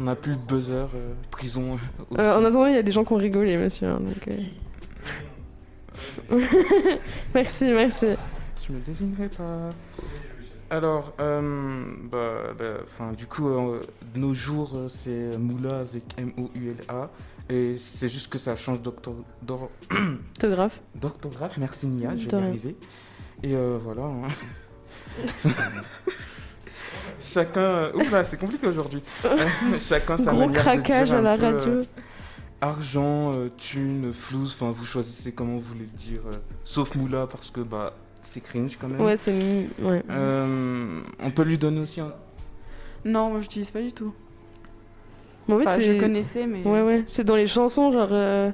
[0.00, 1.78] on n'a plus le buzzer, euh, prison.
[2.12, 2.16] euh.
[2.18, 3.86] Euh, en attendant, il y a des gens qui ont rigolé, monsieur.
[3.86, 4.28] hein, donc,
[6.30, 6.30] euh.
[7.34, 8.06] merci, merci.
[8.66, 9.70] Je me désignerai pas.
[10.74, 13.80] Alors, euh, bah, bah, du coup, euh,
[14.12, 17.10] de nos jours, euh, c'est Moula avec M-O-U-L-A.
[17.48, 20.80] Et c'est juste que ça change d'octo- d'or- Orthographe.
[20.96, 21.56] d'orthographe.
[21.58, 22.46] Merci Nia, je De rien.
[22.48, 22.76] arriver.
[23.44, 24.02] Et euh, voilà.
[24.02, 24.26] hein.
[27.20, 27.92] Chacun.
[27.94, 29.02] Oula, c'est compliqué aujourd'hui.
[29.78, 31.82] Chacun sa Gros manière de craquage dire à la peu, radio.
[32.60, 36.22] argent, thune, flouze, enfin vous choisissez comment vous voulez le dire.
[36.64, 37.92] sauf Moula parce que bah
[38.24, 39.00] c'est cringe quand même.
[39.00, 39.32] Ouais, c'est.
[39.82, 40.02] Ouais.
[40.10, 42.12] Euh, on peut lui donner aussi un.
[43.04, 44.12] Non, moi j'utilise pas du tout.
[45.48, 46.62] En fait, Enfin, je c'est- connaissais, mais.
[46.64, 47.02] Ouais, ouais.
[47.06, 48.08] C'est dans les chansons, genre.
[48.12, 48.50] euh,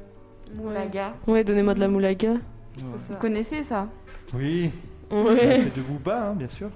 [0.54, 1.14] Moulaga.
[1.28, 2.34] Ouais, donnez-moi de la moulaga.
[2.76, 3.88] Vous connaissez ça?
[4.34, 4.70] Oui.
[5.10, 5.34] Ouais.
[5.46, 6.68] Bah, c'est de Booba, hein, bien sûr.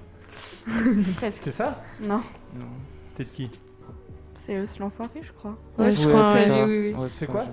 [1.17, 1.37] Presque.
[1.37, 1.83] C'était ça?
[2.01, 2.21] Non,
[2.53, 2.65] Non.
[3.07, 3.49] C'était de qui?
[4.45, 5.57] C'est eux, c'est l'enfoiré, je crois.
[5.77, 6.23] Ouais, je crois.
[6.37, 6.57] c'est ouais.
[6.57, 6.65] ça.
[6.65, 6.93] oui, oui.
[6.93, 7.45] Ouais, C'est quoi?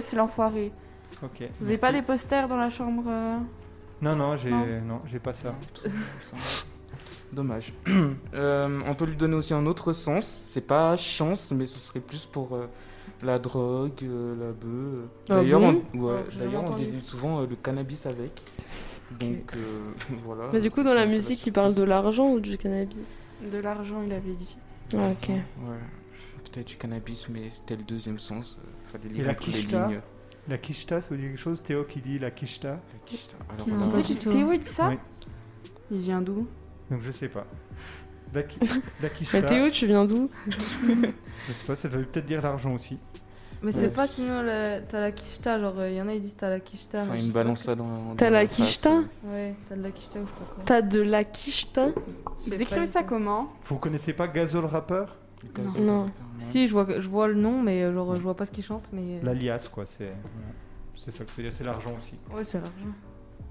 [0.00, 0.70] c'est l'enfoiré.
[1.22, 1.30] Ok.
[1.38, 1.78] Vous avez merci.
[1.80, 3.38] pas les posters dans la chambre euh
[4.04, 4.66] Non, non, j'ai Non.
[4.86, 5.54] non, j'ai pas ça.
[7.32, 7.72] Dommage.
[8.34, 10.42] Euh, on peut lui donner aussi un autre sens.
[10.44, 12.66] C'est pas chance, mais ce serait plus pour euh,
[13.22, 15.08] la drogue, euh, la bœuf.
[15.28, 18.42] Ah D'ailleurs, bon on, ouais, j'ai jamais d'ailleurs, on désigne souvent euh, le cannabis avec.
[19.20, 19.92] Donc euh,
[20.24, 20.50] voilà.
[20.52, 22.98] Mais du coup, dans la musique, il parle de l'argent ou du cannabis?
[23.52, 24.56] De l'argent, il avait dit.
[24.94, 25.28] Ah, ok.
[25.28, 25.38] Ouais.
[26.52, 28.58] Peut-être du cannabis, mais c'était le deuxième sens.
[28.92, 30.00] fallait Et lire la entre les lignes.
[30.48, 31.62] La quicheta, ça veut dire quelque chose?
[31.62, 33.34] Théo qui dit la quicheta La quicheta.
[33.50, 33.88] Alors, Non.
[33.90, 34.30] Pas du tout.
[34.30, 34.88] Théo, il dit ça?
[34.88, 34.98] Oui.
[35.90, 36.46] Il vient d'où?
[36.90, 37.46] Donc je sais pas.
[38.34, 38.58] La, qui-
[39.02, 39.40] la quicheta.
[39.40, 40.28] Mais Théo, tu viens d'où?
[40.48, 42.98] Je sais pas, ça veut peut-être dire l'argent aussi.
[43.62, 43.88] Mais c'est Ouais.
[43.88, 46.60] pas sinon la- t'as la quicheta, genre il y en a ils disent t'as la
[46.60, 47.02] quicheta.
[47.02, 48.14] Enfin, mais il je me sais balance pas ça dans.
[48.16, 50.64] T'as la quicheta euh, Ouais, t'as de la quicheta ou je sais pas quoi.
[50.66, 51.88] T'as de la quicheta
[52.46, 53.50] Je Vous écrivez ça comment?
[53.66, 55.16] Vous connaissez pas Gazole rappeur?
[55.78, 55.80] Non.
[56.04, 56.10] non.
[56.38, 58.64] Si, je vois, je vois le nom, mais euh, genre je vois pas ce qu'il
[58.64, 59.02] chante, mais.
[59.02, 59.84] euh, L'alias, quoi.
[59.86, 60.12] C'est
[60.96, 62.14] c'est ça que c'est c'est l'argent aussi.
[62.34, 62.72] Ouais, c'est l'argent.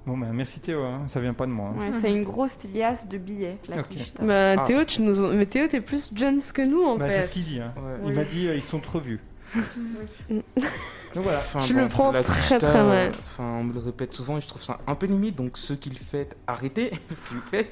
[0.06, 1.70] Bon, bah merci Théo, hein, ça vient pas de moi.
[1.74, 1.80] hein.
[1.80, 3.78] Ouais, c'est une grosse liasse de billets, la.
[4.26, 4.66] Bah, Ah.
[4.68, 7.26] Théo, tu nous en- Mais Théo, t'es plus Jones que nous, en Bah, c'est ce
[7.28, 7.32] fait.
[7.34, 7.60] qu'il dit.
[7.62, 7.74] Hein.
[7.78, 7.94] Ouais.
[8.04, 8.14] Il Oui.
[8.16, 9.20] m'a dit euh, ils sont trop vus.
[10.30, 11.38] Donc voilà.
[11.38, 13.12] Enfin, Je le prends la très, quicheta, très mal.
[13.24, 15.36] Enfin, on me le répète souvent et je trouve ça un peu limite.
[15.38, 17.72] Donc ceux qui le faites, arrêtez, s'il vous plaît.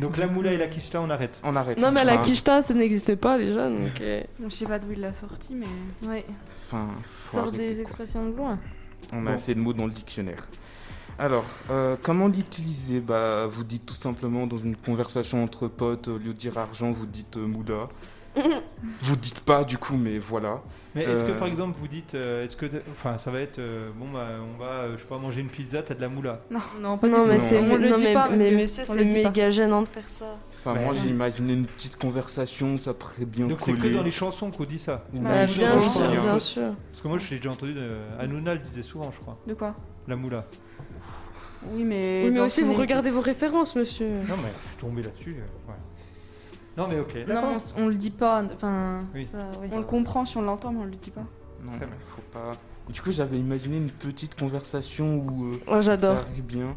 [0.00, 1.40] Donc la moula et la quicheta, on arrête.
[1.44, 1.78] On arrête.
[1.78, 4.00] Non, mais la quicheta, ça n'existe pas déjà, donc.
[4.00, 5.66] euh, Je sais pas d'où il l'a sorti, mais.
[6.08, 6.24] Ouais,
[6.66, 6.90] Enfin,
[7.30, 7.82] sort des quoi.
[7.82, 8.58] expressions de loin.
[9.12, 9.34] On a Bon.
[9.34, 10.48] assez de mots dans le dictionnaire.
[11.18, 13.00] Alors, euh, comment l'utiliser?
[13.00, 16.90] Bah, Vous dites tout simplement dans une conversation entre potes, au lieu de dire argent,
[16.90, 17.88] vous dites euh, moula.
[19.02, 20.60] vous dites pas du coup, mais voilà.
[20.94, 23.58] Mais est-ce que Euh, par exemple vous dites, euh, est-ce que, enfin ça va être,
[23.58, 26.08] euh, bon bah on va, euh, je sais pas, manger une pizza, t'as de la
[26.08, 26.40] moula.
[26.80, 27.44] Non, pas Non, du mais tout.
[27.48, 28.56] c'est On le non, dit mais, pas, mais monsieur.
[28.56, 30.36] monsieur, On c'est méga gênant de faire ça.
[30.52, 31.00] Enfin, moi non.
[31.02, 34.64] j'ai imaginé une petite conversation, ça pourrait bien Donc c'est que dans les chansons qu'on
[34.64, 35.04] dit ça.
[35.12, 36.74] Bah, Bah, bien sûr, bien sûr.
[36.90, 37.90] Parce que moi j'ai déjà entendu, de...
[38.18, 39.74] Hanouna le disait souvent, je crois, De quoi?
[40.08, 40.44] La moula.
[41.72, 42.22] Oui, mais.
[42.24, 44.08] Oui, mais aussi, vous regardez vos références, monsieur.
[44.28, 45.36] Non mais je suis tombé là-dessus.
[45.38, 45.78] euh, ouais.
[46.76, 47.14] Non mais ok.
[47.28, 48.42] Non, on, s- on le dit pas.
[48.54, 49.28] Enfin, Oui.
[49.30, 49.68] c'est pas- oui.
[49.72, 51.24] On le comprend si on l'entend, mais on le dit pas.
[51.62, 51.94] Non, Très bien.
[52.08, 52.52] faut pas.
[52.88, 56.16] Du coup, j'avais imaginé une petite conversation où euh, Oh, j'adore.
[56.16, 56.76] ça arrive bien.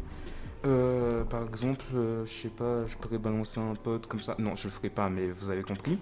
[0.64, 4.34] Euh, par exemple, euh, je sais pas, je pourrais balancer un pote comme ça.
[4.38, 5.98] Non, je le ferai pas, mais vous avez compris.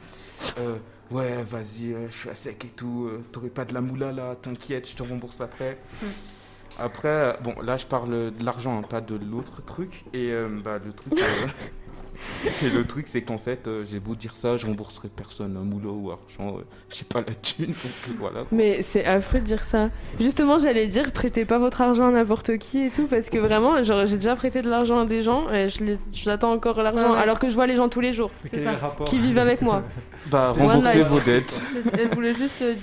[0.59, 0.79] Euh,
[1.11, 3.09] ouais, vas-y, euh, je suis à sec et tout.
[3.11, 5.79] euh, T'aurais pas de la moula là, t'inquiète, je te rembourse après.
[6.03, 6.07] Hmm.
[6.79, 10.05] Après, euh, bon, là je parle de l'argent, hein, pas de l'autre truc.
[10.13, 11.13] Et euh, bah, le truc.
[11.19, 11.47] euh,
[12.65, 15.65] Et le truc, c'est qu'en fait, euh, j'ai beau dire ça, je rembourserai personne, un
[15.65, 16.59] moula ou argent.
[16.59, 17.77] euh, j'ai pas la thune, donc
[18.09, 18.41] euh, voilà.
[18.41, 18.49] quoi.
[18.53, 19.91] Mais c'est affreux de dire ça.
[20.21, 23.83] Justement, j'allais dire, prêtez pas votre argent à n'importe qui et tout, parce que vraiment,
[23.83, 27.09] genre, j'ai déjà prêté de l'argent à des gens, et je les- j'attends encore l'argent,
[27.11, 27.19] Ouais, ouais.
[27.23, 28.73] alors que je vois les gens tous les jours, Mais c'est quel est ça.
[28.73, 29.83] le rapport qui vivent avec moi.
[30.31, 31.07] Bah, One life.
[31.09, 31.61] vos dettes.
[31.99, 32.77] Elle voulait juste euh,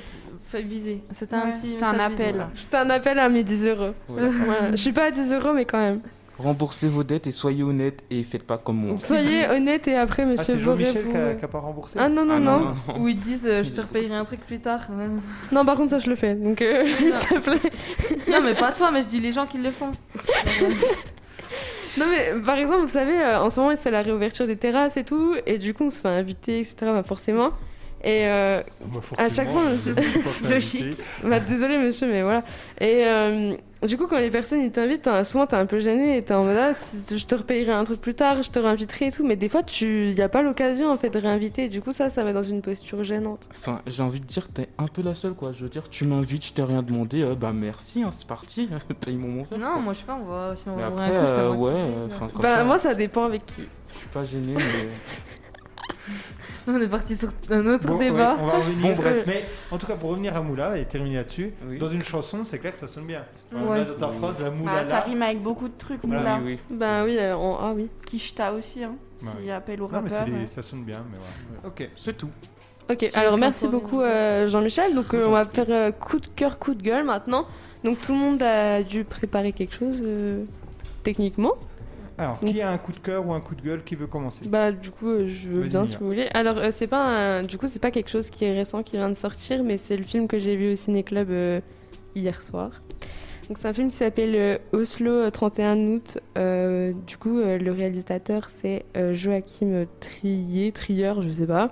[0.47, 1.01] fa- viser.
[1.11, 1.69] C'était un Ouais, petit.
[1.71, 2.47] c'était un message appel.
[2.53, 3.93] C'était un appel à mes 10 euros.
[4.09, 4.71] Voilà.
[4.71, 6.01] Je suis pas à 10 euros, mais quand même.
[6.41, 8.97] Remboursez vos dettes et soyez honnête et faites pas comme moi.
[8.97, 12.09] Soyez honnête et après, Ah monsieur c'est Jean-Michel Boré, qui a, a pas remboursé Ah
[12.09, 12.99] non, non, Ah, non.
[12.99, 14.81] Où ils disent euh, je te repayerai un truc plus tard.
[15.51, 16.33] Non, par contre, ça, je le fais.
[16.35, 17.71] Donc, euh, s'il te plaît.
[18.29, 19.91] non, mais pas toi, mais je dis les gens qui le font.
[21.97, 24.95] Non, mais par exemple, vous savez, euh, en ce moment, c'est la réouverture des terrasses
[24.95, 26.75] et tout, et du coup, on se fait inviter, etc.
[26.83, 27.49] Bah, forcément.
[28.03, 30.95] Et euh, Moi, à chaque fois, je on- Logique.
[31.23, 32.43] Bah, désolé monsieur, mais voilà.
[32.79, 33.53] Et euh,
[33.87, 36.33] du coup, quand les personnes ils t'invitent, t'as- souvent t'es un peu gêné et t'es
[36.33, 39.25] en mode ah, je te repayerai un truc plus tard, je te réinviterai et tout.
[39.25, 41.67] Mais des fois, tu y a pas l'occasion en fait de réinviter.
[41.69, 43.47] Du coup, ça, ça met dans une posture gênante.
[43.51, 45.51] Enfin, j'ai envie de dire que t'es un peu la seule, quoi.
[45.51, 48.69] Je veux dire, tu m'invites, je t'ai rien demandé, euh, bah merci, hein, c'est parti,
[49.05, 49.57] paye-moi mon verre.
[49.59, 49.81] Non, quoi.
[49.81, 51.71] moi je sais pas, on va, si on Mais va après, un coup, euh, ouais,
[51.73, 53.67] paye, enfin, Bah, ça, moi, ça dépend avec qui.
[53.93, 54.61] je suis pas gêné, mais
[56.67, 58.35] On est parti sur un autre Bon, débat.
[58.35, 58.81] ouais, on va revenir.
[58.81, 59.23] Bon, bref.
[59.25, 61.77] Mais en tout cas, pour revenir à Moula et terminer là-dessus, Oui.
[61.79, 63.23] dans une chanson, c'est clair que ça sonne bien.
[63.51, 63.83] Ouais.
[63.85, 66.37] Dans ta phrase, la Bah, Moula ça rime avec beaucoup de trucs, Voilà.
[66.37, 66.39] Moula.
[66.45, 66.77] Oui, oui.
[66.77, 67.89] Bah oui, euh, en A, oui.
[68.05, 68.93] Kishta aussi, hein.
[69.23, 69.29] Ouais.
[69.41, 70.25] S'il appelle au Non, mais rappeur.
[70.25, 70.47] des- euh.
[70.47, 71.67] ça sonne bien, mais voilà.
[71.67, 71.89] Ok.
[71.97, 72.29] C'est tout.
[72.89, 74.05] Ok, alors merci beaucoup euh,
[74.45, 74.93] euh, Jean-Michel.
[74.95, 77.45] Donc euh, on va faire euh, coup de cœur, coup de gueule maintenant.
[77.83, 80.43] Donc tout le monde a dû préparer quelque chose euh,
[81.03, 81.53] techniquement.
[82.21, 83.83] Alors, qui a un coup de cœur ou un coup de gueule?
[83.83, 84.45] Qui veut commencer?
[84.47, 86.27] Bah du coup euh, je veux bien si vous voulez.
[86.35, 87.03] Alors euh, c'est pas
[87.39, 89.77] un- du coup c'est pas quelque chose qui est récent qui vient de sortir, mais
[89.79, 91.59] c'est le film que j'ai vu au ciné club euh,
[92.15, 92.69] hier soir.
[93.49, 96.19] Donc c'est un film qui s'appelle euh, Oslo euh, 31 août.
[97.07, 101.71] Du coup le réalisateur c'est Joachim Trier, Trier, je sais pas.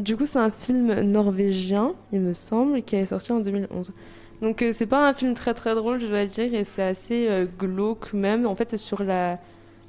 [0.00, 3.92] Du coup c'est un film norvégien, il me semble, qui est sorti en 2011.
[4.42, 7.28] Donc euh, c'est pas un film très très drôle, je dois dire, et c'est assez
[7.28, 8.46] euh, glauque même.
[8.46, 9.38] En fait, c'est sur la,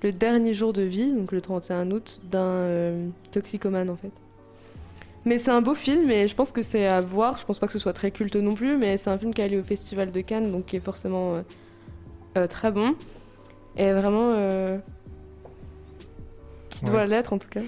[0.03, 4.11] le dernier jour de vie, donc le 31 août, d'un euh, toxicomane en fait.
[5.26, 7.38] Mais c'est un beau film et je pense que c'est à voir.
[7.38, 9.41] Je pense pas que ce soit très culte non plus, mais c'est un film qui
[9.41, 11.44] est allé au Festival de Cannes, donc qui est forcément
[12.49, 12.95] très bon.
[13.76, 14.80] Et vraiment.
[16.69, 17.60] qui doit l'être en tout cas.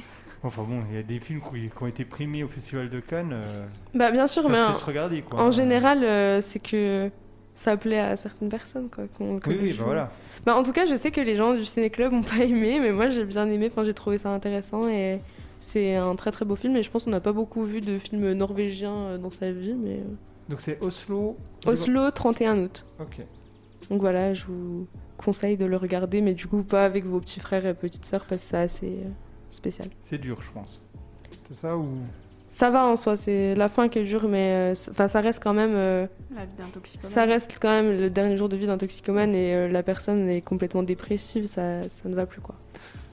[0.43, 2.99] Enfin bon, il y a des films qui, qui ont été primés au Festival de
[2.99, 3.31] Cannes.
[3.33, 5.41] euh, Bah bien sûr, ça mais se en, laisse regarder, quoi.
[5.41, 7.09] en général, euh, c'est que
[7.55, 8.89] ça plaît à certaines personnes.
[8.89, 10.11] Quoi, Oui, oui, bah voilà.
[10.45, 12.91] Bah, en tout cas, je sais que les gens du ciné-club n'ont pas aimé, mais
[12.93, 13.67] moi j'ai bien aimé.
[13.69, 15.19] Enfin, j'ai trouvé ça intéressant et
[15.59, 16.77] c'est un très très beau film.
[16.77, 19.73] Et je pense qu'on n'a pas beaucoup vu de films norvégiens euh, dans sa vie,
[19.73, 19.99] mais
[20.47, 21.35] Donc c'est Oslo.
[21.65, 22.85] Oslo 31 août.
[23.01, 23.17] Ok.
[23.89, 24.87] Donc voilà, je vous
[25.17, 28.23] conseille de le regarder, mais du coup pas avec vos petits frères et petites sœurs
[28.23, 28.93] parce que c'est assez
[29.49, 29.87] spécial.
[30.01, 30.79] C'est dur, je pense.
[31.47, 31.87] C'est ça ou?
[32.51, 35.53] Ça va en soi, c'est la fin qui est dure, mais euh, ça reste quand
[35.53, 35.71] même.
[35.73, 37.11] euh, La vie d'un toxicomane.
[37.11, 40.27] ça reste quand même le dernier jour de vie d'un toxicomane et euh, la personne
[40.27, 42.55] est complètement dépressive, ça, ça ne va plus quoi.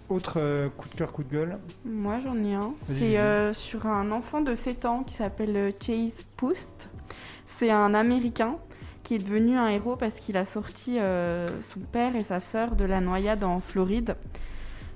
[0.08, 1.58] autre euh, coup de cœur, coup de gueule?
[1.84, 2.72] Moi, j'en ai un.
[2.86, 6.88] C'est euh, sur un enfant de 7 ans qui s'appelle Chase Post.
[7.58, 8.56] C'est un Américain
[9.04, 12.74] qui est devenu un héros parce qu'il a sorti euh, son père et sa sœur
[12.74, 14.16] de la noyade en Floride.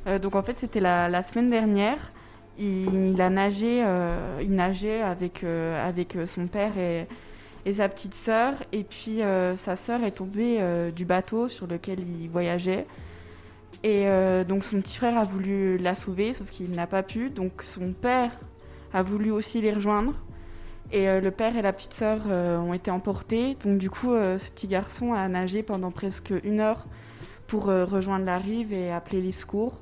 [0.07, 2.13] Euh, donc en fait, c'était la, semaine dernière.
[2.59, 7.07] Il, a nagé, euh, il nageait avec, euh, avec son père et,
[7.73, 8.55] sa petite sœur.
[8.73, 9.21] Et puis
[9.57, 10.61] sa sœur est tombée
[10.95, 12.87] du bateau sur lequel il voyageait.
[13.83, 14.07] Et
[14.49, 17.31] donc son petit frère a voulu la sauver, sauf qu'il n'a pas pu.
[17.31, 18.31] Donc son père
[18.93, 20.15] a voulu aussi les rejoindre.
[20.91, 23.57] Et le père et la petite sœur ont été emportés.
[23.65, 26.87] Donc du coup, ce petit garçon a nagé pendant presque une heure
[27.47, 29.79] pour rejoindre la rive et appeler les secours.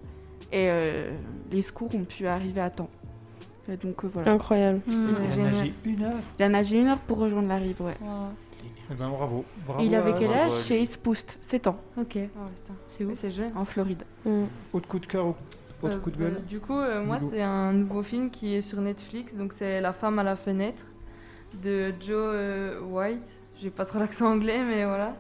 [0.53, 1.11] Et euh,
[1.51, 2.89] les secours ont pu arriver à temps.
[3.71, 4.33] Et donc euh, voilà.
[4.33, 4.81] Incroyable.
[4.89, 7.95] Il a nagé une heure Il a nagé une heure pour rejoindre la rive, ouais.
[8.91, 9.45] Eh ben bravo.
[9.67, 10.65] bravo il avait quel âge.
[10.65, 11.79] Chase Poust, 7 ans.
[11.99, 12.19] Ok.
[12.87, 13.53] C'est Mais c'est jeune.
[13.55, 14.03] En Floride.
[14.25, 14.45] Mm.
[14.73, 15.35] Autre coup de cœur ou
[15.83, 18.63] autre Euh, coup de gueule Du coup, euh, moi, c'est un nouveau film qui est
[18.63, 19.37] sur Netflix.
[19.37, 20.83] Donc, c'est La femme à la fenêtre
[21.63, 23.29] de Joe euh, White.
[23.61, 25.15] J'ai pas trop l'accent anglais, mais voilà.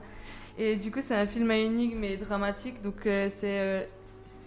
[0.56, 2.82] Et du coup, c'est un film à énigme et dramatique.
[2.82, 3.84] Donc, euh, c'est euh,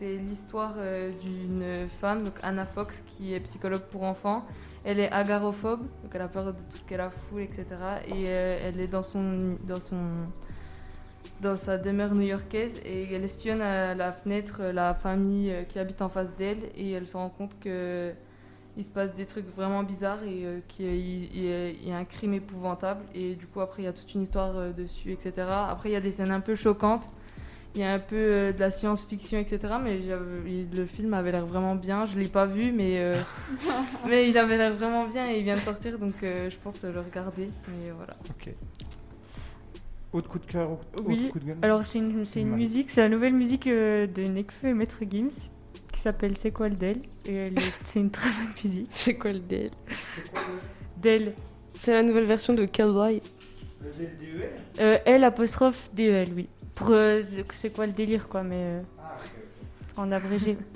[0.01, 4.43] c'est l'histoire euh, d'une femme, donc Anna Fox, qui est psychologue pour enfants.
[4.83, 7.65] Elle est agarophobe, donc elle a peur de tout ce qu'est la foule, etc.
[8.07, 9.97] Et euh, elle est dans son, dans son
[11.39, 16.01] dans sa demeure new-yorkaise et elle espionne à la fenêtre euh, la famille qui habite
[16.01, 18.11] en face d'elle et elle se rend compte que
[18.77, 21.51] il se passe des trucs vraiment bizarres et qu'il y
[21.91, 24.21] a- a- a un crime épouvantable et du coup après il y a toute une
[24.21, 25.33] histoire dessus etc
[25.67, 27.09] après il y a des scènes un peu choquantes
[27.75, 29.99] il y a un peu euh, de la science-fiction etc mais
[30.45, 33.15] il- le film avait l'air vraiment bien je l'ai pas vu mais euh,
[34.09, 36.83] mais il avait l'air vraiment bien et il vient de sortir donc euh, je pense
[36.83, 38.53] le regarder mais voilà Ok.
[40.13, 42.49] Autre coup de cœur ou autre Oui, coup de gueule alors c'est une, c'est une
[42.55, 45.49] musique, c'est la nouvelle musique euh, de Nekfeu et Maître Gims
[45.93, 46.97] qui s'appelle C'est quoi le Del?
[47.25, 48.89] Et elle est- c'est une très bonne musique.
[48.93, 49.71] C'est quoi le DL
[50.97, 51.33] Del.
[51.75, 53.21] C'est la nouvelle version de Cowboy.
[54.79, 56.47] Euh, L apostrophe D-E-L, oui.
[56.81, 58.81] Pour c'est- quoi le délire, quoi, mais euh,
[59.97, 60.57] en abrégé.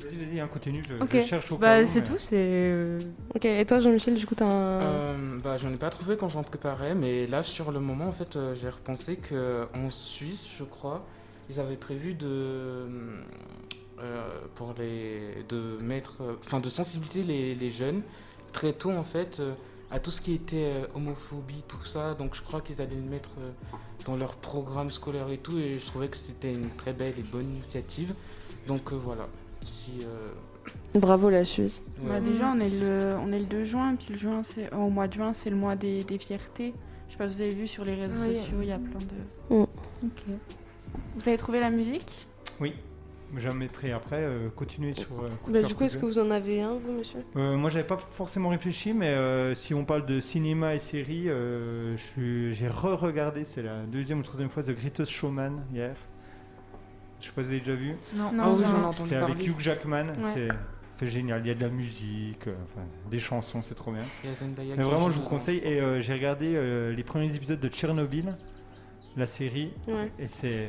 [0.00, 0.82] Vas-y, vas-y, hein, continue.
[0.88, 1.10] Je, Ok.
[1.14, 2.34] je cherche au bah, c'est mais- tout, c'est.
[2.36, 3.00] euh,
[3.34, 4.80] Ok, et toi Jean-Michel, du coup t'as un...
[4.82, 8.12] Euh, bah, j'en ai pas trouvé quand j'en préparais, mais là, sur le moment, en
[8.12, 11.04] fait, euh, j'ai repensé que en Suisse, je crois,
[11.50, 12.26] ils avaient prévu de,
[14.00, 18.02] euh, pour les, de mettre, enfin, de sensibiliser les, les jeunes
[18.52, 19.54] très tôt, en fait, euh,
[19.90, 22.14] à tout ce qui était euh, homophobie, tout ça.
[22.14, 23.50] Donc, je crois qu'ils allaient le mettre euh,
[24.04, 27.22] dans leur programme scolaire et tout, et je trouvais que c'était une très belle et
[27.22, 28.14] bonne initiative.
[28.66, 29.28] Donc, euh, voilà.
[29.62, 30.30] Si, euh,
[30.94, 31.82] Bravo la Suisse.
[32.02, 32.08] ouais.
[32.08, 34.90] Bah, déjà, on est, le, on est le 2 juin, puis le juin, c'est, au
[34.90, 36.74] mois de juin, c'est le mois des, des fiertés.
[37.06, 38.34] Je sais pas, vous avez vu sur les réseaux Oui.
[38.36, 39.54] sociaux, il y a plein de.
[39.56, 39.62] Mm.
[39.62, 40.22] Ok.
[41.16, 42.26] Vous avez trouvé la musique?
[42.60, 42.72] Oui.
[43.36, 44.20] J'en mettrai après.
[44.20, 45.08] euh, continuez sur.
[45.22, 47.20] euh, Bah, du coup est-ce que vous en avez un, vous, monsieur?
[47.36, 51.28] Euh, moi, j'avais pas forcément réfléchi, mais euh, si on parle de cinéma et séries,
[51.28, 55.96] euh, je suis- j'ai re-regardé, c'est la deuxième ou troisième fois, The Greatest Showman hier.
[57.20, 57.94] Je sais pas si vous avez déjà vu.
[58.14, 59.46] Non, Ah oui, j'en ai entendu C'est avec.
[59.46, 60.48] Hugh Jackman, Ouais.
[60.92, 61.42] c'est- génial.
[61.44, 64.02] Il y a de la musique, euh, enfin, des chansons, c'est trop bien.
[64.24, 65.58] Il y a Zendaya Mais vraiment, je vous conseille.
[65.64, 68.34] Et euh, j'ai regardé euh, les premiers épisodes de Tchernobyl,
[69.16, 70.10] la série, Ouais.
[70.18, 70.68] et c'est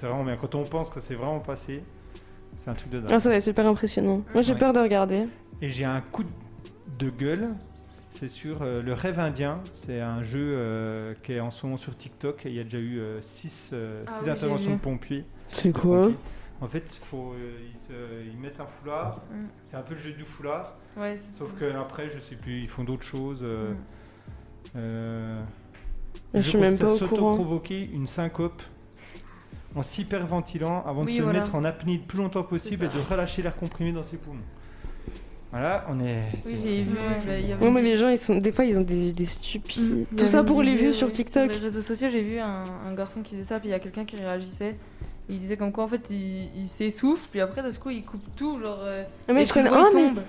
[0.00, 0.36] c'est vraiment bien.
[0.36, 1.82] Quand on pense que c'est vraiment passé,
[2.56, 3.10] c'est un truc de dingue.
[3.12, 4.22] Ah, ça va être super impressionnant.
[4.32, 4.58] Moi, j'ai Ouais.
[4.58, 5.26] peur de regarder.
[5.60, 6.24] Et j'ai un coup
[6.98, 7.48] de gueule.
[8.10, 9.60] C'est sur euh, le rêve indien.
[9.72, 12.46] C'est un jeu euh, qui est en ce moment sur TikTok.
[12.46, 15.24] Et il y a déjà eu 6 Ah oui, j'ai interventions de pompiers.
[15.48, 16.16] C'est quoi pompiers.
[16.62, 17.92] En fait, faut, euh, ils, se-
[18.32, 19.20] ils mettent un foulard.
[19.32, 19.44] Mm.
[19.64, 20.76] C'est un peu le jeu du foulard.
[20.96, 21.56] Ouais, Sauf ça.
[21.60, 23.40] que après, je sais plus, ils font d'autres choses.
[23.42, 23.76] euh, Mm.
[24.76, 25.40] euh,
[26.34, 27.34] Je suis même pas au courant.
[27.36, 28.62] provoquer une syncope
[29.76, 31.40] en s'hyperventilant avant Oui, de se voilà.
[31.40, 34.38] mettre en apnée le plus longtemps possible et de relâcher l'air comprimé dans ses poumons.
[35.52, 36.22] Voilà, on est.
[36.46, 36.94] Oui, j'ai vu.
[36.96, 37.54] Ouais.
[37.58, 38.38] bah, Ouais, mais les gens, ils sont...
[38.38, 39.82] des fois, ils ont des idées stupides.
[39.82, 40.14] Mm.
[40.14, 41.50] Y Tout ça pour les vues sur TikTok.
[41.50, 43.74] Sur les réseaux sociaux, j'ai vu un, un garçon qui faisait ça, puis il y
[43.74, 44.76] a quelqu'un qui réagissait.
[45.28, 48.22] Il disait comme quoi en fait il, il s'essouffle, puis après d'un coup il coupe
[48.36, 48.78] tout, genre.
[48.82, 50.20] euh, Ah, mais je connais- oh, mais- tombe.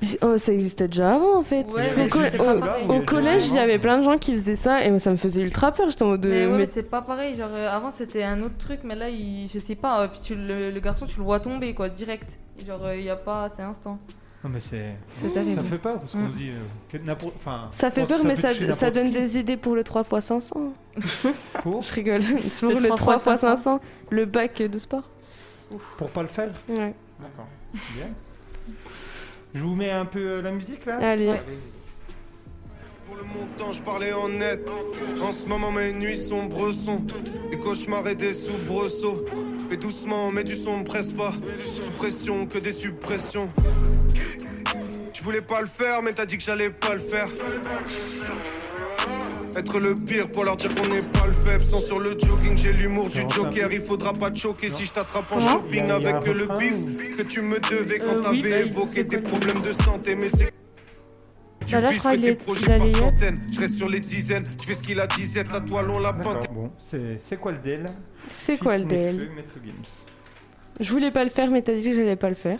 [0.00, 1.64] Mais oh, ça existait déjà avant en fait.
[1.64, 2.88] Ouais, Parce mais qu'au c'était co- pas au- pareil.
[2.88, 5.42] au collège, il y avait plein de gens qui faisaient ça et ça me faisait
[5.42, 5.90] ultra peur.
[5.90, 6.28] J'étais en mode de.
[6.30, 7.34] Mais ouais, mais- mais c'est pas pareil.
[7.34, 10.02] Genre euh, avant c'était un autre truc, mais là il, je sais pas.
[10.02, 12.38] euh, puis tu, le, le garçon tu le vois tomber quoi, direct.
[12.66, 13.98] Genre euh, il y a pas, c'est instant.
[14.42, 14.94] Non, mais c'est.
[15.54, 16.32] Ça fait peur parce qu'on Mm.
[16.32, 16.50] se dit.
[16.50, 16.58] euh,
[16.90, 16.98] que
[17.36, 19.12] enfin, Ça fait peur, mais ça, donne qui.
[19.18, 20.72] des idées pour le 3 x 500.
[21.62, 22.20] Pour Je rigole.
[22.60, 23.80] Pour Le le 3 3 x 500,
[24.10, 25.04] le bac de sport.
[25.96, 26.94] Pour pas le faire Ouais.
[27.20, 27.46] D'accord.
[27.72, 28.06] Bien.
[29.54, 31.28] Je vous mets un peu euh, la musique là Allez.
[31.28, 31.42] Ouais.
[33.06, 34.66] Pour le montant, je parlais en net.
[35.22, 37.04] En ce moment, mes nuits sombres sont
[37.50, 39.24] des cauchemars et des soubresauts.
[39.70, 41.32] Mais doucement, mais du son me presse pas.
[41.80, 43.48] Sous pression, que des suppressions.
[45.12, 47.28] Je voulais pas le faire, mais t'as dit que j'allais pas le faire.
[49.56, 51.62] Être le pire pour leur dire qu'on n'est pas le faible.
[51.64, 53.72] Sans sur le jogging, j'ai l'humour du joker.
[53.72, 57.22] Il faudra pas te choquer si je t'attrape en a- shopping avec le bif que
[57.22, 60.16] tu me devais quand Euh, t'avais bah, évoqué pas problèmes de santé.
[60.16, 60.52] Mais c'est
[61.66, 63.40] tu Bah là, fais tes projets par centaines.
[63.52, 66.12] Je reste sur les dizaines, je fais ce qu'il a disette, la toile on la
[66.12, 66.52] peinte.
[66.52, 67.86] Bon, c'est c'est quoi le DEL
[68.28, 69.60] C'est quoi le DL Nekfeu.
[70.80, 72.58] Je voulais pas le faire, mais t'as dit que j'allais pas le faire.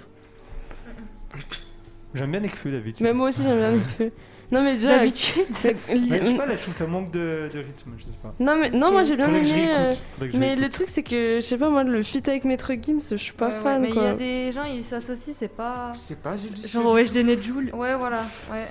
[2.15, 3.05] J'aime bien Nekfeu d'habitude.
[3.05, 4.13] Mais moi aussi, j'aime bien le feu.
[4.55, 4.99] Non, mais déjà.
[4.99, 5.45] D'habitude.
[5.65, 5.71] le-
[6.11, 8.11] Ouais, je sais pas, là, je trouve que ça manque de, de rythme, je sais
[8.23, 8.35] pas.
[8.39, 9.67] Non, mais non, moi j'ai bien Faudrait je aimé.
[9.71, 9.93] euh,
[10.33, 13.01] je Mais le truc, c'est que, je sais pas, moi, le feat avec Maître Gims,
[13.11, 14.11] je suis pas Ouais, ouais, fan mais il y quoi.
[14.11, 15.93] a des gens ils s'associent, c'est pas.
[15.95, 17.71] Je sais pas, j'ai dit Genre Wesh Denet Joule.
[17.75, 18.69] Ouais voilà, ouais.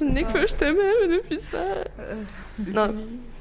[0.00, 1.58] Nekfeu, je t'aimais mais depuis ça.
[1.98, 2.14] Euh,
[2.72, 2.94] Non.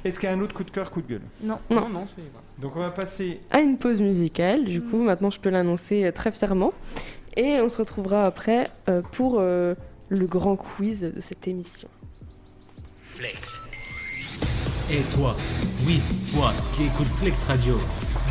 [0.03, 1.21] Est-ce qu'il y a un autre coup de cœur, coup de gueule?
[1.43, 1.59] Non.
[1.69, 1.81] Non.
[1.81, 2.15] Non, non, c'est.
[2.21, 2.45] voilà.
[2.57, 3.39] Donc on va passer.
[3.51, 4.63] à une pause musicale.
[4.65, 6.73] Du coup, maintenant, je peux l'annoncer euh, très fièrement.
[7.37, 9.75] Et on se retrouvera après euh, pour euh,
[10.09, 11.87] le grand quiz de cette émission.
[13.13, 13.59] Flex.
[14.91, 15.35] Et toi,
[15.85, 16.01] oui,
[16.33, 17.75] toi qui écoutes Flex Radio,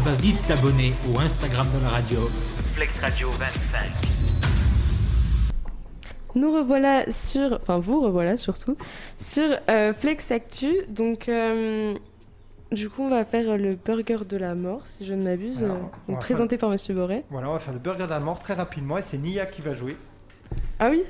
[0.02, 2.18] va vite t'abonner au Instagram de la radio.
[2.74, 3.90] Flex Radio 25.
[6.34, 8.76] Nous revoilà sur, enfin vous revoilà surtout,
[9.20, 10.72] sur euh, Flex Actu.
[10.88, 11.94] Donc, euh,
[12.72, 15.76] du coup, on va faire le burger de la mort, si je ne m'abuse, Alors,
[15.76, 17.24] euh, on donc va présenté par Monsieur Boré.
[17.30, 19.62] Voilà, on va faire le burger de la mort très rapidement et c'est Nia qui
[19.62, 19.96] va jouer.
[20.78, 21.04] Ah oui?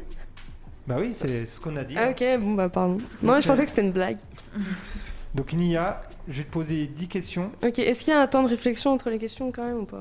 [0.88, 1.94] Bah oui, c'est ce qu'on a dit.
[1.98, 2.96] Ah ok, bon bah pardon.
[3.22, 4.16] Moi, je pensais que c'était une blague.
[5.34, 7.50] Donc Nia, je vais te poser 10 questions.
[7.62, 9.84] Ok, est-ce qu'il y a un temps de réflexion entre les questions quand même ou
[9.84, 10.00] pas?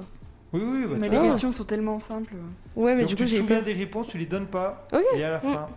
[0.54, 1.28] Oui, oui, bah, Mais tu les vois.
[1.28, 2.34] questions sont tellement simples.
[2.78, 4.88] Ouais, mais Donc du tu coup, te j'ai souviens des réponses, tu les donnes pas.
[4.94, 5.02] Ok.
[5.18, 5.54] Et à la Mm.
[5.54, 5.68] fin.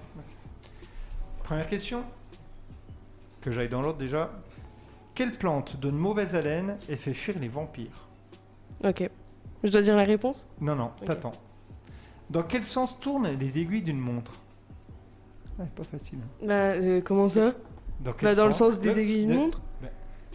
[1.42, 2.04] Première question.
[3.40, 4.30] Que j'aille dans l'ordre déjà.
[5.16, 8.06] Quelle plante donne mauvaise haleine et fait fuir les vampires?
[8.84, 9.10] Ok.
[9.64, 10.46] Je dois dire la réponse?
[10.60, 11.06] Non, non, Ok.
[11.06, 11.32] t'attends.
[12.30, 14.34] Dans quel sens tournent les aiguilles d'une montre?
[15.60, 16.18] Ouais, pas facile.
[16.22, 16.46] hein.
[16.46, 17.52] Bah, euh, comment ça?
[18.00, 19.60] Dans, quel Bah, dans le sens des aiguilles ne- d'une montre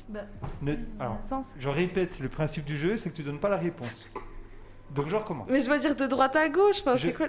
[0.08, 0.22] Bah,
[0.62, 1.54] ne- alors, sens.
[1.60, 4.08] je répète, le principe du jeu, c'est que tu donnes pas la réponse.
[4.94, 5.50] Donc je recommence.
[5.50, 7.28] Mais je dois dire de droite à gauche, enfin, Je- c'est quoi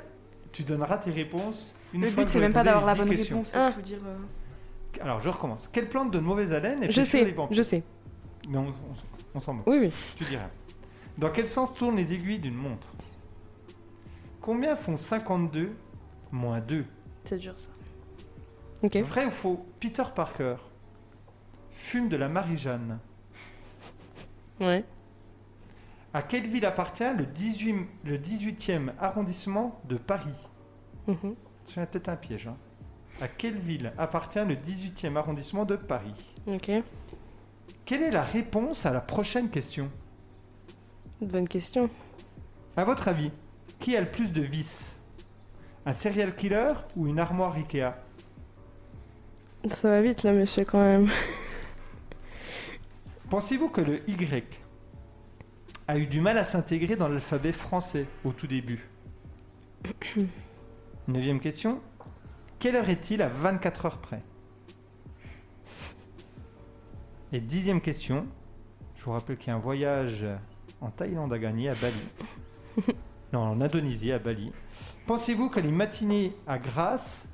[0.52, 2.84] Tu donneras tes réponses une Le fois but, que c'est j'aurai même pas posé d'avoir
[2.84, 3.36] les la 10 bonne questions.
[3.38, 3.70] réponse, Ah.
[3.70, 3.98] de tout dire.
[4.06, 5.68] euh, Alors, je recommence.
[5.68, 7.82] Quelle plante donne mauvaise haleine et Je les sais, vampires je sais.
[8.50, 9.04] Mais on, on s-
[9.34, 9.66] on s'en moque.
[9.66, 9.92] Oui, oui.
[10.16, 10.48] Tu diras.
[11.18, 12.88] Dans quel sens tournent les aiguilles d'une montre?
[14.40, 15.70] Combien font 52
[16.30, 16.84] moins 2
[17.24, 17.70] C'est dur ça.
[18.94, 20.56] Vrai ou faux Peter Parker
[21.72, 22.98] fume de la Marie-Jeanne.
[24.60, 24.84] Ouais.
[26.14, 30.34] À quelle ville appartient le, 18, le 18e arrondissement de Paris?
[31.06, 31.34] Mhm.
[31.64, 32.48] C'est peut-être un piège.
[32.48, 32.56] hein.
[33.20, 36.14] À quelle ville appartient le 18e arrondissement de Paris?
[36.46, 36.70] Ok.
[37.84, 39.90] Quelle est la réponse à la prochaine question?
[41.20, 41.88] Bonne question.
[42.76, 43.30] À votre avis,
[43.78, 44.98] qui a le plus de vices?
[45.86, 47.92] Un serial killer ou une armoire Ikea?
[49.70, 51.10] Ça va vite là, monsieur, quand même.
[53.30, 54.44] Pensez-vous que le Y
[55.88, 58.88] a eu du mal à s'intégrer dans l'alphabet français au tout début?
[61.08, 61.80] Neuvième question.
[62.58, 64.22] Quelle heure est-il à 24 heures près?
[67.32, 68.26] Et dixième question.
[68.94, 70.26] Je vous rappelle qu'il y a un voyage
[70.80, 72.94] en Thaïlande à gagner, à Bali.
[73.32, 74.52] non, en Indonésie, à Bali.
[75.06, 77.26] Pensez-vous que les matinées à Grasse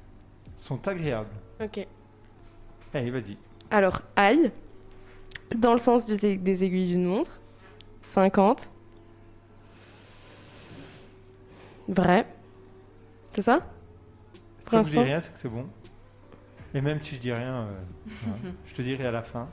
[0.57, 1.35] sont agréables?
[1.63, 1.87] Ok.
[2.95, 3.37] Allez, vas-y.
[3.71, 4.51] Alors, aïe,
[5.57, 7.41] dans le sens du- des aiguilles d'une montre.
[8.05, 8.71] 50.
[11.89, 12.27] Vrai.
[13.35, 13.67] C'est ça?
[14.71, 15.67] Que je dis rien, c'est que c'est bon.
[16.75, 17.81] Et même si je dis rien, euh,
[18.67, 19.49] je te dirai à la fin.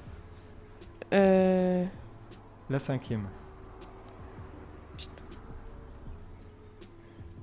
[1.13, 1.85] Euh,
[2.69, 3.27] La cinquième.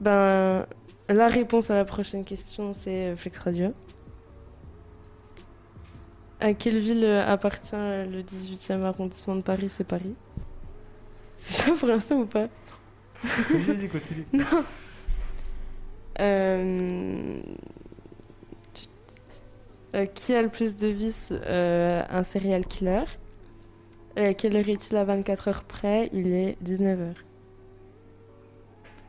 [0.01, 0.66] Ben,
[1.09, 3.73] la réponse à la prochaine question, c'est euh, Flex Radio.
[6.39, 9.69] À quelle ville euh, appartient euh, le 18e arrondissement de Paris?
[9.71, 10.15] C'est Paris.
[11.39, 12.49] C'est ça pour l'instant ou pas?
[13.25, 14.27] Vas-y, vas-y, continue.
[14.33, 14.65] Non.
[16.19, 17.41] Euh,
[19.95, 23.05] euh, qui a le plus de vices Euh, Un serial killer?
[24.39, 26.09] Quelle heure est-il à 24 heures près?
[26.15, 27.13] Il est 19h.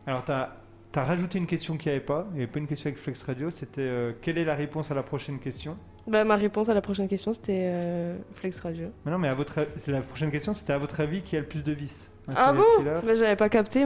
[0.05, 0.53] Alors, tu as,
[0.93, 2.27] rajouté une question qu'il n'y avait pas.
[2.31, 3.49] Il n'y avait pas une question avec Flex Radio.
[3.49, 3.89] C'était
[4.21, 5.77] quelle est la réponse à la prochaine question?
[6.07, 8.87] Bah, ma réponse à la prochaine question, c'était euh, Flex Radio.
[9.05, 11.39] Mais non, mais à votre, c'est la prochaine question, c'était à votre avis qui a
[11.41, 12.63] le plus de vices Un Ah serial bon?
[12.77, 12.99] killer?
[13.05, 13.85] Bah, J'avais pas capté.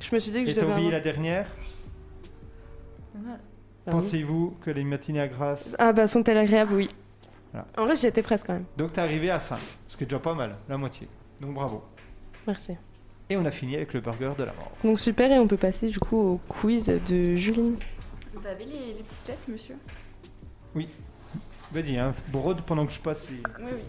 [0.00, 1.46] Je me suis dit que Et je t'as devais oublié avoir- la dernière?
[3.16, 3.22] Oui.
[3.90, 5.74] Pensez-vous que les matinées à Grasse.
[5.78, 6.72] Ah bah sont-elles agréables?
[6.74, 6.90] Oui.
[7.52, 7.66] Voilà.
[7.76, 8.64] En vrai, j'y étais presque quand même.
[8.76, 9.58] Donc, t'es arrivé à 5,
[9.88, 11.08] ce qui est déjà pas mal, la moitié.
[11.40, 11.82] Donc, bravo.
[12.46, 12.74] Merci.
[13.28, 14.70] Et on a fini avec le burger de la mort.
[14.84, 17.76] Donc super, et on peut passer du coup au quiz de Juline.
[18.34, 19.76] Vous avez les, les petites lettres, monsieur?
[20.74, 20.88] Oui.
[21.72, 23.36] Vas-y, hein, brode pendant que je passe les.
[23.36, 23.82] Oui, oui.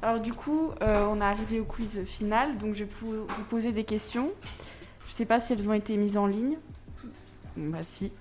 [0.00, 3.72] Alors du coup, euh, on est arrivé au quiz final, donc je vais vous poser
[3.72, 4.30] des questions.
[5.06, 6.56] Je sais pas si elles ont été mises en ligne.
[7.56, 8.12] Bah si.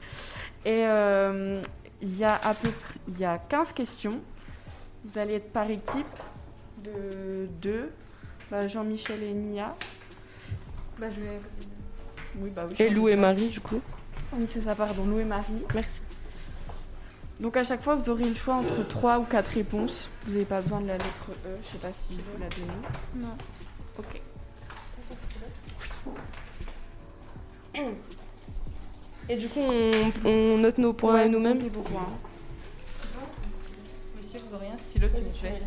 [0.65, 1.61] Et euh,
[2.01, 4.19] il y a à peu près, il y a 15 questions.
[5.05, 6.05] Vous allez être par équipe
[6.83, 7.91] de deux.
[8.49, 9.75] Bah, Jean-Michel et Nia.
[10.99, 11.39] Bah, je vais.
[12.39, 12.75] Oui, bah oui.
[12.79, 13.15] Et Lou et.
[13.15, 13.81] Marie du coup.
[14.33, 15.05] Oui, c'est ça, pardon.
[15.05, 15.63] Lou et Marie.
[15.73, 16.01] Merci.
[17.39, 20.09] Donc à chaque fois, vous aurez le choix entre 3 ou 4 réponses.
[20.25, 21.55] Vous n'avez pas besoin de la lettre E.
[21.63, 23.25] Je sais pas si vous la donnez.
[23.27, 23.35] Non.
[23.99, 24.21] Ok.
[29.29, 31.57] Et du coup, on, on note nos points Ouais, nous-mêmes.
[31.69, 32.07] points.
[34.17, 35.61] Monsieur, vous aurez un stylo s'il vous plaît.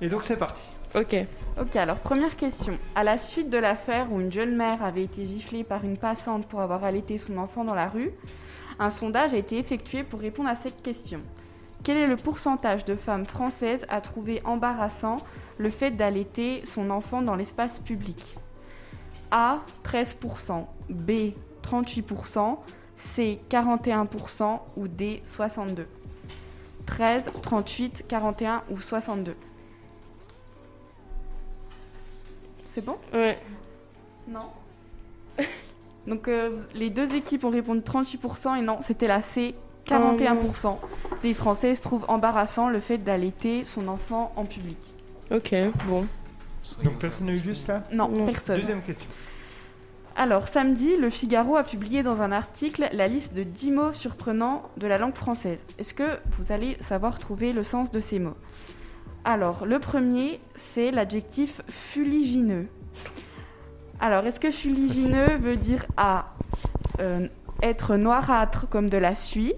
[0.00, 0.62] Et donc, c'est parti.
[0.94, 1.16] Ok.
[1.60, 2.78] Ok, alors première question.
[2.94, 6.46] À la suite de l'affaire où une jeune mère avait été giflée par une passante
[6.46, 8.10] pour avoir allaité son enfant dans la rue,
[8.78, 11.20] un sondage a été effectué pour répondre à cette question.
[11.82, 15.18] Quel est le pourcentage de femmes françaises à trouver embarrassant
[15.58, 18.38] le fait d'allaiter son enfant dans l'espace public?
[19.30, 21.32] A 13%, B
[21.62, 22.58] 38%,
[22.96, 25.86] C 41% ou D 62
[26.86, 29.36] 13, 38, 41 ou 62
[32.64, 32.96] C'est bon?
[33.12, 33.38] Ouais.
[34.28, 34.50] Non.
[36.06, 39.54] Donc euh, les deux équipes ont répondu 38% et non, c'était la C,
[39.86, 40.76] 41%.
[41.22, 44.78] Des Françaises trouvent embarrassant le fait d'allaiter son enfant en public.
[45.30, 45.54] Ok,
[45.86, 46.06] bon.
[46.82, 48.58] Donc, personne n'a eu juste là Non, personne.
[48.58, 49.06] Deuxième question.
[50.16, 54.62] Alors, samedi, le Figaro a publié dans un article la liste de 10 mots surprenants
[54.76, 55.66] de la langue française.
[55.78, 58.36] Est-ce que vous allez savoir trouver le sens de ces mots?
[59.24, 62.68] Alors, le premier, c'est l'adjectif fuligineux.
[64.00, 66.26] Alors, est-ce que fuligineux veut dire A.
[67.00, 67.26] euh,
[67.62, 69.54] être noirâtre comme de la suie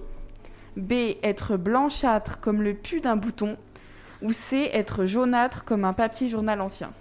[0.76, 0.92] B.
[1.22, 3.56] Être blanchâtre comme le pu d'un bouton
[4.22, 4.70] Ou C.
[4.72, 6.92] Être jaunâtre comme un papier journal ancien?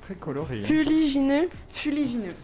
[0.00, 0.60] Très coloré.
[0.60, 0.64] hein.
[0.64, 2.34] Fuligineux Fuligineux.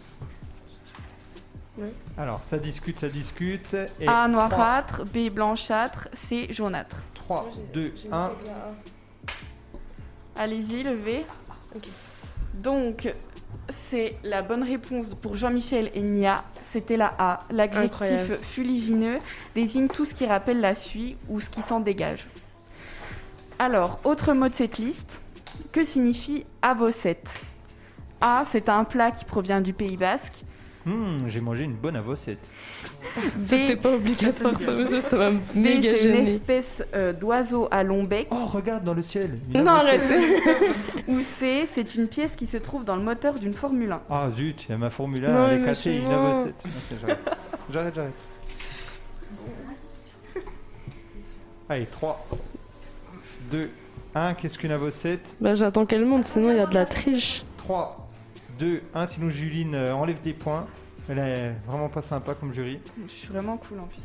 [2.17, 3.75] Alors, ça discute, ça discute.
[3.99, 6.97] Et A noirâtre, B blanchâtre, C jaunâtre.
[7.15, 8.31] 3, 2, 1.
[10.35, 11.25] Allez-y, levez.
[12.53, 13.11] Donc,
[13.69, 16.43] c'est la bonne réponse pour Jean-Michel et Nia.
[16.61, 17.39] C'était la A.
[17.49, 19.17] L'adjectif fuligineux
[19.55, 22.27] désigne tout ce qui rappelle la suie ou ce qui s'en dégage.
[23.59, 25.21] Alors, autre mot de cette liste.
[25.71, 27.29] Que signifie avocette?
[28.21, 30.43] A, c'est un plat qui provient du Pays Basque.
[30.85, 32.39] Hmm, J'ai mangé une bonne avocette.
[33.39, 38.03] C'était pas obligatoire ça, monsieur, ça m'a méga c'est une espèce euh, d'oiseau à long
[38.03, 38.27] bec.
[38.31, 39.37] Oh, regarde dans le ciel.
[39.53, 40.01] Non, arrête.
[41.07, 44.01] Ou C, c'est une pièce qui se trouve dans le moteur d'une Formule 1.
[44.09, 46.63] Ah zut, il y a ma Formule 1, Non, elle est cassée, une avocette.
[47.71, 48.13] J'arrête, j'arrête.
[51.69, 52.27] Allez, 3,
[53.51, 53.69] 2,
[54.15, 54.33] 1.
[54.33, 55.35] Qu'est-ce qu'une avocette?
[55.39, 57.43] Bah j'attends qu'elle monte, sinon il y a de la triche.
[57.57, 58.00] 3,
[58.61, 59.05] 2, 1.
[59.07, 60.67] Sinon, Juline euh, enlève des points.
[61.09, 62.79] Elle est vraiment pas sympa comme jury.
[63.07, 64.01] Je suis vraiment cool en plus.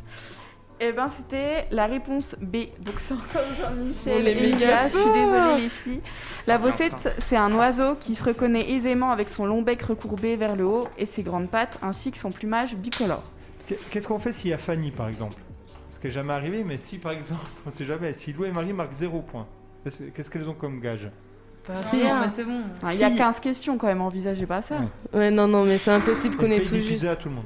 [0.81, 2.57] Eh ben c'était la réponse B.
[2.81, 4.89] Donc c'est encore Jean-Michel et méga Léa.
[4.89, 6.01] Je suis désolée les filles.
[6.47, 10.55] La bossette, c'est un oiseau qui se reconnaît aisément avec son long bec recourbé vers
[10.57, 13.23] le haut et ses grandes pattes, ainsi que son plumage bicolore.
[13.67, 15.37] Qu'est- Qu'est-ce qu'on fait s'il y a Fanny, par exemple?
[15.91, 18.53] Ce qui n'est jamais arrivé, mais si, par exemple, on sait jamais, si Lou et
[18.53, 19.47] Marie marquent 0 points,
[19.85, 21.11] qu'est-ce qu'elles ont comme gage?
[21.73, 22.21] Hein.
[22.23, 22.61] mais c'est bon.
[22.83, 23.17] Ah, Il y a Si.
[23.17, 24.77] 15 questions quand même, envisagez pas ça.
[25.13, 25.19] Ouais.
[25.19, 27.05] Ouais, non, non, mais c'est impossible qu'on On ait tout juste.
[27.05, 27.45] à tout le monde.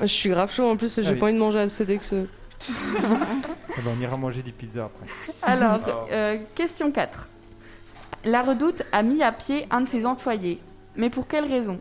[0.00, 1.18] Je suis grave chaud en plus, j'ai Allez.
[1.18, 2.12] pas envie de manger à Cedex.
[2.12, 2.72] Eh
[3.82, 5.06] ben, on ira manger des pizzas après.
[5.42, 5.80] Alors,
[6.10, 7.28] euh, question 4.
[8.24, 10.60] La Redoute a mis à pied un de ses employés.
[10.96, 11.78] Mais pour quelle raison?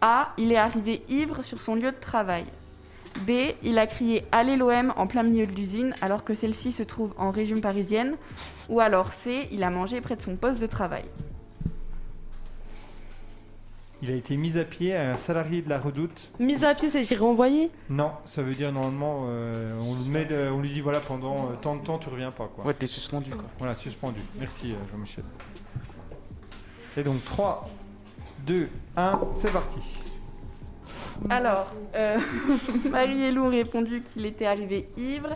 [0.00, 0.32] A.
[0.38, 2.44] Il est arrivé ivre sur son lieu de travail.
[3.26, 3.30] B.
[3.62, 7.12] Il a crié Allez l'OM en plein milieu de l'usine alors que celle-ci se trouve
[7.18, 8.14] en région parisienne.
[8.68, 9.48] Ou alors C.
[9.52, 11.04] Il a mangé près de son poste de travail.
[14.00, 16.30] Il a été mis à pied à un salarié de la redoute.
[16.38, 17.68] Mise à pied, c'est qu'il renvoyé?
[17.90, 21.34] Non, ça veut dire normalement, euh, on, le met de- on lui dit voilà, pendant
[21.50, 22.48] euh, tant de temps, tu reviens pas.
[22.54, 22.64] Quoi.
[22.64, 23.42] Ouais, t'es suspendu quoi.
[23.58, 24.20] Voilà, suspendu.
[24.38, 25.24] Merci euh, Jean-Michel.
[26.96, 27.68] Et donc 3,
[28.46, 29.80] 2, 1, c'est parti.
[31.28, 31.66] Alors,
[31.96, 32.18] euh,
[32.90, 35.30] Marie et Lou ont répondu qu'il était arrivé ivre.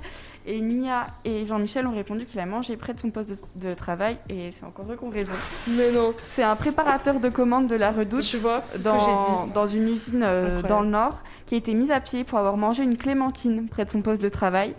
[0.46, 3.74] Et Nia et Jean-Michel ont répondu qu'il a mangé près de son poste de, de
[3.74, 4.18] travail.
[4.28, 5.32] Et c'est encore eux qui ont raison.
[5.76, 6.14] Mais non.
[6.34, 10.88] C'est un préparateur de commandes de la Redoute vois, dans, une usine euh, dans le
[10.88, 14.02] Nord qui a été mis à pied pour avoir mangé une clémentine près de son
[14.02, 14.74] poste de travail.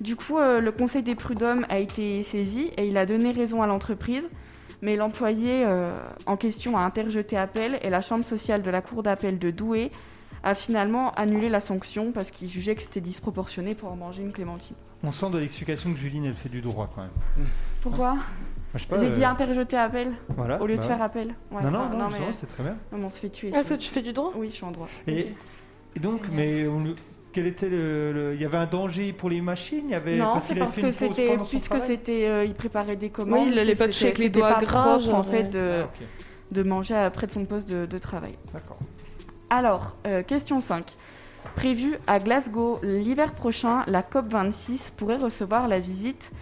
[0.00, 3.62] Du coup, euh, le conseil des prud'hommes a été saisi et il a donné raison
[3.62, 4.28] à l'entreprise.
[4.82, 5.92] Mais l'employé euh,
[6.26, 9.92] en question a interjeté appel et la chambre sociale de la cour d'appel de Douai
[10.42, 14.32] a finalement annulé la sanction parce qu'il jugeait que c'était disproportionné pour en manger une
[14.32, 14.76] clémentine.
[15.04, 17.46] On sent de l'explication que Juline, elle fait du droit quand même.
[17.80, 18.16] Pourquoi
[18.74, 21.02] J'ai euh, dit interjeter appel voilà, au lieu de bah faire ouais.
[21.04, 21.34] appel.
[21.50, 22.76] Ouais, non, non, enfin, non, c'est très bien.
[22.92, 23.48] non, mais on se fait tuer.
[23.52, 23.68] Ah, sinon.
[23.68, 24.32] ça, tu fais du droit?
[24.36, 24.86] Oui, je suis en droit.
[25.06, 25.34] Et,
[25.96, 26.84] et donc, mais on
[27.32, 29.84] quel était le, le- Il y avait un danger pour les machines?
[29.86, 32.54] Il y avait, Non, parce c'est qu'il avait parce que c'était puisque c'était euh, il
[32.54, 33.48] préparait des commandes.
[33.50, 35.88] il allait pas toucher avec les doigts pas gras, en fait de, Ah,
[36.50, 38.34] de manger à- près de son poste de, de travail.
[38.52, 38.76] D'accord.
[39.52, 40.96] Alors, euh, question 5.
[41.56, 46.32] Prévu à Glasgow l'hiver prochain, la COP26 pourrait recevoir la visite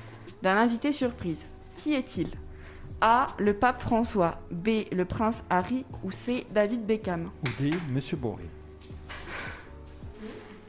[0.43, 1.45] d'un invité surprise.
[1.77, 2.28] Qui est-il?
[3.01, 3.27] A.
[3.39, 4.39] Le pape François.
[4.53, 4.85] B.
[4.93, 5.85] Le prince Harry.
[6.05, 6.47] Ou C.
[6.53, 7.32] David Beckham.
[7.43, 8.45] Ou des Monsieur Boré.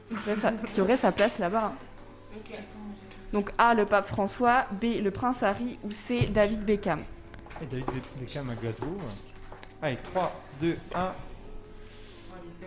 [0.10, 1.74] Qui aurait sa, qui aurait sa place là-bas.
[3.34, 3.76] Donc A.
[3.76, 4.66] Le pape François.
[4.82, 5.00] B.
[5.04, 5.78] Le prince Harry.
[5.84, 6.26] Ou C.
[6.34, 7.04] David Beckham.
[7.62, 8.98] Et David Beckham à Glasgow.
[9.84, 11.14] Allez, 3, 2, 1.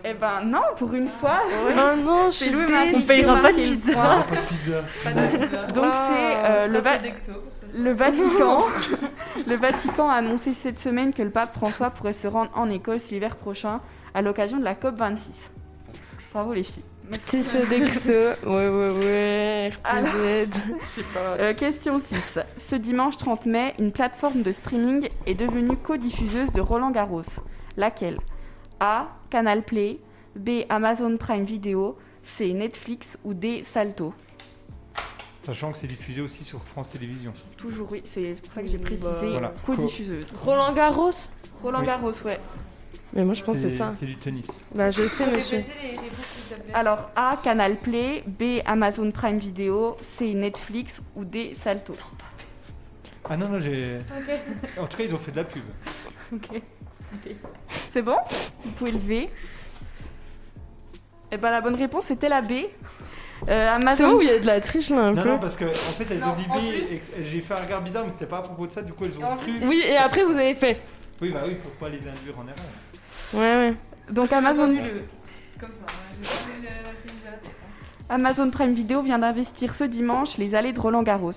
[0.07, 1.39] Eh ben non, pour une fois.
[1.67, 3.05] Oh non, je C'est suis Louis Marie déçue.
[3.05, 4.23] qui a marqué le point.
[4.23, 4.83] Pas de pizza.
[5.03, 5.65] Pas de pizza.
[5.73, 6.97] Donc c'est euh, le, Va-
[7.77, 8.63] le Vatican.
[9.47, 13.09] le Vatican a annoncé cette semaine que le pape François pourrait se rendre en Écosse
[13.09, 13.81] l'hiver prochain
[14.13, 15.49] à l'occasion de la COP 26.
[16.33, 16.83] Bravo les filles.
[17.11, 18.11] Petit Sodexo.
[18.11, 19.73] Ouais, ouais, ouais.
[19.83, 20.09] Alors.
[20.09, 21.03] RPZ.
[21.39, 22.39] Euh, question 6.
[22.57, 27.21] Ce dimanche 30 mai, une plateforme de streaming est devenue co-diffuseuse de Roland Garros.
[27.77, 28.19] Laquelle?
[28.79, 29.07] A.
[29.29, 29.99] Canal Play.
[30.35, 30.65] B.
[30.69, 31.97] Amazon Prime Video.
[32.23, 32.53] C.
[32.53, 33.17] Netflix.
[33.23, 33.63] Ou D.
[33.63, 34.13] Salto.
[35.41, 37.33] Sachant que c'est diffusé aussi sur France Télévisions.
[37.55, 39.53] Toujours oui, c'est pour ça que j'ai précisé Voilà.
[39.63, 40.25] co-diffuseuse.
[40.43, 41.11] Roland Garros
[41.61, 41.85] Roland Oui.
[41.85, 42.39] Garros, ouais.
[43.13, 43.93] Mais moi, je pense que c'est ça.
[43.99, 44.47] C'est du tennis.
[44.73, 45.63] Bah, je sais, monsieur.
[46.73, 51.93] Alors A, Canal Play, B, Amazon Prime Video, C, Netflix ou D, Salto.
[53.29, 53.99] Ah non, non, j'ai.
[54.79, 55.63] En tout cas, ils ont fait de la pub.
[56.33, 56.61] Ok.
[57.91, 58.17] C'est bon?
[58.63, 59.29] Vous pouvez lever.
[61.31, 62.51] Eh ben la bonne réponse c'était la B.
[62.51, 62.65] Euh,
[63.47, 64.11] C'est Amazon.
[64.11, 65.29] bon où il y a de la triche là un Non, peu?
[65.29, 66.99] non, parce que en fait, elles Non, ont dit B.
[67.25, 68.81] J'ai fait un regard bizarre, mais c'était pas à propos de ça.
[68.81, 69.51] Du coup, elles ont cru.
[69.51, 70.79] plus, Oui, et après vous avez fait.
[71.21, 72.55] Oui, bah oui, pour pas les induire en erreur?
[73.33, 73.73] Ouais, ouais.
[74.11, 76.21] Donc Amazon, Comme ça, ouais.
[76.21, 77.54] J'ai pas
[78.07, 81.31] Amazon Prime Video vient d'investir ce dimanche les allées de Roland Garros.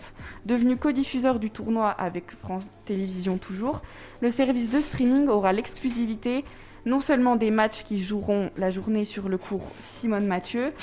[0.45, 3.81] Devenu co-diffuseur du tournoi avec France Télévisions toujours,
[4.21, 6.45] le service de streaming aura l'exclusivité
[6.85, 10.75] non seulement des matchs qui joueront la journée sur le cours Simone Mathieu,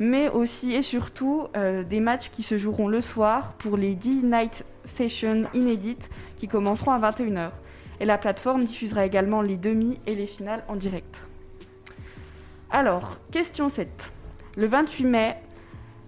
[0.00, 4.24] mais aussi et surtout euh, des matchs qui se joueront le soir pour les 10
[4.24, 7.50] Night Sessions inédites qui commenceront à 21h.
[8.00, 11.22] Et la plateforme diffusera également les demi et les finales en direct.
[12.70, 13.88] Alors, question 7.
[14.56, 15.36] Le 28 mai,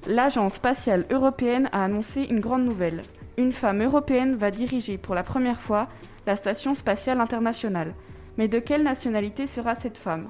[0.07, 3.03] l'Agence spatiale européenne a annoncé une grande nouvelle.
[3.39, 5.89] Une femme européenne va diriger pour la première fois
[6.27, 7.95] la Station spatiale internationale.
[8.37, 10.29] Mais de quelle nationalité sera cette femme?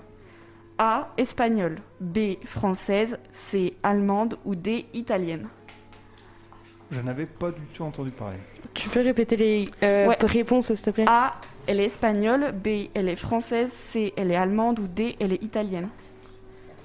[0.78, 1.08] A.
[1.16, 1.78] Espagnole.
[2.00, 2.36] B.
[2.44, 3.18] Française.
[3.32, 3.74] C.
[3.82, 4.38] Allemande.
[4.44, 4.86] Ou D.
[4.92, 5.48] Italienne.
[6.90, 8.36] Je n'avais pas du tout entendu parler.
[8.74, 10.16] Tu peux répéter les euh, Ouais.
[10.22, 11.04] réponses, s'il te plaît?
[11.08, 11.32] A.
[11.66, 12.52] Elle est espagnole.
[12.52, 12.88] B.
[12.94, 13.72] Elle est française.
[13.72, 14.12] C.
[14.16, 14.80] Elle est allemande.
[14.80, 15.16] Ou D.
[15.20, 15.88] Elle est italienne.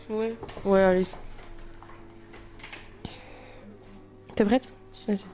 [0.10, 0.36] Ouais.
[0.66, 1.04] Ouais, allez.
[4.36, 4.74] T'es prête?
[5.08, 5.26] Vas-y.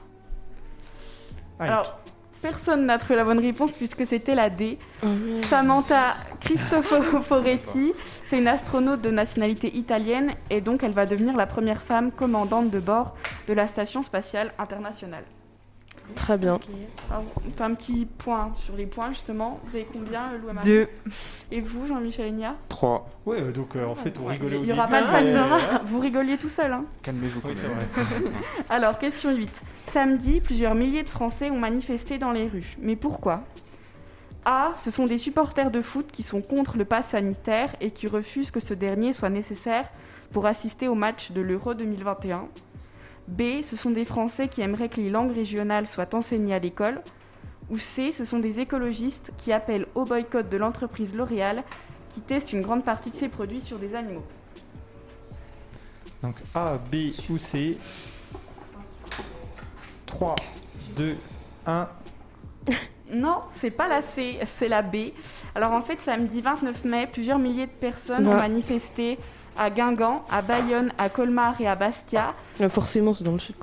[1.58, 1.98] Alors,
[2.42, 4.78] personne n'a trouvé la bonne réponse puisque c'était la D.
[5.02, 5.06] Oh.
[5.42, 7.92] Samantha Cristoforetti,
[8.26, 12.70] c'est une astronaute de nationalité italienne et donc elle va devenir la première femme commandante
[12.70, 13.14] de bord
[13.48, 15.24] de la Station spatiale internationale.
[16.14, 16.58] Très bien.
[17.10, 19.60] Alors, on fait un petit point sur les points justement.
[19.64, 20.88] Vous avez combien, euh, Lou Deux.
[21.50, 23.08] Et vous, Jean-Michel Enya 3.
[23.26, 25.98] Ouais, euh, donc euh, en fait, on rigolait Il n'y aura pas de euh, Vous
[25.98, 26.72] rigoliez tout seul.
[26.72, 27.76] Hein Calmez-vous quand Oui, c'est même.
[27.76, 28.32] vrai.
[28.68, 29.50] Alors, question 8.
[29.92, 32.76] Samedi, plusieurs milliers de Français ont manifesté dans les rues.
[32.80, 33.42] Mais pourquoi?
[34.44, 34.72] A.
[34.76, 38.50] Ce sont des supporters de foot qui sont contre le pass sanitaire et qui refusent
[38.50, 39.88] que ce dernier soit nécessaire
[40.32, 42.46] pour assister au match de l'Euro 2021.
[43.28, 43.62] B.
[43.62, 47.02] Ce sont des Français qui aimeraient que les langues régionales soient enseignées à l'école.
[47.70, 48.12] Ou C.
[48.12, 51.64] Ce sont des écologistes qui appellent au boycott de l'entreprise L'Oréal
[52.10, 54.24] qui teste une grande partie de ses produits sur des animaux.
[56.22, 57.76] Donc A, B ou C.
[60.06, 60.36] 3,
[60.96, 61.16] 2,
[61.66, 61.88] 1.
[63.12, 64.96] Non, c'est pas la C, c'est la B.
[65.54, 69.16] Alors en fait, samedi 29 mai, plusieurs milliers de personnes ont manifesté
[69.58, 73.54] à Guingamp, à Bayonne, à Colmar et à Bastia Là, forcément, c'est dans le sud.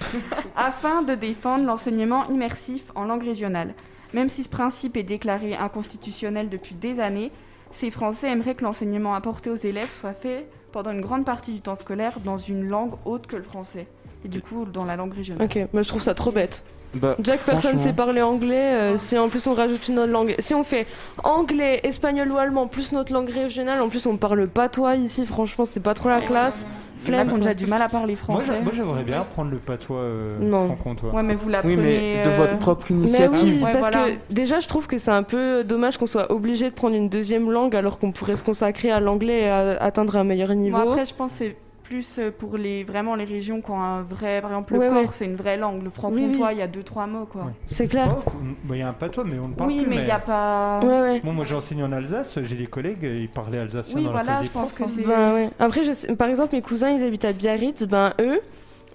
[0.56, 3.74] afin de défendre l'enseignement immersif en langue régionale.
[4.14, 7.30] Même si ce principe est déclaré inconstitutionnel depuis des années,
[7.70, 11.60] ces Français aimeraient que l'enseignement apporté aux élèves soit fait pendant une grande partie du
[11.60, 13.86] temps scolaire dans une langue autre que le français.
[14.24, 15.44] Et du coup, dans la langue régionale.
[15.44, 16.64] Ok, moi je trouve ça trop bête.
[16.94, 20.10] Bah, que personne franchement, sait parler anglais, euh, si en plus on rajoute une autre
[20.12, 20.34] langue.
[20.40, 20.86] Si on fait
[21.22, 25.64] anglais, espagnol ou allemand, plus notre langue régionale, en plus on parle patois ici, franchement
[25.64, 26.64] c'est pas trop la classe.
[27.06, 27.40] Il y en a qui ont Flemme.
[27.40, 28.60] déjà du mal à parler français.
[28.62, 30.66] moi, j'aimerais bien apprendre le patois euh, Non.
[30.66, 31.14] franc-comtois.
[31.14, 31.76] Ouais, mais vous Oui, l'apprenez.
[31.76, 33.54] mais de euh, votre propre Mais initiative.
[33.56, 34.10] oui, Ouais, parce voilà.
[34.10, 37.08] que déjà je trouve que c'est un peu dommage qu'on soit obligé de prendre une
[37.08, 40.76] deuxième langue alors qu'on pourrait se consacrer à l'anglais et à atteindre un meilleur niveau.
[40.76, 41.56] Bon, après, je pense que c'est
[41.90, 44.40] plus euh, pour les, vraiment les régions qui ont un vrai.
[44.40, 45.02] Par exemple, le Ouais, ouais.
[45.04, 45.82] corse, c'est une vraie langue.
[45.82, 47.42] Le franc-comtois, Oui, il y a deux, trois mots, quoi.
[47.46, 47.52] Ouais.
[47.66, 48.16] C'est clair.
[48.64, 49.90] Bah, Il y a un patois, mais on ne parle Oui, plus.
[49.90, 50.80] mais il n'y a pas.
[51.24, 54.32] Bon, moi j'enseigne en Alsace, j'ai des collègues, ils parlaient alsacien Oui, dans la voilà,
[54.34, 54.94] salle des je pense profs, que hein.
[55.04, 55.34] c'est.
[55.34, 55.50] Ouais.
[55.58, 57.82] Après, je sais- par exemple, mes cousins, ils habitent à Biarritz.
[57.84, 58.40] Ben eux,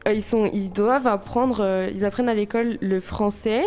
[0.08, 3.64] euh, ils sont, ils doivent apprendre, euh, ils apprennent à l'école le français,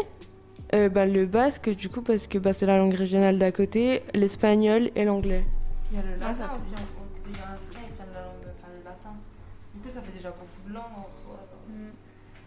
[0.75, 4.03] euh, ben, le basque du coup parce que bah, c'est la langue régionale d'à côté,
[4.15, 5.45] l'espagnol et l'anglais.
[5.93, 8.13] Il y a le Ah, latin aussi, on- il y a un trait, ils prennent
[8.15, 9.13] la langue, enfin le latin.
[9.75, 11.37] Du coup, ça fait déjà beaucoup de langues en soi.
[11.41, 11.65] alors.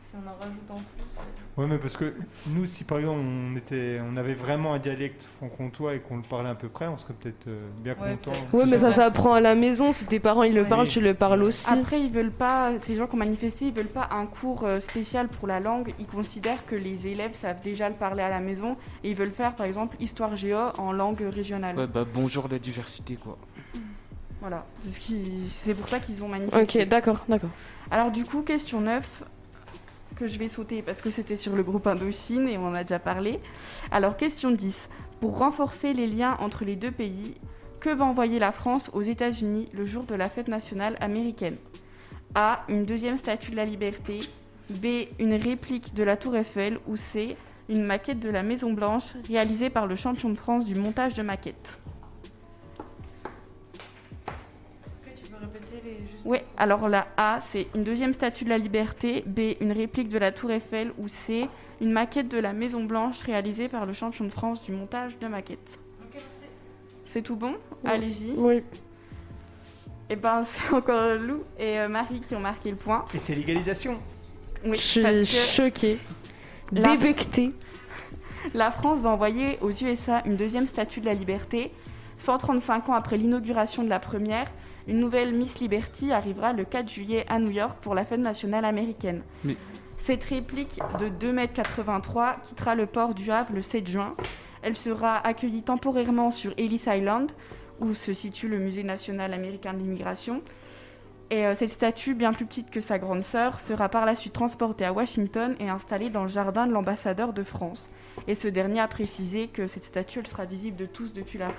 [0.04, 0.84] Si on en rajoute en plus.
[1.18, 1.22] euh,
[1.58, 2.14] Ouais, mais parce que
[2.48, 6.22] nous, si par exemple on, était, on avait vraiment un dialecte franc-comtois et qu'on le
[6.24, 8.32] parlait à peu près, on serait peut-être euh, bien Ouais, content.
[8.54, 9.92] Ouais, mais ça s'apprend à la maison.
[9.92, 11.70] Si tes parents ils le parlent, tu le parles aussi.
[11.70, 14.80] Après, ils veulent pas, ces gens qui ont manifesté, ils veulent pas un cours euh,
[14.80, 15.94] spécial pour la langue.
[16.00, 19.32] Ils considèrent que les élèves savent déjà le parler à la maison et ils veulent
[19.34, 21.78] faire, par exemple, histoire géo en langue régionale.
[21.78, 23.38] Ouais, bah bonjour la diversité quoi.
[24.40, 26.82] Voilà, c'est pour ça qu'ils ont manifesté.
[26.84, 27.50] Ok, d'accord, d'accord.
[27.92, 29.24] Alors du coup, question 9,
[30.22, 32.84] que je vais sauter parce que c'était sur le groupe Indochine et on en a
[32.84, 33.40] déjà parlé.
[33.90, 34.88] Alors question 10,
[35.20, 37.34] pour renforcer les liens entre les deux pays,
[37.80, 41.56] que va envoyer la France aux États-Unis le jour de la fête nationale américaine?
[42.36, 42.64] A.
[42.70, 44.20] Une deuxième statue de la liberté.
[44.70, 45.08] B.
[45.18, 46.78] Une réplique de la tour Eiffel.
[46.88, 47.36] Ou C.
[47.68, 51.24] Une maquette de la Maison Blanche réalisée par le champion de France du montage de
[51.24, 51.81] maquettes.
[56.26, 60.18] Oui, alors la A, c'est une deuxième statue de la liberté, B, une réplique de
[60.18, 61.48] la tour Eiffel, ou C,
[61.82, 65.28] une maquette de la Maison Blanche réalisée par le champion de France du montage de
[65.28, 65.80] maquettes.
[66.02, 66.52] Ok, merci.
[67.06, 67.56] C'est tout bon?
[67.84, 67.90] Oui.
[67.92, 68.32] Allez-y.
[68.38, 68.62] Oui.
[70.10, 73.06] Et ben c'est encore Lou et euh, Marie qui ont marqué le point.
[73.14, 73.98] Et c'est l'égalisation.
[74.66, 75.98] Oui, Je parce suis que choquée,
[76.72, 77.54] La- débectée.
[78.54, 81.72] la France va envoyer aux USA une deuxième statue de la liberté.
[82.18, 84.48] 135 ans après l'inauguration de la première,
[84.88, 88.66] une nouvelle Miss Liberty arrivera le 4 juillet à New York pour la fête nationale
[88.66, 89.24] américaine.
[89.44, 89.58] Mais-
[89.98, 94.16] Cette réplique de 2,83 m quittera le port du Havre le 7 juin.
[94.64, 97.32] Elle sera accueillie temporairement sur Ellis Island,
[97.80, 100.42] où se situe le Musée national américain de l'immigration.
[101.30, 104.34] Et euh, cette statue, bien plus petite que sa grande sœur, sera par la suite
[104.34, 107.90] transportée à Washington et installée dans le jardin de l'ambassadeur de France.
[108.28, 111.48] Et ce dernier a précisé que cette statue, elle sera visible de tous depuis la
[111.48, 111.54] rue.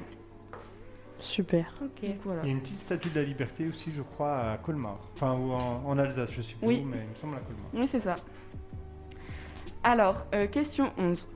[1.19, 1.73] Super.
[1.81, 2.05] Ok.
[2.07, 2.41] Donc, voilà.
[2.43, 4.99] Il y a une petite statue de la liberté aussi, je crois, à Colmar.
[5.15, 6.83] Enfin, ou en, en Alsace, je sais plus Oui.
[6.85, 7.67] où, mais il me semble à Colmar.
[7.75, 8.17] Oui, c'est ça.
[9.83, 11.29] Alors, euh, question 11.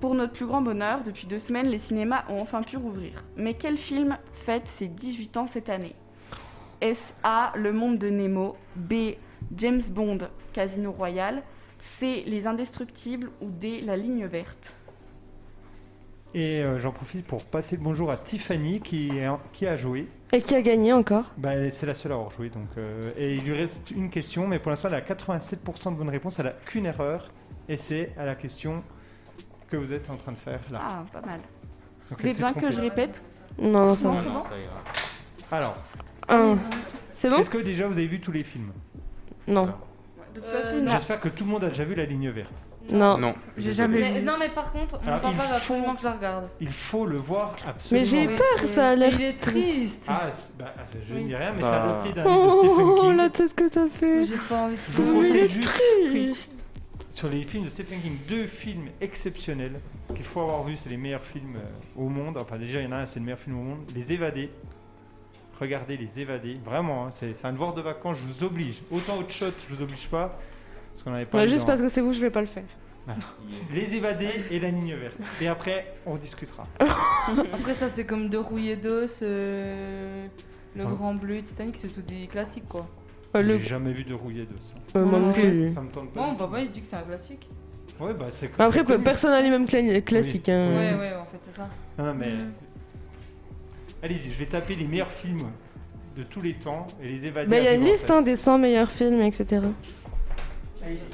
[0.00, 3.24] Pour notre plus grand bonheur, depuis deux semaines, les cinémas ont enfin pu rouvrir.
[3.36, 5.94] Mais quel film fête ses 18 ans cette année?
[6.80, 7.52] Est-ce A.
[7.56, 9.14] Le monde de Nemo B.
[9.56, 10.18] James Bond,
[10.52, 11.42] Casino Royale
[11.80, 12.24] C.
[12.26, 13.80] Les Indestructibles ou D.
[13.82, 14.74] La ligne verte?
[16.34, 19.76] Et euh, j'en profite pour passer le bonjour à Tiffany qui, est en- qui a
[19.76, 20.08] joué.
[20.32, 22.48] Et qui a gagné encore Bah, c'est la seule à avoir joué.
[22.48, 25.96] Donc, euh, et il lui reste une question, mais pour l'instant, elle a 87% de
[25.96, 26.40] bonnes réponses.
[26.40, 27.28] Elle a qu'une erreur.
[27.68, 28.82] Et c'est à la question
[29.70, 30.80] que vous êtes en train de faire là.
[30.82, 31.38] Ah, pas mal.
[32.10, 33.22] Donc, Vous avez besoin que je répète?
[33.58, 34.16] Non, non, ça va.
[34.16, 34.40] c'est bon.
[35.52, 35.76] Alors,
[36.28, 36.56] Un.
[37.12, 37.36] C'est bon?
[37.36, 38.72] Est-ce que déjà vous avez vu tous les films?
[39.46, 39.66] Non.
[40.34, 40.90] De toute Euh, façon, non.
[40.90, 42.52] J'espère que tout le monde a déjà vu la ligne verte.
[42.90, 43.16] Non.
[43.18, 43.34] Non.
[43.56, 44.24] J'ai jamais Mais- vu.
[44.24, 46.48] non, mais par contre, on Alors, parle il pas faut- absolument que je la regarde.
[46.60, 48.06] Il faut le voir absolument.
[48.12, 49.12] Mais j'ai peur, ça a l'air.
[49.14, 50.04] Il est triste.
[50.08, 50.28] Ah,
[50.58, 50.74] bah,
[51.08, 51.24] je ne Oui.
[51.26, 51.70] dis rien, mais Bah.
[52.02, 53.16] c'est adopté d'un livre de Stephen Oh, King.
[53.16, 54.24] la tête que ça fait.
[54.26, 56.52] J'ai pas envie de Je vous conseille est juste triste.
[57.10, 59.80] sur les films de Stephen King, deux films exceptionnels
[60.14, 61.60] qu'il faut avoir vus, c'est les meilleurs films euh,
[62.02, 62.36] au monde.
[62.36, 63.78] Enfin, déjà, il y en a un, c'est le meilleur film au monde.
[63.94, 64.50] Les Évadés.
[65.60, 66.58] Regardez Les Évadés.
[66.64, 68.82] Vraiment, hein, c'est c'est un devoir de vacances, je vous oblige.
[68.90, 70.30] Autant autre shot, je vous oblige pas.
[70.94, 71.38] Parce qu'on avait pas.
[71.38, 72.64] Ouais, juste parce que c'est vous, je vais pas le faire.
[73.74, 75.18] Les Évadés et la ligne verte.
[75.42, 76.66] Et après, on discutera.
[77.52, 80.26] Après, ça, c'est comme De Rouillé d'os, euh,
[80.74, 80.90] Le Ouais.
[80.90, 82.86] Grand Bleu, Titanic, c'est tout des classiques, quoi.
[83.36, 83.58] Euh, le...
[83.58, 84.98] J'ai jamais vu de rouillé de ça.
[84.98, 85.68] euh, moi non plus.
[85.68, 86.20] Ça me tente pas.
[86.30, 87.46] Bon, papa, il dit que c'est un classique.
[88.00, 88.46] Ouais, bah c'est.
[88.58, 89.04] Après, très connu.
[89.04, 90.48] personne n'a les mêmes cla- classiques.
[90.48, 90.68] hein.
[90.70, 90.76] Oui.
[90.76, 91.68] Ouais, ouais, en fait, c'est ça.
[91.98, 92.30] Non, non, mais.
[92.32, 92.52] Mm.
[94.02, 95.50] Allez-y, je vais taper les meilleurs films
[96.16, 97.50] de tous les temps et les évadés.
[97.50, 99.62] Bah, il y a une liste hein, des 100 meilleurs films, etc.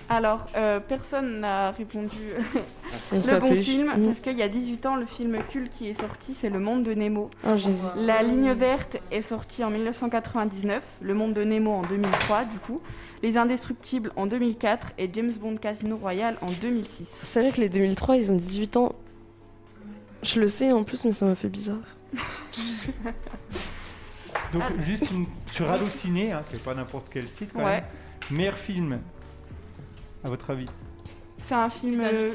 [0.08, 2.18] Alors, euh, personne n'a répondu
[3.12, 4.06] le bon film, Mm.
[4.06, 6.82] parce qu'il y a 18 ans, le film culte qui est sorti, c'est Le Monde
[6.84, 7.30] de Nemo.
[7.46, 7.54] Oh.
[7.96, 12.78] La ligne verte est sortie en 1999, Le Monde de Nemo en 2003 du coup,
[13.22, 17.20] Les Indestructibles en 2004 et James Bond Casino Royale en 2006.
[17.22, 18.94] C'est vrai que les 2003, ils ont 18 ans.
[20.22, 21.76] Je le sais en plus, mais ça m'a fait bizarre.
[24.52, 24.82] Donc, Ah.
[24.82, 25.26] juste une...
[25.50, 27.76] sur Allociné, hein, qui n'est pas n'importe quel site quand Ouais.
[27.80, 27.84] même.
[28.30, 28.98] Meilleur film,
[30.24, 30.66] à votre avis
[31.38, 32.00] C'est un film...
[32.02, 32.34] euh,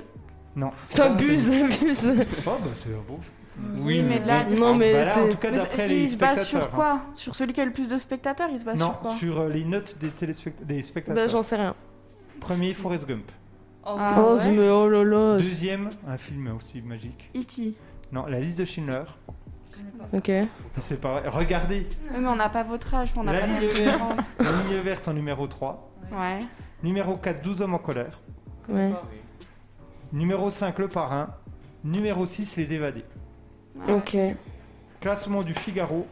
[0.56, 0.72] Non.
[0.86, 2.08] c'est pas Abuse, abuse.
[2.48, 3.32] Oh, bah c'est un beau film.
[3.86, 4.56] Oui, mais de là, bon.
[4.60, 6.70] Non, mais Bah là, en c'est- tout cas, mais d'après il les se base sur
[6.72, 7.00] quoi?
[7.16, 8.86] Sur celui qui a le plus de spectateurs Il se base hein.
[8.92, 9.12] sur quoi?
[9.12, 11.24] Non, sur euh, les notes des, téléspect- des spectateurs.
[11.26, 11.74] Bah, j'en sais rien.
[12.42, 13.32] Premier, Forrest Gump.
[13.86, 14.50] Oh, Ah, oh, ouais.
[14.52, 15.38] mais oh là là.
[15.38, 17.30] Deuxième, un film aussi magique.
[17.36, 17.76] E.T.
[18.12, 19.04] Non, La liste de Schindler.
[20.14, 20.32] Ok.
[20.80, 21.24] C'est pareil.
[21.28, 23.48] Regardez, Oui, mais on n'a pas votre âge, on n'a la pas.
[23.48, 25.86] La ligne verte en numéro 3.
[26.12, 26.40] Ouais.
[26.86, 28.20] Numéro 4, 12 hommes en colère.
[28.70, 28.92] Ouais.
[30.14, 31.30] Numéro 5, Le Parrain.
[31.84, 33.04] Numéro 6, Les Évadés.
[33.90, 34.16] Ok.
[35.02, 36.06] Classement du Figaro.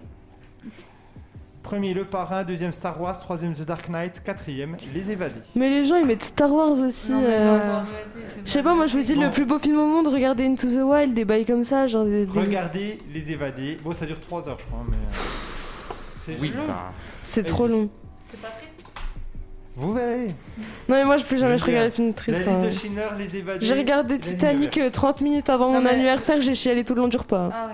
[1.62, 2.44] Premier, Le Parrain.
[2.44, 3.20] Deuxième, Star Wars.
[3.20, 4.24] Troisième, The Dark Knight.
[4.24, 5.36] Quatrième, Les Évadés.
[5.56, 7.14] Mais les gens, ils mettent Star Wars aussi.
[7.14, 7.84] Euh,
[8.44, 9.22] Je sais pas, moi je vous dis Bon.
[9.22, 12.06] le plus beau film au monde, regardez Into the Wild, des bails comme ça, genre
[12.06, 12.26] des.
[12.26, 13.78] des- Regardez Les Évadés.
[13.84, 14.84] Bon, ça dure 3 heures, je crois.
[14.90, 16.66] Mais euh, c'est Oui, long.
[16.66, 16.92] bah.
[17.22, 17.90] C'est trop long.
[19.76, 20.28] Vous verrez.
[20.58, 22.38] Non, mais moi je plus jamais je regarde les films La tristes.
[22.40, 22.62] liste hein.
[22.66, 23.66] de Schindler, Les Évadés.
[23.66, 24.88] J'ai regardé La Titanic verte.
[24.90, 27.50] euh, 30 minutes avant Non, mon mais- anniversaire, j'ai chialé tout le long du repas.
[27.52, 27.74] Ah ouais.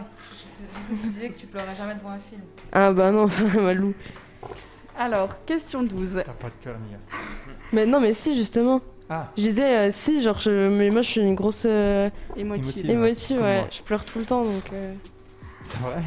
[1.01, 2.41] Je, me disais que tu pleurais jamais devant un film.
[2.71, 3.27] Ah bah non,
[3.61, 3.93] Malou.
[4.97, 6.23] Alors, question 12.
[6.26, 6.97] T'as pas de cœur, Nia.
[7.73, 8.81] Mais non, mais si, justement.
[9.09, 9.27] Ah.
[9.38, 10.69] Je disais euh, si, genre, je...
[10.69, 12.88] mais moi je suis une grosse euh, Émotive.
[12.89, 13.59] émotive, ouais.
[13.61, 13.67] moi.
[13.71, 14.63] Je pleure tout le temps donc.
[14.73, 14.93] euh.
[15.63, 16.01] C'est vrai.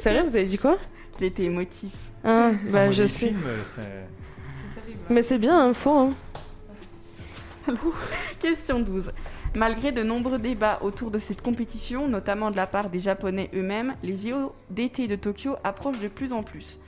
[0.00, 0.78] C'est vrai, vous avez dit quoi?
[1.20, 1.92] J'étais émotif.
[2.24, 3.28] Ah, bah moi, je sais.
[3.28, 3.40] films,
[5.08, 6.12] Mais c'est bien, hein, faut.
[7.68, 7.74] Hein.
[8.40, 9.10] Question 12.
[9.56, 13.96] Malgré de nombreux débats autour de cette compétition, notamment de la part des Japonais eux-mêmes,
[14.04, 16.78] les JO d'été de Tokyo approchent de plus en plus.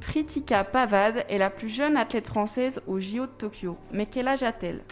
[0.00, 3.76] Pritika Pavad est la plus jeune athlète française aux JO de Tokyo.
[3.90, 4.82] Mais quel âge a-t-elle?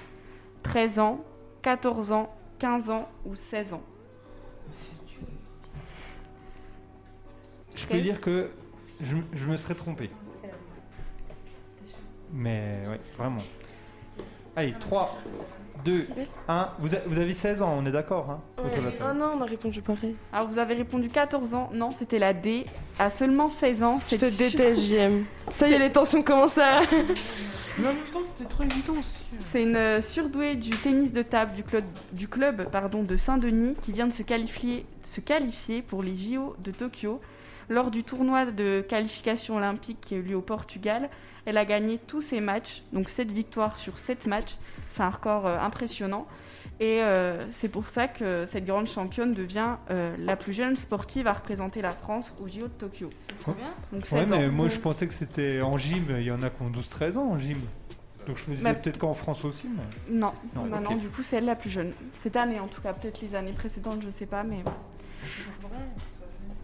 [0.64, 1.24] 13 ans,
[1.62, 3.82] 14 ans, 15 ans ou 16 ans?
[7.74, 8.51] Je peux dire que
[9.01, 10.10] je, je me serais trompé.
[12.32, 13.42] Mais ouais, vraiment.
[14.56, 15.18] Allez, 3,
[15.84, 16.06] 2,
[16.48, 16.68] 1.
[16.78, 19.18] Vous, a- vous avez 16 ans, on est d'accord hein, autour de la Ah table.
[19.18, 20.14] non, on a répondu pareil.
[20.32, 22.66] Alors vous avez répondu 14 ans, non, c'était la D.
[22.98, 25.24] À seulement 16 ans, Je c'est te déteste, JM.
[25.50, 26.80] Ça y est, les tensions commencent à.
[27.78, 29.22] Mais en même temps, c'était trop évident aussi.
[29.40, 33.74] C'est une euh, surdouée du tennis de table du club, du club pardon, de Saint-Denis
[33.80, 37.20] qui vient de se qualifier, se qualifier pour les JO de Tokyo.
[37.70, 41.09] Lors du tournoi de qualification olympique qui a eu lieu au Portugal,
[41.44, 44.56] elle a gagné tous ses matchs, donc 7 victoires sur 7 matchs.
[44.94, 46.27] C'est un record euh, impressionnant.
[46.81, 51.27] Et euh, c'est pour ça que cette grande championne devient euh, la plus jeune sportive
[51.27, 53.10] à représenter la France au JO de Tokyo.
[53.47, 53.55] Ouais.
[53.93, 54.52] Donc Ouais, 16 mais ans.
[54.52, 57.31] moi je pensais que c'était en gym, il y en a qui ont 12-13 ans
[57.32, 57.59] en gym.
[58.27, 59.69] Donc je me disais peut-être qu'en France aussi.
[59.69, 61.93] mais- Non, Non, du coup c'est elle la plus jeune.
[62.20, 64.59] Cette année en tout cas, peut-être les années précédentes, je sais pas, mais.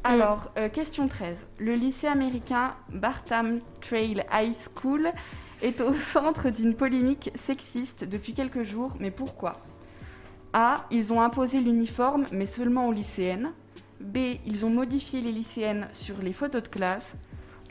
[0.09, 1.47] Alors, euh, question 13.
[1.59, 5.13] Le lycée américain Bartham Trail High School
[5.61, 9.61] est au centre d'une polémique sexiste depuis quelques jours, mais pourquoi?
[10.55, 10.87] A.
[10.91, 13.53] Ils ont imposé l'uniforme, mais seulement aux lycéennes.
[14.01, 14.39] B.
[14.47, 17.15] Ils ont modifié les lycéennes sur les photos de classe.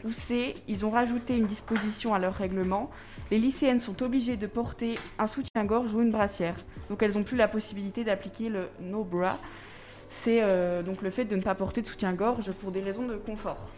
[0.06, 0.54] Ou C.
[0.68, 2.92] Ils ont rajouté une disposition à leur règlement.
[3.32, 6.58] Les lycéennes sont obligées de porter un soutien-gorge ou une brassière.
[6.92, 9.40] Donc elles n'ont plus la possibilité d'appliquer le no bra.
[10.10, 13.16] C'est euh, donc le fait de ne pas porter de soutien-gorge pour des raisons de
[13.16, 13.70] confort.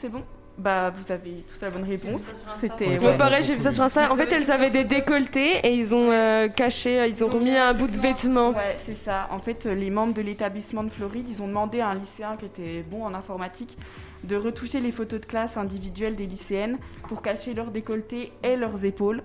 [0.00, 0.24] C'est bon?
[0.60, 2.20] Bah vous avez tous la bonne réponse.
[2.60, 4.12] C'était Ouais, pareil, j'ai vu ça sur Insta.
[4.12, 7.56] En fait, elles avaient des décolletés et ils ont euh, caché, euh, ils ont remis
[7.56, 8.50] un bout de vêtement.
[8.50, 9.28] Ouais, c'est ça.
[9.30, 12.36] En fait, euh, les membres de l'établissement de Floride, ils ont demandé à un lycéen
[12.38, 13.78] qui était bon en informatique
[14.24, 16.76] de retoucher les photos de classe individuelles des lycéennes
[17.08, 19.22] pour cacher leurs décolletés et leurs épaules.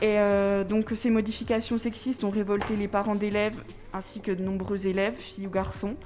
[0.00, 3.56] Et euh, donc ces modifications sexistes ont révolté les parents d'élèves
[3.92, 5.96] ainsi que de nombreux élèves, filles ou garçons.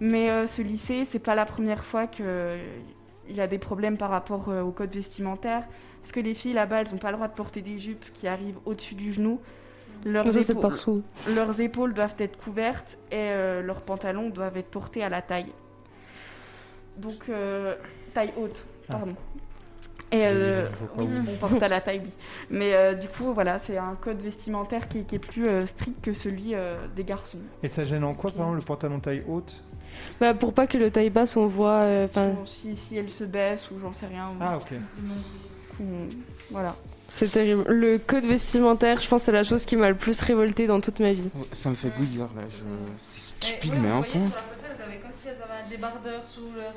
[0.00, 2.26] Mais euh, ce lycée, c'est pas la première fois qu'il
[3.30, 5.64] y a des problèmes par rapport euh, au code vestimentaire.
[6.00, 8.28] Parce que les filles là-bas, elles n'ont pas le droit de porter des jupes qui
[8.28, 9.40] arrivent au-dessus du genou.
[10.04, 11.02] Leurs, Ça, épaules, partout.
[11.34, 15.52] leurs épaules doivent être couvertes et euh, leurs pantalons doivent être portés à la taille.
[16.96, 17.74] Donc, euh,
[18.14, 19.14] taille haute, pardon.
[20.10, 20.66] Et euh,
[20.98, 22.12] oui, on porte à la taille, oui.
[22.50, 26.02] Mais euh, du coup, voilà, c'est un code vestimentaire qui, qui est plus euh, strict
[26.02, 27.38] que celui euh, des garçons.
[27.62, 29.62] Et ça gêne en quoi par exemple le pantalon taille haute?
[30.20, 31.80] Bah, pour pas que le taille basse, on voit.
[31.82, 32.06] euh,
[32.46, 34.28] si, si elle se baisse ou j'en sais rien.
[34.28, 34.72] ou- Ah ok.
[36.50, 36.74] voilà.
[37.08, 37.64] c'est terrible.
[37.68, 41.00] Le code vestimentaire, je pense, c'est la chose qui m'a le plus révolté dans toute
[41.00, 41.28] ma vie.
[41.52, 42.42] Ça me fait bouillir là.
[42.48, 42.64] Je...
[42.98, 44.26] C'est stupide, mais un vous voyez point.
[44.26, 46.74] sur la photo, elles avaient comme si elles avaient un débardeur sous leur.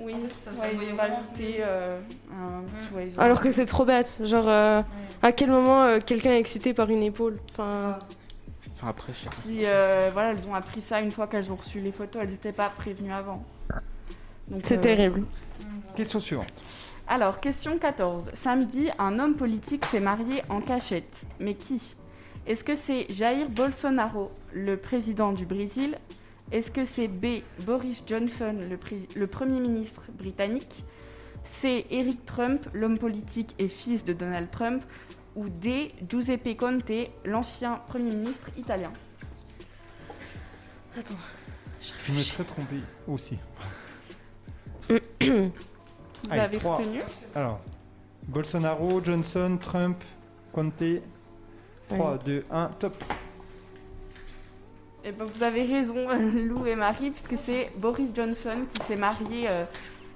[0.00, 0.14] Oui,
[0.44, 1.44] ça se ouais, voyait ils ont plus.
[1.60, 1.98] euh,
[2.32, 2.62] un.
[2.82, 4.20] tu vois, ils ont- Alors que c'est trop bête.
[4.24, 4.82] Genre, euh,
[5.22, 7.38] à quel moment euh, quelqu'un est excité par une épaule?
[7.52, 7.98] Enfin,
[8.74, 9.34] Enfin, après, je pas.
[9.44, 12.22] Puis euh, voilà, elles ont appris ça une fois qu'elles ont reçu les photos.
[12.22, 13.42] Elles n'étaient pas prévenues avant.
[14.46, 15.24] Donc, c'est euh, terrible.
[15.96, 16.62] Question suivante.
[17.08, 18.30] Alors, question 14.
[18.34, 21.22] Samedi, un homme politique s'est marié en cachette.
[21.40, 21.96] Mais qui?
[22.46, 25.98] Est-ce que c'est Jair Bolsonaro, le président du Brésil
[26.50, 27.42] Est-ce que c'est B.
[27.60, 28.56] Boris Johnson,
[29.14, 30.84] le, Premier ministre britannique
[31.44, 31.86] C.
[31.90, 34.82] Eric Trump, l'homme politique et fils de Donald Trump
[35.36, 35.92] Ou D.
[36.08, 36.90] Giuseppe Conte,
[37.24, 38.92] l'ancien Premier ministre italien?
[40.98, 41.14] Attends.
[42.04, 42.76] Je me serais trompé
[43.06, 43.38] aussi.
[44.88, 45.00] Vous
[46.30, 47.00] Allez, avez retenu?
[47.34, 47.60] Alors,
[48.26, 50.02] Bolsonaro, Johnson, Trump,
[50.52, 51.02] Conte.
[51.88, 53.04] 3, 2, 1, top.
[55.08, 59.48] Eh ben, vous avez raison, Lou et Marie, puisque c'est Boris Johnson qui s'est marié
[59.48, 59.64] euh,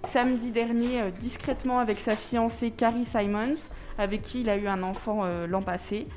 [0.05, 3.55] samedi dernier euh, discrètement avec sa fiancée Carrie Simons,
[3.97, 6.09] avec qui il a eu un enfant euh, l'an passé.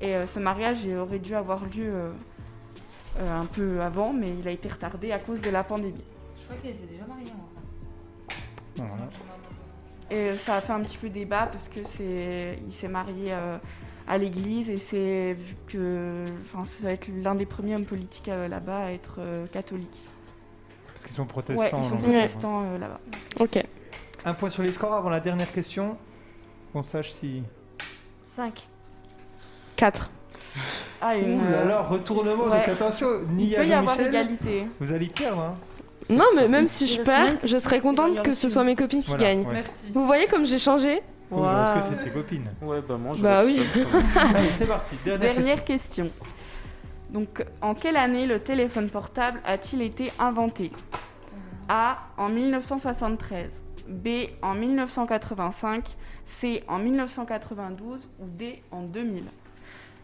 [0.00, 2.12] Et euh, ce mariage aurait dû avoir lieu euh,
[3.20, 6.04] euh, un peu avant, mais il a été retardé à cause de la pandémie.
[6.38, 9.10] Je crois qu'elles étaient déjà mariées en Voilà.
[10.10, 13.58] Et ça a fait un petit peu débat parce que c'est, il s'est marié euh,
[14.06, 18.28] à l'église et c'est vu que, enfin, ça va être l'un des premiers hommes politiques
[18.28, 20.04] euh, là-bas à être euh, catholique.
[20.88, 21.62] Parce qu'ils sont protestants.
[21.62, 22.12] Ouais, ils sont Angleterre.
[22.12, 23.00] protestants euh, là-bas.
[23.40, 23.64] Ok.
[24.24, 25.96] Un point sur les scores avant la dernière question.
[26.72, 27.42] Qu'on sache si.
[28.24, 28.66] 5.
[29.76, 30.10] 4.
[31.00, 32.58] Ah, une, Ouh là, retournement, ouais.
[32.58, 34.66] donc attention, ni Il à peut y avoir égalité.
[34.80, 35.54] Vous allez perdre, hein.
[36.10, 39.08] Non, mais même si je perds, je serais contente que ce soit mes copines qui
[39.08, 39.46] Voilà, gagnent.
[39.46, 39.54] ouais.
[39.54, 39.90] Merci.
[39.92, 41.02] Vous voyez comme j'ai changé?
[41.36, 42.50] Oui, parce que tes copines.
[42.62, 43.60] Ouais, bah moi, je Bah oui.
[44.16, 44.96] Allez, c'est parti.
[45.04, 46.04] Dernière, Dernière question.
[46.04, 46.26] question.
[47.10, 50.72] Donc, en quelle année le téléphone portable a-t-il été inventé?
[51.68, 51.98] A.
[52.16, 53.50] En 1973.
[53.88, 54.08] B.
[54.42, 55.96] En 1985.
[56.24, 56.64] C.
[56.68, 58.08] En 1992.
[58.20, 58.62] Ou D.
[58.70, 59.24] En 2000.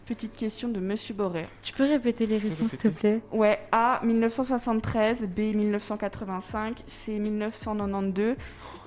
[0.05, 1.47] Petite question de Monsieur Boré.
[1.61, 3.21] Tu peux répéter les réponses, s'il te plaît?
[3.31, 3.99] Ouais, A.
[4.03, 5.19] 1973.
[5.21, 5.39] B.
[5.55, 6.83] 1985.
[6.87, 7.19] C.
[7.19, 8.35] 1992.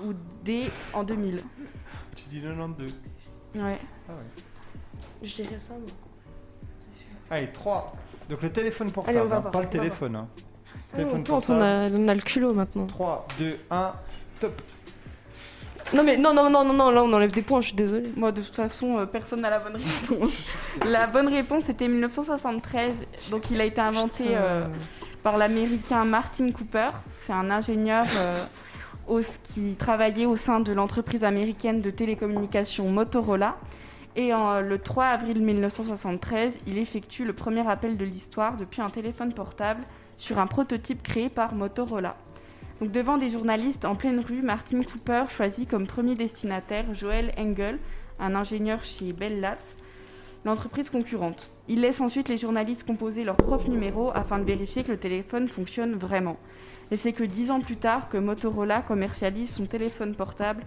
[0.05, 0.13] Ou
[0.45, 0.65] D.
[0.93, 1.41] En 2000.
[2.15, 2.95] Tu dis 92.
[3.57, 3.79] Ouais.
[4.09, 4.19] Ah ouais.
[5.23, 5.91] Je dirais ça, moi.
[7.31, 7.97] Allez, 3.
[8.29, 10.17] Donc le téléphone Allez, portable, on va hein, voir, pas on le va téléphone.
[10.17, 10.29] Hein.
[10.93, 12.87] On, Téléphone on, a, on a le culot maintenant.
[12.87, 13.95] 3, 2, 1,
[14.41, 14.63] top.
[15.93, 18.11] Non, mais non, non, non, non, non, là on enlève des points, je suis désolée.
[18.17, 20.33] Moi, de toute façon, euh, personne n'a la bonne réponse.
[20.87, 22.93] la bonne réponse était 1973.
[23.31, 24.67] Donc, il a été inventé euh,
[25.23, 26.89] par l'américain Martin Cooper.
[27.27, 28.45] C'est un ingénieur euh,
[29.43, 33.57] qui travaillait au sein de l'entreprise américaine de télécommunications Motorola.
[34.17, 39.33] Et le 3 avril 1973, il effectue le premier appel de l'histoire depuis un téléphone
[39.33, 39.83] portable
[40.17, 42.17] sur un prototype créé par Motorola.
[42.81, 47.79] Donc devant des journalistes en pleine rue, Martin Cooper choisit comme premier destinataire Joel Engel,
[48.19, 49.63] un ingénieur chez Bell Labs,
[50.45, 51.51] l'entreprise concurrente.
[51.69, 55.49] Il laisse ensuite les journalistes composer leur propre numéro afin de vérifier que le téléphone
[55.49, 56.37] fonctionne vraiment.
[56.91, 60.63] Et c'est que dix ans plus tard que Motorola commercialise son téléphone portable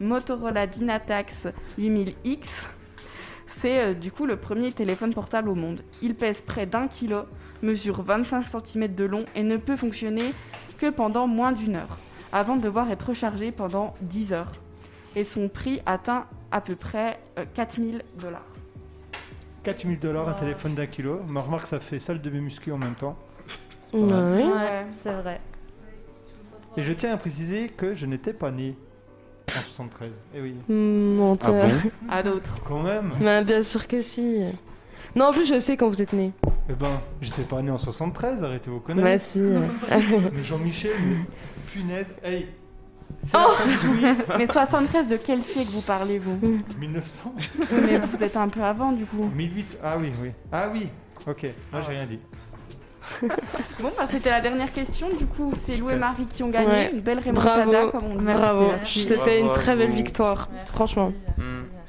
[0.00, 1.48] Motorola Dynatax
[1.78, 2.46] 8000X.
[3.46, 5.80] C'est euh, du coup le premier téléphone portable au monde.
[6.02, 7.22] Il pèse près d'un kilo,
[7.62, 10.34] mesure 25 cm de long et ne peut fonctionner
[10.78, 11.98] que pendant moins d'une heure,
[12.32, 14.52] avant de devoir être rechargé pendant 10 heures.
[15.14, 18.44] Et son prix atteint à peu près euh, 4000 dollars.
[19.62, 21.20] 4000 dollars un téléphone d'un kilo.
[21.26, 23.16] Mais remarque, ça fait salle de muscu en même temps.
[23.92, 24.02] Ouais.
[24.02, 25.40] Ouais, c'est vrai.
[26.76, 28.76] Et je tiens à préciser que je n'étais pas né
[29.50, 30.12] en 73.
[30.34, 30.54] Eh oui.
[30.68, 31.66] Hmm, menteur.
[32.08, 32.58] À d'autres.
[32.64, 33.12] Quand même.
[33.20, 34.42] Bah, bien sûr que si.
[35.14, 36.32] Non, en plus, je sais quand vous êtes né.
[36.68, 39.04] Eh ben, j'étais pas né en 73, arrêtez vos conneries.
[39.04, 39.40] Bah, si.
[40.32, 41.16] mais Jean-Michel, mais
[41.72, 42.48] punaise, hey,
[43.20, 43.52] c'est Oh.
[44.38, 46.38] Mais 73, de quel siècle vous parlez, vous
[46.78, 47.34] 1900
[47.86, 49.30] Mais vous êtes un peu avant, du coup.
[49.34, 50.30] 1800 Ah oui, oui.
[50.52, 50.90] Ah oui,
[51.26, 52.18] ok, moi j'ai rien dit.
[53.80, 55.08] Bon, bah, c'était la dernière question.
[55.18, 56.68] Du coup, c'est Lou et Marie qui ont gagné.
[56.68, 56.90] Ouais.
[56.92, 57.90] Une belle remontada, Bravo.
[57.90, 58.24] comme on dit.
[58.26, 58.66] Bravo.
[58.68, 59.04] Merci.
[59.04, 60.48] C'était une très belle victoire.
[60.66, 61.12] Franchement.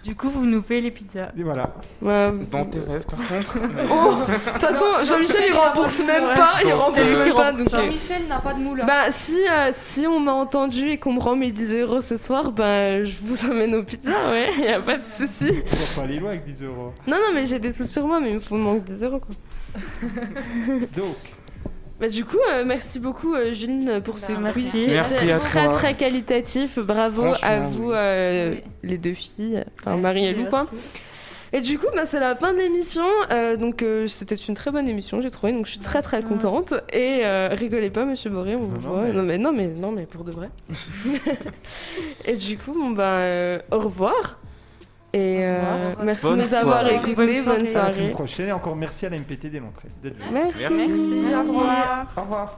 [0.03, 1.31] Du coup, vous nous payez les pizzas.
[1.37, 1.71] Et voilà.
[2.01, 2.31] Ouais.
[2.49, 3.57] Dans tes rêves, par contre.
[3.91, 7.51] Oh, de toute façon, Jean-Michel il rembourse même pas, il rembourse même pas.
[7.51, 8.83] euh, Jean-Michel n'a pas de moule.
[8.87, 12.15] bah si, euh, si on m'a entendu et qu'on me rend mes 10 euros ce
[12.15, 15.47] soir, bah je vous amène aux pizzas, ouais, y a pas de souci.
[15.49, 16.93] On va pas aller loin avec 10 euros.
[17.05, 19.19] Non, non, mais j'ai des sous sur moi, mais il me faut manque 10 euros
[19.19, 19.35] quoi.
[20.95, 21.15] Donc,
[21.99, 24.81] Bah du coup, euh, merci beaucoup euh, Juline pour ce Bah, quiz merci.
[24.83, 25.73] qui Merci à très toi.
[25.73, 26.77] très qualitatif.
[26.79, 28.63] Bravo à vous euh, Oui.
[28.83, 30.45] les deux filles, enfin Merci, Marie et Lou.
[31.53, 33.05] Et du coup, bah, c'est la fin de l'émission.
[33.31, 35.53] Euh, donc, euh, c'était une très bonne émission, j'ai trouvé.
[35.53, 36.73] Donc, je suis très très contente.
[36.91, 39.01] Et euh, rigolez pas, Monsieur Boré, on vous non, voit.
[39.03, 40.49] mais- Non mais non mais non mais pour de vrai.
[42.25, 44.37] et du coup, bon bah euh, au revoir.
[45.13, 46.05] Et euh, revoir.
[46.05, 46.95] merci Bonne de nous avoir soirée.
[46.95, 47.15] écoutés.
[47.15, 47.59] Bonne Bonne soirée.
[47.59, 47.93] à la soirée.
[47.93, 49.47] semaine prochaine et encore merci à la MPT
[50.03, 50.31] d'être venu.
[50.33, 50.73] Merci.
[50.73, 51.35] Merci.
[51.35, 52.13] Au revoir.
[52.17, 52.55] Au revoir.